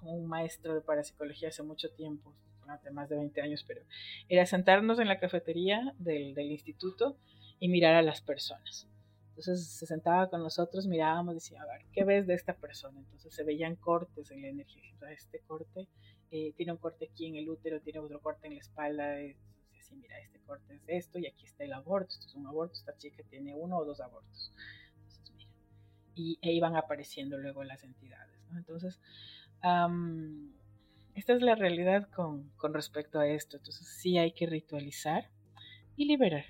con 0.03 0.13
un 0.13 0.27
maestro 0.27 0.75
de 0.75 0.81
parapsicología 0.81 1.49
hace 1.49 1.63
mucho 1.63 1.89
tiempo, 1.91 2.33
hace 2.67 2.91
más 2.91 3.09
de 3.09 3.15
20 3.15 3.41
años, 3.41 3.63
pero 3.67 3.81
era 4.29 4.45
sentarnos 4.45 4.99
en 4.99 5.07
la 5.07 5.19
cafetería 5.19 5.93
del, 5.97 6.33
del 6.35 6.51
instituto 6.51 7.17
y 7.59 7.69
mirar 7.69 7.95
a 7.95 8.01
las 8.01 8.21
personas. 8.21 8.87
Entonces 9.29 9.67
se 9.67 9.87
sentaba 9.87 10.29
con 10.29 10.41
nosotros, 10.43 10.85
mirábamos, 10.85 11.33
decía, 11.33 11.61
a 11.61 11.65
ver, 11.65 11.85
¿qué 11.91 12.03
ves 12.03 12.27
de 12.27 12.35
esta 12.35 12.53
persona? 12.53 12.99
Entonces 12.99 13.33
se 13.33 13.43
veían 13.43 13.75
cortes 13.75 14.29
en 14.29 14.43
la 14.43 14.49
energía. 14.49 14.83
este 15.09 15.39
corte 15.39 15.87
eh, 16.29 16.53
tiene 16.55 16.71
un 16.71 16.77
corte 16.77 17.09
aquí 17.11 17.25
en 17.25 17.35
el 17.37 17.49
útero, 17.49 17.81
tiene 17.81 17.99
otro 17.99 18.21
corte 18.21 18.47
en 18.47 18.53
la 18.53 18.59
espalda. 18.59 19.15
así, 19.79 19.95
mira, 19.95 20.19
este 20.19 20.39
corte 20.41 20.75
es 20.75 20.83
esto 20.87 21.17
y 21.17 21.25
aquí 21.25 21.45
está 21.45 21.63
el 21.63 21.73
aborto. 21.73 22.09
Esto 22.13 22.27
es 22.27 22.35
un 22.35 22.45
aborto, 22.45 22.73
esta 22.73 22.95
chica 22.95 23.23
tiene 23.29 23.55
uno 23.55 23.77
o 23.77 23.85
dos 23.85 24.01
abortos. 24.01 24.53
Entonces, 24.97 25.31
mira. 25.35 25.49
Y 26.15 26.37
e 26.41 26.51
iban 26.53 26.75
apareciendo 26.75 27.37
luego 27.39 27.63
las 27.63 27.83
entidades. 27.83 28.39
¿no? 28.51 28.59
Entonces, 28.59 28.99
esta 31.15 31.33
es 31.33 31.41
la 31.41 31.55
realidad 31.55 32.09
con, 32.09 32.49
con 32.57 32.73
respecto 32.73 33.19
a 33.19 33.27
esto. 33.27 33.57
Entonces, 33.57 33.87
sí 33.87 34.17
hay 34.17 34.33
que 34.33 34.45
ritualizar 34.45 35.29
y 35.95 36.05
liberar. 36.05 36.45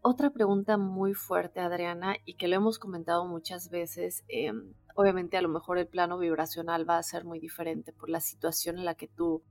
Otra 0.00 0.30
pregunta 0.30 0.76
muy 0.76 1.12
fuerte, 1.14 1.60
Adriana, 1.60 2.16
y 2.24 2.34
que 2.34 2.48
lo 2.48 2.56
hemos 2.56 2.78
comentado 2.78 3.26
muchas 3.26 3.68
veces, 3.68 4.24
em, 4.28 4.72
obviamente 4.94 5.36
a 5.36 5.42
lo 5.42 5.48
mejor 5.48 5.78
el 5.78 5.88
plano 5.88 6.18
vibracional 6.18 6.88
va 6.88 6.98
a 6.98 7.02
ser 7.02 7.24
muy 7.24 7.40
diferente 7.40 7.92
por 7.92 8.08
la 8.08 8.20
situación 8.20 8.78
en 8.78 8.84
la 8.84 8.94
que 8.94 9.08
tú 9.08 9.42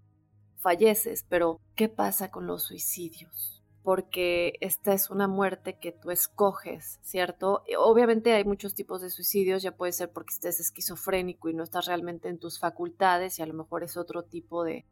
falleces, 0.55 1.25
pero 1.27 1.59
¿qué 1.75 1.89
pasa 1.89 2.31
con 2.31 2.47
los 2.47 2.63
suicidios? 2.63 3.56
Porque 3.87 4.55
esta 4.59 4.91
es 4.91 5.09
una 5.09 5.29
muerte 5.29 5.79
que 5.79 5.93
tú 5.93 6.11
escoges, 6.11 6.99
¿cierto? 7.03 7.63
Obviamente 7.77 8.33
hay 8.33 8.43
muchos 8.43 8.75
tipos 8.75 8.99
de 9.01 9.09
suicidios, 9.09 9.63
ya 9.63 9.77
puede 9.77 9.93
ser 9.93 10.11
porque 10.11 10.33
estés 10.33 10.59
esquizofrénico 10.59 11.47
y 11.47 11.53
no 11.53 11.63
estás 11.63 11.85
realmente 11.85 12.27
en 12.27 12.37
tus 12.37 12.59
facultades 12.59 13.39
y 13.39 13.43
a 13.43 13.45
lo 13.45 13.53
mejor 13.53 13.85
es 13.85 13.95
otro 13.95 14.23
tipo 14.23 14.65
de, 14.65 14.83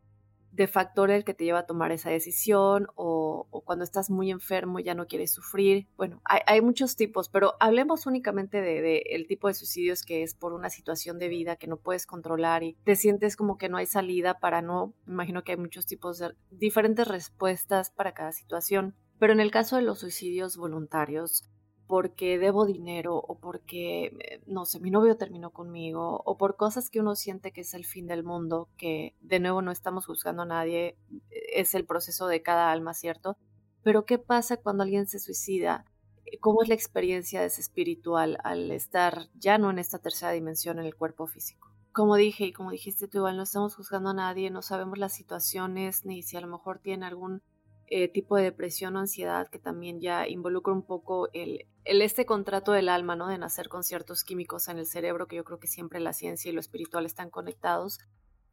de 0.55 0.67
factor 0.67 1.11
el 1.11 1.25
que 1.25 1.33
te 1.33 1.43
lleva 1.43 1.59
a 1.59 1.65
tomar 1.65 1.91
esa 1.91 2.09
decisión 2.09 2.87
o, 2.95 3.47
cuando 3.65 3.83
estás 3.83 4.09
muy 4.09 4.31
enfermo 4.31 4.79
ya 4.79 4.93
no 4.93 5.07
quieres 5.07 5.33
sufrir. 5.33 5.87
Bueno, 5.97 6.21
hay, 6.23 6.61
muchos 6.61 6.95
tipos, 6.95 7.29
pero 7.29 7.55
hablemos 7.59 8.05
únicamente 8.05 8.61
del 8.61 8.83
de, 8.83 9.03
el 9.09 9.27
tipo 9.27 9.47
de 9.47 9.53
suicidios 9.53 10.03
que 10.03 10.23
es 10.23 10.33
por 10.33 10.53
una 10.53 10.69
situación 10.69 11.19
de 11.19 11.27
vida 11.27 11.55
que 11.55 11.67
no 11.67 11.77
puedes 11.77 12.05
controlar 12.05 12.63
y 12.63 12.77
te 12.83 12.95
sientes 12.95 13.35
como 13.35 13.57
que 13.57 13.69
no 13.69 13.77
hay 13.77 13.85
salida 13.85 14.39
para 14.39 14.61
no. 14.61 14.93
Imagino 15.07 15.43
que 15.43 15.53
hay 15.53 15.57
muchos 15.57 15.85
tipos 15.85 16.19
de 16.19 16.35
diferentes 16.51 17.07
respuestas 17.07 17.89
para 17.89 18.13
cada 18.13 18.31
situación. 18.31 18.95
Pero 19.19 19.33
en 19.33 19.39
el 19.39 19.51
caso 19.51 19.77
de 19.77 19.81
los 19.81 19.99
suicidios 19.99 20.57
voluntarios, 20.57 21.49
porque 21.87 22.39
debo 22.39 22.65
dinero 22.65 23.15
o 23.15 23.37
porque, 23.37 24.05
eh, 24.05 24.41
no 24.47 24.65
sé, 24.65 24.79
mi 24.79 24.91
novio 24.91 25.17
terminó 25.17 25.51
conmigo 25.51 26.21
o 26.25 26.37
por 26.37 26.55
cosas 26.55 26.89
que 26.89 26.99
uno 26.99 27.15
siente 27.15 27.51
que 27.51 27.61
es 27.61 27.73
el 27.73 27.85
fin 27.85 28.07
del 28.07 28.23
mundo, 28.23 28.69
que 28.77 29.15
de 29.21 29.39
nuevo 29.39 29.61
no 29.61 29.71
estamos 29.71 30.05
juzgando 30.05 30.43
a 30.43 30.47
nadie, 30.47 30.97
eh, 31.29 31.43
es 31.53 31.75
el 31.75 31.85
proceso 31.85 32.27
de 32.27 32.41
cada 32.41 32.71
alma, 32.71 32.93
¿cierto? 32.93 33.37
Pero 33.83 34.05
¿qué 34.05 34.17
pasa 34.17 34.57
cuando 34.57 34.83
alguien 34.83 35.07
se 35.07 35.19
suicida? 35.19 35.85
Eh, 36.25 36.39
¿Cómo 36.39 36.63
es 36.63 36.69
la 36.69 36.75
experiencia 36.75 37.41
de 37.41 37.47
ese 37.47 37.61
espiritual 37.61 38.37
al 38.43 38.71
estar 38.71 39.29
ya 39.35 39.57
no 39.57 39.69
en 39.69 39.79
esta 39.79 39.99
tercera 39.99 40.31
dimensión 40.31 40.79
en 40.79 40.85
el 40.85 40.95
cuerpo 40.95 41.27
físico? 41.27 41.69
Como 41.91 42.15
dije 42.15 42.45
y 42.45 42.51
como 42.51 42.71
dijiste 42.71 43.07
tú, 43.07 43.19
igual 43.19 43.37
no 43.37 43.43
estamos 43.43 43.75
juzgando 43.75 44.09
a 44.09 44.13
nadie, 44.13 44.49
no 44.49 44.61
sabemos 44.61 44.97
las 44.97 45.13
situaciones 45.13 46.03
ni 46.03 46.23
si 46.23 46.35
a 46.35 46.41
lo 46.41 46.47
mejor 46.47 46.79
tiene 46.79 47.05
algún 47.05 47.41
eh, 47.87 48.07
tipo 48.07 48.35
de 48.35 48.43
depresión 48.43 48.95
o 48.95 48.99
ansiedad 48.99 49.47
que 49.47 49.59
también 49.59 50.01
ya 50.01 50.27
involucra 50.27 50.73
un 50.73 50.81
poco 50.81 51.29
el, 51.33 51.67
el, 51.85 52.01
este 52.01 52.25
contrato 52.25 52.71
del 52.71 52.89
alma, 52.89 53.15
¿no? 53.15 53.27
De 53.27 53.37
nacer 53.37 53.69
con 53.69 53.83
ciertos 53.83 54.23
químicos 54.23 54.67
en 54.67 54.77
el 54.77 54.85
cerebro, 54.85 55.27
que 55.27 55.37
yo 55.37 55.43
creo 55.43 55.59
que 55.59 55.67
siempre 55.67 55.99
la 55.99 56.13
ciencia 56.13 56.49
y 56.49 56.53
lo 56.53 56.59
espiritual 56.59 57.05
están 57.05 57.29
conectados, 57.29 57.99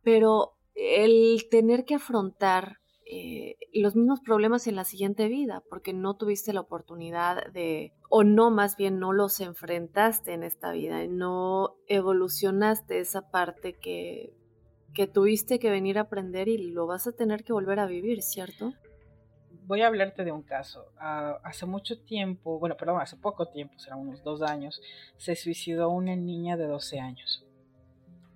pero 0.03 0.53
el 0.74 1.47
tener 1.51 1.85
que 1.85 1.97
afrontar 1.97 2.78
eh, 3.05 3.57
los 3.74 3.97
mismos 3.97 4.20
problemas 4.20 4.66
en 4.66 4.76
la 4.76 4.85
siguiente 4.85 5.28
vida, 5.28 5.62
porque 5.68 5.93
no 5.93 6.16
tuviste 6.16 6.53
la 6.53 6.61
oportunidad 6.61 7.51
de, 7.53 7.93
o 8.09 8.22
no, 8.22 8.51
más 8.51 8.76
bien 8.76 8.99
no 8.99 9.12
los 9.12 9.41
enfrentaste 9.41 10.33
en 10.33 10.45
esta 10.45 10.72
vida, 10.72 11.05
no 11.09 11.74
evolucionaste 11.89 13.01
esa 13.01 13.30
parte 13.30 13.74
que 13.74 14.35
que 14.93 15.07
tuviste 15.07 15.59
que 15.59 15.70
venir 15.70 15.99
a 15.99 16.03
aprender 16.03 16.49
y 16.49 16.59
lo 16.59 16.87
vas 16.87 17.07
a 17.07 17.12
tener 17.12 17.45
que 17.45 17.53
volver 17.53 17.80
a 17.80 17.87
vivir, 17.87 18.22
¿cierto? 18.22 18.72
Voy 19.73 19.81
a 19.81 19.87
hablarte 19.87 20.23
de 20.23 20.33
un 20.33 20.43
caso. 20.43 20.93
Ah, 20.99 21.41
hace 21.45 21.64
mucho 21.64 21.99
tiempo, 21.99 22.59
bueno, 22.59 22.77
perdón, 22.77 23.01
hace 23.01 23.16
poco 23.16 23.47
tiempo, 23.49 23.79
será 23.79 23.97
unos 23.97 24.23
dos 24.23 24.43
años, 24.43 24.83
se 25.16 25.35
suicidó 25.35 25.89
una 25.89 26.14
niña 26.14 26.59
de 26.59 26.66
12 26.66 27.01
años. 27.01 27.47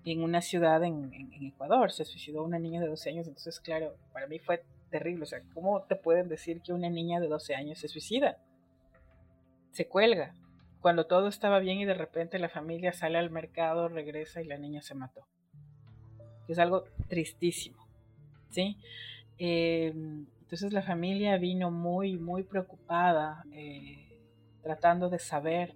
En 0.07 0.23
una 0.23 0.41
ciudad 0.41 0.83
en, 0.83 1.13
en 1.13 1.45
Ecuador 1.45 1.93
se 1.93 2.07
suicidó 2.07 2.43
una 2.43 2.59
niña 2.59 2.81
de 2.81 2.87
12 2.87 3.11
años. 3.11 3.27
Entonces, 3.27 3.61
claro, 3.61 3.99
para 4.15 4.27
mí 4.27 4.39
fue 4.39 4.65
terrible. 4.89 5.25
O 5.25 5.27
sea, 5.27 5.43
¿cómo 5.53 5.83
te 5.83 5.97
pueden 5.97 6.31
decir 6.31 6.63
que 6.63 6.73
una 6.73 6.89
niña 6.89 7.21
de 7.21 7.29
12 7.29 7.55
años 7.55 7.81
se 7.81 7.89
suicida? 7.89 8.39
Se 9.73 9.89
cuelga. 9.89 10.33
Cuando 10.81 11.05
todo 11.05 11.29
estaba 11.29 11.59
bien 11.59 11.81
y 11.81 11.85
de 11.85 11.93
repente 11.93 12.39
la 12.39 12.49
familia 12.49 12.95
sale 12.95 13.19
al 13.19 13.29
mercado, 13.29 13.89
regresa 13.89 14.41
y 14.41 14.47
la 14.47 14.57
niña 14.57 14.81
se 14.81 14.95
mató. 14.95 15.27
Es 16.49 16.59
algo 16.59 16.85
tristísimo. 17.11 17.87
¿Sí? 18.49 18.79
Em, 19.37 20.27
entonces 20.47 20.73
la 20.73 20.83
familia 20.83 21.39
vino 21.39 21.73
muy, 21.73 22.19
muy 22.19 22.45
preocupada, 22.45 23.45
eh, 23.51 24.23
tratando 24.63 25.11
de 25.11 25.19
saber 25.19 25.75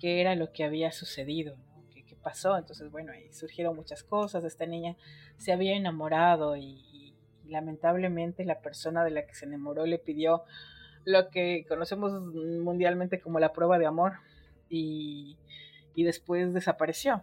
qué 0.00 0.22
era 0.22 0.34
lo 0.34 0.52
que 0.52 0.64
había 0.64 0.90
sucedido, 0.90 1.54
¿Qué, 1.92 2.02
¿Qué, 2.02 2.16
pasó. 2.16 2.56
Entonces, 2.56 2.90
bueno, 2.90 3.12
ahí 3.12 3.30
surgieron 3.34 3.76
muchas 3.76 4.02
cosas. 4.02 4.42
Esta 4.44 4.64
niña 4.64 4.96
se 5.36 5.52
había 5.52 5.76
enamorado 5.76 6.56
y, 6.56 7.14
lamentablemente 7.44 8.44
la 8.44 8.60
persona 8.60 9.04
de 9.04 9.10
la 9.10 9.24
que 9.24 9.34
se 9.34 9.44
enamoró 9.44 9.86
le 9.86 9.98
pidió 9.98 10.42
lo 11.04 11.28
que 11.28 11.64
conocemos 11.68 12.20
mundialmente 12.34 13.20
como 13.20 13.38
la 13.38 13.52
prueba 13.52 13.78
de 13.78 13.86
amor 13.86 14.14
y, 14.70 15.36
después 15.94 16.54
desapareció. 16.54 17.22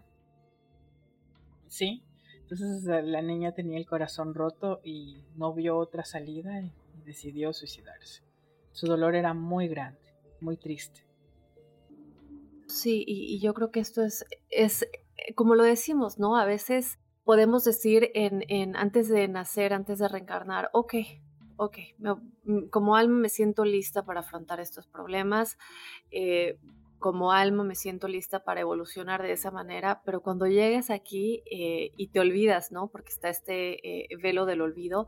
¿Sí? 1.68 2.04
Entonces 2.42 2.84
la 2.84 3.24
niña 3.24 3.54
tenía 3.54 3.80
el 3.80 3.88
corazón 3.88 4.36
roto 4.36 4.80
y 4.84 5.24
no 5.36 5.54
vio 5.56 5.76
otra 5.78 6.06
salida 6.06 6.62
y 6.62 6.72
decidió 7.06 7.54
suicidarse. 7.54 8.24
Su 8.72 8.88
dolor 8.88 9.16
era 9.16 9.34
muy 9.34 9.68
grande, 9.68 10.02
muy 10.40 10.58
triste. 10.58 11.06
Sí, 12.68 13.04
y, 13.06 13.40
yo 13.40 13.54
creo 13.54 13.72
que 13.72 13.80
esto 13.80 14.02
es, 14.02 14.26
es, 14.50 14.88
como 15.36 15.56
lo 15.56 15.64
decimos, 15.64 16.18
¿no? 16.18 16.38
A 16.38 16.46
veces 16.46 16.98
podemos 17.24 17.64
decir 17.64 18.10
en, 18.16 18.44
en, 18.48 18.76
antes 18.76 19.10
de 19.10 19.28
nacer, 19.28 19.74
antes 19.74 20.00
de 20.00 20.08
reencarnar, 20.08 20.70
ok, 20.74 20.96
ok, 21.58 21.78
mm, 22.44 22.70
como 22.70 22.96
alma 22.96 23.20
me 23.20 23.30
siento 23.30 23.66
lista 23.66 24.06
para 24.06 24.22
afrontar 24.22 24.60
estos 24.60 24.88
problemas, 24.88 25.58
eh, 26.12 26.58
como 27.00 27.34
alma 27.34 27.64
me 27.64 27.76
siento 27.76 28.08
lista 28.08 28.44
para 28.44 28.62
evolucionar 28.62 29.22
de 29.22 29.34
esa 29.34 29.52
manera, 29.52 30.02
pero 30.06 30.22
cuando 30.22 30.48
llegues 30.48 30.90
aquí 30.90 31.44
eh, 31.52 31.92
y 31.98 32.08
te 32.08 32.20
olvidas, 32.20 32.72
¿no? 32.72 32.88
Porque 32.88 33.10
está 33.10 33.30
este 33.30 34.04
eh, 34.04 34.08
velo 34.22 34.46
del 34.46 34.62
olvido, 34.62 35.08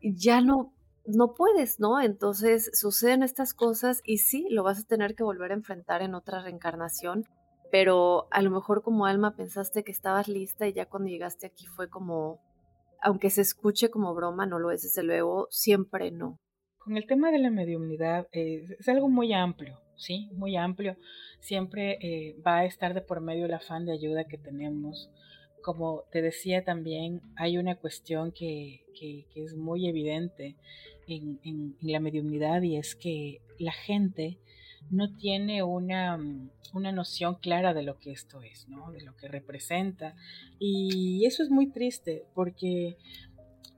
ya 0.00 0.40
no, 0.40 0.72
no 1.08 1.34
puedes, 1.34 1.80
¿no? 1.80 2.00
Entonces 2.00 2.70
suceden 2.72 3.22
estas 3.22 3.54
cosas 3.54 4.00
y 4.04 4.18
sí, 4.18 4.46
lo 4.50 4.62
vas 4.62 4.80
a 4.80 4.86
tener 4.86 5.14
que 5.14 5.24
volver 5.24 5.50
a 5.50 5.54
enfrentar 5.54 6.02
en 6.02 6.14
otra 6.14 6.42
reencarnación 6.42 7.26
pero 7.70 8.28
a 8.30 8.42
lo 8.42 8.50
mejor 8.50 8.82
como 8.82 9.06
alma 9.06 9.36
pensaste 9.36 9.84
que 9.84 9.92
estabas 9.92 10.28
lista 10.28 10.66
y 10.66 10.72
ya 10.72 10.86
cuando 10.86 11.08
llegaste 11.08 11.46
aquí 11.46 11.66
fue 11.66 11.88
como, 11.88 12.40
aunque 13.02 13.30
se 13.30 13.42
escuche 13.42 13.90
como 13.90 14.14
broma, 14.14 14.46
no 14.46 14.58
lo 14.58 14.70
es 14.70 14.82
desde 14.82 15.02
luego, 15.02 15.48
siempre 15.50 16.10
no. 16.10 16.38
Con 16.78 16.96
el 16.96 17.06
tema 17.06 17.30
de 17.30 17.38
la 17.38 17.50
mediumnidad 17.50 18.26
eh, 18.32 18.66
es 18.78 18.88
algo 18.88 19.08
muy 19.08 19.34
amplio, 19.34 19.78
¿sí? 19.96 20.30
Muy 20.32 20.56
amplio. 20.56 20.96
Siempre 21.40 21.98
eh, 22.00 22.36
va 22.46 22.58
a 22.58 22.64
estar 22.64 22.94
de 22.94 23.02
por 23.02 23.20
medio 23.20 23.44
el 23.44 23.52
afán 23.52 23.84
de 23.84 23.92
ayuda 23.92 24.24
que 24.24 24.38
tenemos. 24.38 25.10
Como 25.62 26.04
te 26.10 26.22
decía 26.22 26.64
también, 26.64 27.20
hay 27.36 27.58
una 27.58 27.76
cuestión 27.76 28.32
que, 28.32 28.86
que, 28.98 29.26
es 29.34 29.54
muy 29.54 29.88
evidente 29.88 30.56
en, 31.08 31.40
en 31.42 31.76
la 31.80 32.00
mediumnidad 32.00 32.62
y 32.62 32.76
es 32.76 32.94
que 32.94 33.40
la 33.58 33.72
gente 33.72 34.38
no 34.90 35.14
tiene 35.16 35.62
una, 35.62 36.16
mm, 36.16 36.50
una, 36.74 36.92
noción 36.92 37.36
clara 37.36 37.74
de 37.74 37.82
lo 37.82 37.98
que 37.98 38.12
esto 38.12 38.42
es, 38.42 38.68
¿no? 38.68 38.90
de 38.92 39.02
lo 39.02 39.16
que 39.16 39.28
representa. 39.28 40.14
Y 40.58 41.24
eso 41.26 41.42
es 41.42 41.50
muy 41.50 41.66
triste 41.70 42.24
porque 42.34 42.96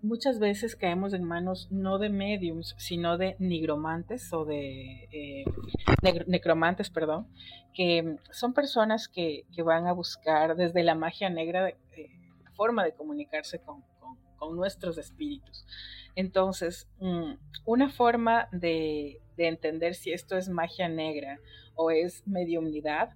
muchas 0.03 0.39
veces 0.39 0.77
caemos 0.77 1.13
en 1.13 1.25
manos 1.25 1.69
no 1.71 1.99
de 1.99 2.09
mediums, 2.09 2.75
sino 2.79 3.19
de 3.19 3.37
nigromantes 3.39 4.33
o 4.33 4.45
de 4.45 5.09
eh, 5.13 5.45
necromantes, 6.27 6.91
perdón, 6.91 7.27
que 7.75 8.17
son 8.31 8.55
personas 8.55 9.09
que, 9.09 9.45
que, 9.55 9.63
van 9.63 9.87
a 9.87 9.93
buscar 9.93 10.57
desde 10.57 10.83
la 10.83 10.95
magia 10.95 11.29
negra 11.29 11.69
eh, 11.69 11.77
forma 12.55 12.85
de 12.85 12.93
comunicarse 12.93 13.61
con, 13.61 13.83
con 14.41 14.57
nuestros 14.57 14.99
espíritus. 14.99 15.65
Entonces, 16.17 16.89
mm, 16.99 17.35
una 17.67 17.91
forma 17.91 18.49
de, 18.51 19.21
entender 19.37 19.95
si 19.95 20.13
esto 20.13 20.37
es 20.37 20.51
magia 20.51 20.87
negra 20.87 21.41
o 21.75 21.91
es 21.91 22.27
mediumnidad, 22.27 23.15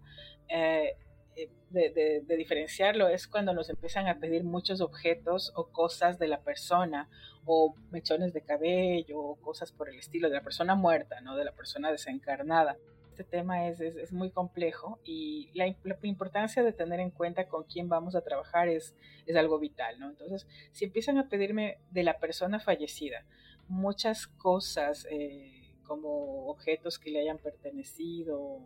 eh, 0.48 0.96
eh, 1.36 1.50
de, 1.68 2.36
diferenciarlo 2.36 3.08
es 3.08 3.28
cuando 3.28 3.52
nos 3.52 3.68
empiezan 3.68 4.08
a 4.08 4.18
pedir 4.20 4.42
muchos 4.42 4.80
objetos 4.80 5.52
o 5.54 5.66
cosas 5.68 6.18
de 6.18 6.28
la 6.28 6.40
persona 6.40 7.10
o 7.44 7.74
mechones 7.90 8.32
de 8.32 8.40
cabello 8.40 9.20
o 9.20 9.36
cosas 9.36 9.70
por 9.70 9.90
el 9.90 9.98
estilo 9.98 10.30
de 10.30 10.36
la 10.36 10.42
persona 10.42 10.74
muerta, 10.74 11.20
no 11.20 11.36
de 11.36 11.44
la 11.44 11.52
persona 11.52 11.92
desencarnada 11.92 12.78
este 13.14 13.22
tema 13.22 13.68
es, 13.68 13.80
es, 13.80 14.12
muy 14.12 14.30
complejo 14.30 14.98
y 15.04 15.50
la, 15.54 15.68
importancia 16.02 16.64
de 16.64 16.72
tener 16.72 16.98
en 16.98 17.10
cuenta 17.10 17.46
con 17.46 17.62
quién 17.62 17.88
vamos 17.88 18.16
a 18.16 18.22
trabajar 18.22 18.68
es, 18.68 18.96
es 19.26 19.36
algo 19.36 19.60
vital, 19.60 20.00
¿no? 20.00 20.10
Entonces, 20.10 20.48
si 20.72 20.84
empiezan 20.84 21.18
a 21.18 21.28
pedirme 21.28 21.78
de 21.92 22.02
la 22.02 22.18
persona 22.18 22.58
fallecida 22.58 23.24
muchas 23.68 24.26
cosas 24.26 25.06
eh, 25.10 25.70
como 25.84 26.48
objetos 26.48 26.98
que 26.98 27.10
le 27.10 27.20
hayan 27.20 27.38
pertenecido 27.38 28.60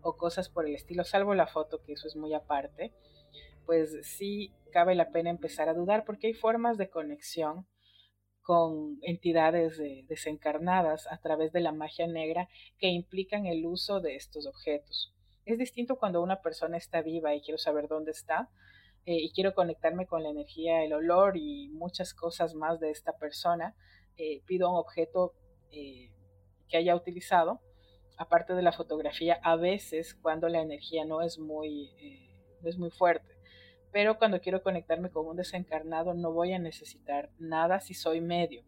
o 0.00 0.16
cosas 0.16 0.48
por 0.48 0.66
el 0.66 0.74
estilo, 0.74 1.04
salvo 1.04 1.34
la 1.34 1.46
foto, 1.46 1.82
que 1.82 1.92
eso 1.92 2.08
es 2.08 2.16
muy 2.16 2.32
aparte, 2.32 2.94
pues 3.66 3.98
sí 4.02 4.50
cabe 4.72 4.94
la 4.94 5.10
pena 5.10 5.28
empezar 5.28 5.68
a 5.68 5.74
dudar 5.74 6.06
porque 6.06 6.28
hay 6.28 6.34
formas 6.34 6.78
de 6.78 6.88
conexión 6.88 7.66
con 8.50 8.98
entidades 9.02 9.80
desencarnadas 10.08 11.06
a 11.12 11.18
través 11.18 11.52
de 11.52 11.60
la 11.60 11.70
magia 11.70 12.08
negra 12.08 12.48
que 12.80 12.88
implican 12.88 13.46
el 13.46 13.64
uso 13.64 14.00
de 14.00 14.16
estos 14.16 14.44
objetos. 14.44 15.14
Es 15.44 15.56
distinto 15.56 16.00
cuando 16.00 16.20
una 16.20 16.42
persona 16.42 16.76
está 16.76 17.00
viva 17.00 17.32
y 17.32 17.42
quiero 17.42 17.58
saber 17.58 17.86
dónde 17.86 18.10
está 18.10 18.50
eh, 19.06 19.18
y 19.22 19.30
quiero 19.30 19.54
conectarme 19.54 20.08
con 20.08 20.24
la 20.24 20.30
energía, 20.30 20.82
el 20.82 20.94
olor 20.94 21.36
y 21.36 21.68
muchas 21.68 22.12
cosas 22.12 22.56
más 22.56 22.80
de 22.80 22.90
esta 22.90 23.16
persona. 23.18 23.76
Eh, 24.16 24.42
pido 24.46 24.68
un 24.68 24.78
objeto 24.78 25.32
eh, 25.70 26.10
que 26.68 26.76
haya 26.76 26.96
utilizado, 26.96 27.60
aparte 28.18 28.54
de 28.54 28.62
la 28.62 28.72
fotografía, 28.72 29.38
a 29.44 29.54
veces 29.54 30.16
cuando 30.16 30.48
la 30.48 30.60
energía 30.60 31.04
no 31.04 31.22
es 31.22 31.38
muy, 31.38 31.92
no 32.62 32.68
es 32.68 32.78
muy 32.78 32.90
fuerte 32.90 33.39
pero 33.92 34.18
cuando 34.18 34.40
quiero 34.40 34.62
conectarme 34.62 35.10
con 35.10 35.26
un 35.26 35.36
desencarnado 35.36 36.14
no 36.14 36.32
voy 36.32 36.52
a 36.52 36.58
necesitar 36.58 37.30
nada 37.38 37.80
si 37.80 37.94
soy 37.94 38.20
medio. 38.20 38.62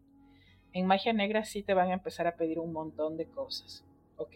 En 0.71 0.87
magia 0.87 1.13
negra 1.13 1.43
sí 1.45 1.63
te 1.63 1.73
van 1.73 1.89
a 1.89 1.93
empezar 1.93 2.27
a 2.27 2.35
pedir 2.35 2.59
un 2.59 2.73
montón 2.73 3.17
de 3.17 3.27
cosas, 3.27 3.85
¿ok? 4.17 4.35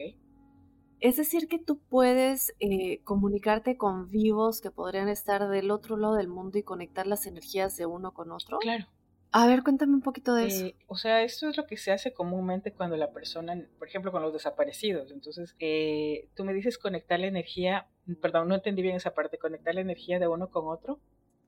Es 0.99 1.17
decir, 1.17 1.47
que 1.47 1.59
tú 1.59 1.77
puedes 1.77 2.55
eh, 2.59 3.01
comunicarte 3.03 3.77
con 3.77 4.09
vivos 4.09 4.61
que 4.61 4.71
podrían 4.71 5.09
estar 5.09 5.47
del 5.47 5.69
otro 5.69 5.95
lado 5.95 6.15
del 6.15 6.27
mundo 6.27 6.57
y 6.57 6.63
conectar 6.63 7.05
las 7.05 7.27
energías 7.27 7.77
de 7.77 7.85
uno 7.85 8.13
con 8.13 8.31
otro. 8.31 8.57
Claro. 8.59 8.85
A 9.31 9.45
ver, 9.45 9.63
cuéntame 9.63 9.93
un 9.93 10.01
poquito 10.01 10.33
de 10.33 10.47
eso. 10.47 10.65
Eh, 10.65 10.75
o 10.87 10.95
sea, 10.95 11.23
esto 11.23 11.49
es 11.49 11.57
lo 11.57 11.65
que 11.65 11.77
se 11.77 11.91
hace 11.91 12.13
comúnmente 12.13 12.71
cuando 12.71 12.95
la 12.95 13.11
persona, 13.11 13.61
por 13.77 13.87
ejemplo, 13.87 14.11
con 14.11 14.21
los 14.21 14.33
desaparecidos. 14.33 15.11
Entonces, 15.11 15.55
eh, 15.59 16.29
tú 16.35 16.45
me 16.45 16.53
dices 16.53 16.77
conectar 16.77 17.19
la 17.19 17.27
energía, 17.27 17.87
perdón, 18.21 18.47
no 18.47 18.55
entendí 18.55 18.81
bien 18.81 18.95
esa 18.95 19.13
parte, 19.13 19.37
conectar 19.37 19.75
la 19.75 19.81
energía 19.81 20.19
de 20.19 20.27
uno 20.27 20.49
con 20.49 20.67
otro. 20.67 20.99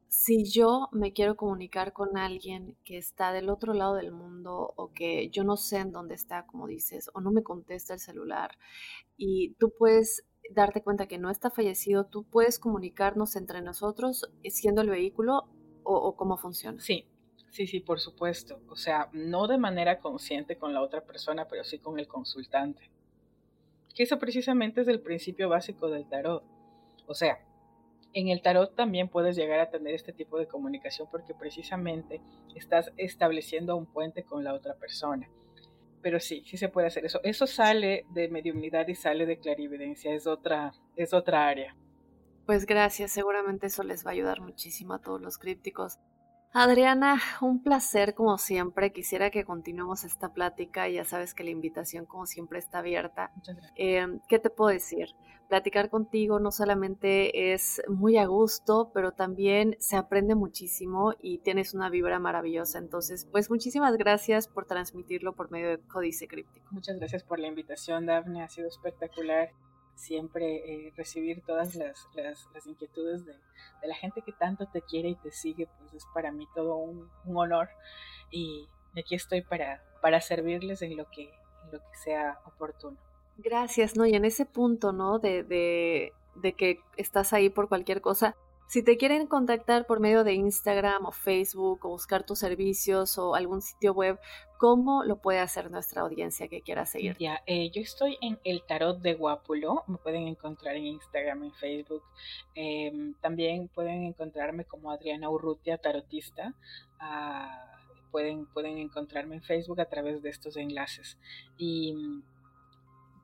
Si 0.08 0.44
yo 0.44 0.90
me 0.92 1.14
quiero 1.14 1.36
comunicar 1.36 1.94
con 1.94 2.18
alguien 2.18 2.76
que 2.84 2.98
está 2.98 3.32
del 3.32 3.50
otro 3.50 3.74
lado 3.74 3.96
del 3.96 4.12
mundo 4.12 4.74
o 4.76 4.92
que 4.92 5.30
yo 5.30 5.44
no 5.44 5.56
sé 5.56 5.78
en 5.78 5.92
dónde 5.92 6.16
está, 6.16 6.46
como 6.48 6.68
dices, 6.68 7.10
o 7.14 7.22
no 7.22 7.32
me 7.32 7.44
contesta 7.44 7.94
el 7.94 8.00
celular, 8.00 8.58
y 9.18 9.54
tú 9.60 9.72
puedes 9.78 10.26
darte 10.52 10.82
cuenta 10.82 11.08
que 11.08 11.20
no 11.20 11.30
está 11.30 11.52
fallecido, 11.52 12.06
tú 12.06 12.24
puedes 12.24 12.58
comunicarnos 12.58 13.36
entre 13.36 13.62
nosotros 13.62 14.32
siendo 14.46 14.82
el 14.82 14.90
vehículo 14.90 15.48
o, 15.84 15.96
o 15.96 16.16
cómo 16.16 16.38
funciona. 16.38 16.82
Sí, 16.82 17.06
Sí, 17.52 17.68
sí, 17.68 17.80
por 17.80 18.00
supuesto. 18.00 18.62
O 18.70 18.76
sea, 18.76 19.10
no 19.12 19.48
de 19.48 19.58
manera 19.58 20.00
consciente 20.00 20.58
con 20.58 20.74
la 20.74 20.82
otra 20.82 21.02
persona, 21.02 21.48
pero 21.48 21.64
sí 21.64 21.80
con 21.80 22.00
el 22.00 22.08
consultante. 22.08 22.90
Que 23.96 24.04
eso 24.04 24.20
precisamente 24.20 24.82
es 24.82 24.88
el 24.88 25.02
principio 25.02 25.50
básico 25.50 25.90
del 25.90 26.08
tarot. 26.08 26.44
O 27.08 27.14
sea, 27.16 27.40
en 28.14 28.30
el 28.30 28.42
tarot 28.42 28.76
también 28.76 29.10
puedes 29.10 29.36
llegar 29.36 29.60
a 29.60 29.70
tener 29.70 29.94
este 29.94 30.14
tipo 30.14 30.38
de 30.38 30.48
comunicación 30.48 31.08
porque 31.12 31.34
precisamente 31.34 32.22
estás 32.56 32.92
estableciendo 32.98 33.76
un 33.76 33.88
puente 33.88 34.24
con 34.24 34.44
la 34.44 34.54
otra 34.54 34.76
persona. 34.76 35.30
Pero 36.02 36.20
sí, 36.20 36.44
sí 36.46 36.56
se 36.56 36.70
puede 36.70 36.88
hacer 36.88 37.06
eso. 37.06 37.20
Eso 37.24 37.46
sale 37.46 38.06
de 38.12 38.30
mediunidad 38.30 38.88
y 38.88 38.96
sale 38.96 39.26
de 39.26 39.40
clarividencia, 39.40 40.14
es 40.14 40.28
otra, 40.28 40.74
es 40.96 41.14
otra 41.14 41.48
área. 41.48 41.76
Pues 42.46 42.66
gracias, 42.66 43.12
seguramente 43.12 43.68
eso 43.68 43.84
les 43.84 44.06
va 44.06 44.12
a 44.12 44.14
ayudar 44.14 44.40
muchísimo 44.40 44.94
a 44.94 45.02
todos 45.02 45.22
los 45.22 45.38
crípticos 45.38 46.00
Adriana, 46.52 47.22
un 47.42 47.62
placer 47.62 48.16
como 48.16 48.38
siempre. 48.38 48.92
Quisiera 48.92 49.30
que 49.30 49.46
continuemos 49.46 50.04
esta 50.04 50.34
plática. 50.34 50.90
Ya 50.90 51.06
sabes 51.06 51.34
que 51.34 51.44
la 51.44 51.52
invitación 51.52 52.06
como 52.06 52.26
siempre 52.26 52.60
está 52.60 52.80
abierta. 52.80 53.32
Muchas 53.36 53.56
gracias. 53.56 53.74
Eh, 53.78 54.20
¿Qué 54.28 54.40
te 54.40 54.50
puedo 54.50 54.72
decir? 54.72 55.10
Platicar 55.48 55.90
contigo 55.90 56.40
no 56.40 56.52
solamente 56.52 57.54
es 57.54 57.82
muy 57.88 58.18
a 58.18 58.26
gusto, 58.26 58.92
pero 58.94 59.14
también 59.14 59.76
se 59.80 59.96
aprende 59.96 60.36
muchísimo 60.36 61.16
y 61.22 61.40
tienes 61.40 61.74
una 61.74 61.90
vibra 61.90 62.20
maravillosa. 62.20 62.78
Entonces, 62.78 63.28
pues 63.32 63.50
muchísimas 63.50 63.98
gracias 63.98 64.48
por 64.48 64.66
transmitirlo 64.66 65.34
por 65.34 65.50
medio 65.50 65.70
de 65.70 65.80
Códice 65.80 66.28
Críptico. 66.28 66.68
Muchas 66.72 66.98
gracias 66.98 67.24
por 67.24 67.40
la 67.40 67.48
invitación, 67.48 68.06
Dafne. 68.06 68.44
Ha 68.44 68.50
sido 68.50 68.68
espectacular 68.68 69.50
siempre 70.00 70.88
eh, 70.88 70.94
recibir 70.96 71.42
todas 71.46 71.76
las, 71.76 72.08
las, 72.14 72.48
las 72.54 72.66
inquietudes 72.66 73.26
de, 73.26 73.34
de, 73.34 73.88
la 73.88 73.96
gente 73.96 74.22
que 74.22 74.32
tanto 74.32 74.66
te 74.68 74.82
quiere 74.82 75.10
y 75.10 75.16
te 75.16 75.32
sigue, 75.32 75.68
pues 75.78 75.94
es 75.94 76.06
para 76.14 76.32
mí 76.32 76.48
todo 76.56 76.78
un, 76.78 77.10
un 77.26 77.38
honor 77.38 77.70
y 78.32 78.68
aquí 78.98 79.16
estoy 79.16 79.42
para, 79.42 79.84
para 80.02 80.22
servirles 80.22 80.82
en 80.82 80.96
lo, 80.96 81.10
que, 81.10 81.24
en 81.24 81.72
lo 81.72 81.80
que 81.80 81.98
sea 82.04 82.40
oportuno. 82.46 82.98
Gracias, 83.38 83.96
¿no? 83.96 84.06
Y 84.06 84.16
en 84.16 84.26
ese 84.26 84.46
punto, 84.46 84.92
¿no? 84.94 85.20
De, 85.20 85.44
de, 85.44 86.14
de 86.36 86.54
que 86.54 86.80
estás 86.98 87.34
ahí 87.34 87.50
por 87.50 87.68
cualquier 87.68 88.02
cosa, 88.02 88.36
si 88.70 88.84
te 88.84 88.98
quieren 88.98 89.26
contactar 89.26 89.88
por 89.88 90.00
medio 90.00 90.24
de 90.24 90.34
Instagram 90.34 91.08
o 91.08 91.12
Facebook 91.12 91.84
o 91.88 91.90
buscar 91.90 92.24
tus 92.24 92.38
servicios 92.38 93.18
o 93.18 93.34
algún 93.34 93.64
sitio 93.64 93.94
web, 93.94 94.20
¿cómo 94.60 95.04
lo 95.04 95.16
puede 95.16 95.40
hacer 95.40 95.72
nuestra 95.72 96.04
audiencia 96.04 96.48
que 96.48 96.62
quiera 96.62 96.86
seguir? 96.86 97.18
Ya, 97.18 97.42
eh, 97.48 97.72
yo 97.72 97.82
estoy 97.82 98.20
en 98.22 98.38
el 98.44 98.62
Tarot 98.62 99.02
de 99.02 99.16
Guapulo, 99.16 99.86
me 99.88 99.98
pueden 99.98 100.28
encontrar 100.28 100.76
en 100.76 100.86
Instagram, 100.86 101.46
en 101.46 101.54
Facebook. 101.54 102.04
Eh, 102.54 102.92
también 103.22 103.70
pueden 103.70 104.04
encontrarme 104.04 104.66
como 104.66 104.92
Adriana 104.92 105.32
Urrutia, 105.32 105.80
tarotista. 105.80 106.54
Uh, 107.02 108.12
pueden, 108.12 108.46
pueden 108.46 108.78
encontrarme 108.78 109.38
en 109.38 109.42
Facebook 109.42 109.82
a 109.82 109.86
través 109.86 110.22
de 110.22 110.30
estos 110.30 110.58
enlaces. 110.58 111.18
Y 111.58 112.22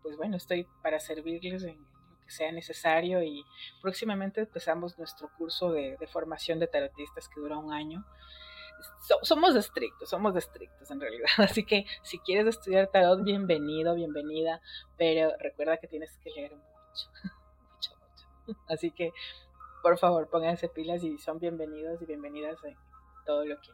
pues 0.02 0.18
bueno, 0.18 0.38
estoy 0.38 0.66
para 0.82 1.00
servirles 1.00 1.62
en 1.66 1.78
que 2.26 2.32
sea 2.32 2.51
necesario 2.51 3.23
y 3.23 3.45
próximamente 3.82 4.41
empezamos 4.41 4.97
nuestro 4.97 5.30
curso 5.38 5.71
de, 5.71 5.97
formación 6.11 6.59
de 6.59 6.67
tarotistas 6.67 7.30
que 7.30 7.39
dura 7.39 7.57
un 7.57 7.71
año. 7.71 8.03
So, 9.01 9.19
somos 9.21 9.55
estrictos, 9.55 10.09
somos 10.09 10.36
estrictos 10.36 10.89
en 10.91 10.99
realidad. 10.99 11.28
Así 11.38 11.63
que 11.63 11.86
si 12.03 12.19
quieres 12.19 12.47
estudiar 12.47 12.88
tarot, 12.88 13.23
bienvenido, 13.23 13.95
bienvenida, 13.95 14.61
pero 14.97 15.32
recuerda 15.39 15.78
que 15.78 15.88
tienes 15.88 16.17
que 16.17 16.32
leer 16.32 16.51
mucho, 16.55 17.09
mucho, 17.71 17.91
mucho. 17.97 18.59
Así 18.67 18.91
que 18.91 19.13
por 19.82 19.97
favor 19.97 20.30
pónganse 20.30 20.67
pilas 20.67 21.03
y 21.03 21.17
son 21.19 21.39
bienvenidos 21.39 22.01
y 22.01 22.05
bienvenidas 22.05 22.63
en 22.63 22.76
todo 23.26 23.45
lo 23.45 23.61
que, 23.61 23.71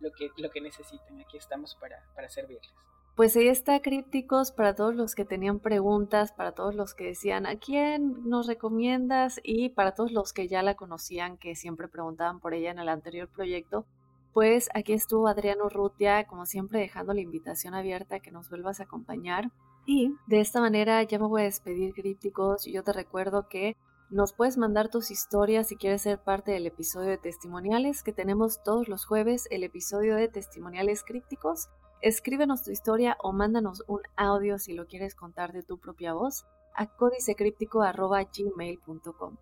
lo 0.00 0.12
que, 0.12 0.30
lo 0.36 0.50
que 0.50 0.60
necesiten. 0.60 1.20
Aquí 1.20 1.38
estamos 1.38 1.74
para, 1.74 2.04
para 2.14 2.28
servirles. 2.28 2.70
Pues 3.14 3.36
ahí 3.36 3.46
está, 3.46 3.80
crípticos, 3.80 4.50
para 4.50 4.74
todos 4.74 4.96
los 4.96 5.14
que 5.14 5.24
tenían 5.24 5.60
preguntas, 5.60 6.32
para 6.32 6.50
todos 6.50 6.74
los 6.74 6.94
que 6.94 7.04
decían, 7.04 7.46
¿a 7.46 7.54
quién 7.54 8.28
nos 8.28 8.48
recomiendas? 8.48 9.40
Y 9.44 9.68
para 9.68 9.94
todos 9.94 10.10
los 10.10 10.32
que 10.32 10.48
ya 10.48 10.64
la 10.64 10.74
conocían, 10.74 11.38
que 11.38 11.54
siempre 11.54 11.86
preguntaban 11.86 12.40
por 12.40 12.54
ella 12.54 12.72
en 12.72 12.80
el 12.80 12.88
anterior 12.88 13.28
proyecto, 13.28 13.86
pues 14.32 14.68
aquí 14.74 14.94
estuvo 14.94 15.28
Adriano 15.28 15.68
Rutia, 15.68 16.26
como 16.26 16.44
siempre 16.44 16.80
dejando 16.80 17.14
la 17.14 17.20
invitación 17.20 17.74
abierta 17.74 18.16
a 18.16 18.20
que 18.20 18.32
nos 18.32 18.50
vuelvas 18.50 18.80
a 18.80 18.82
acompañar. 18.82 19.52
Y 19.86 20.12
de 20.26 20.40
esta 20.40 20.60
manera 20.60 21.00
ya 21.04 21.20
me 21.20 21.28
voy 21.28 21.42
a 21.42 21.44
despedir, 21.44 21.94
crípticos. 21.94 22.64
Yo 22.64 22.82
te 22.82 22.92
recuerdo 22.92 23.48
que 23.48 23.76
nos 24.10 24.32
puedes 24.32 24.58
mandar 24.58 24.88
tus 24.88 25.12
historias 25.12 25.68
si 25.68 25.76
quieres 25.76 26.02
ser 26.02 26.18
parte 26.18 26.50
del 26.50 26.66
episodio 26.66 27.10
de 27.10 27.18
testimoniales 27.18 28.02
que 28.02 28.12
tenemos 28.12 28.60
todos 28.64 28.88
los 28.88 29.04
jueves, 29.06 29.46
el 29.52 29.62
episodio 29.62 30.16
de 30.16 30.26
testimoniales 30.26 31.04
crípticos 31.04 31.68
Escríbenos 32.04 32.62
tu 32.62 32.70
historia 32.70 33.16
o 33.22 33.32
mándanos 33.32 33.82
un 33.86 34.02
audio 34.14 34.58
si 34.58 34.74
lo 34.74 34.86
quieres 34.86 35.14
contar 35.14 35.54
de 35.54 35.62
tu 35.62 35.78
propia 35.78 36.12
voz 36.12 36.44
a 36.74 36.86
códicecríptico.gmail.com. 36.86 39.36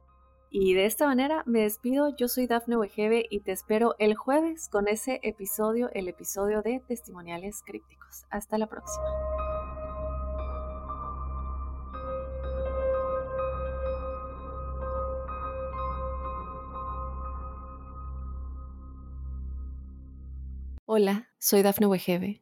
Y 0.48 0.74
de 0.74 0.86
esta 0.86 1.06
manera 1.06 1.42
me 1.44 1.62
despido, 1.62 2.14
yo 2.16 2.28
soy 2.28 2.46
Dafne 2.46 2.76
Wegebe 2.76 3.26
y 3.28 3.40
te 3.40 3.50
espero 3.50 3.96
el 3.98 4.14
jueves 4.14 4.68
con 4.68 4.86
ese 4.86 5.18
episodio, 5.24 5.90
el 5.92 6.06
episodio 6.06 6.62
de 6.62 6.80
Testimoniales 6.86 7.64
Crípticos. 7.66 8.26
Hasta 8.30 8.58
la 8.58 8.68
próxima. 8.68 9.08
Hola, 20.84 21.28
soy 21.40 21.62
Dafne 21.62 21.88
Wegebe 21.88 22.41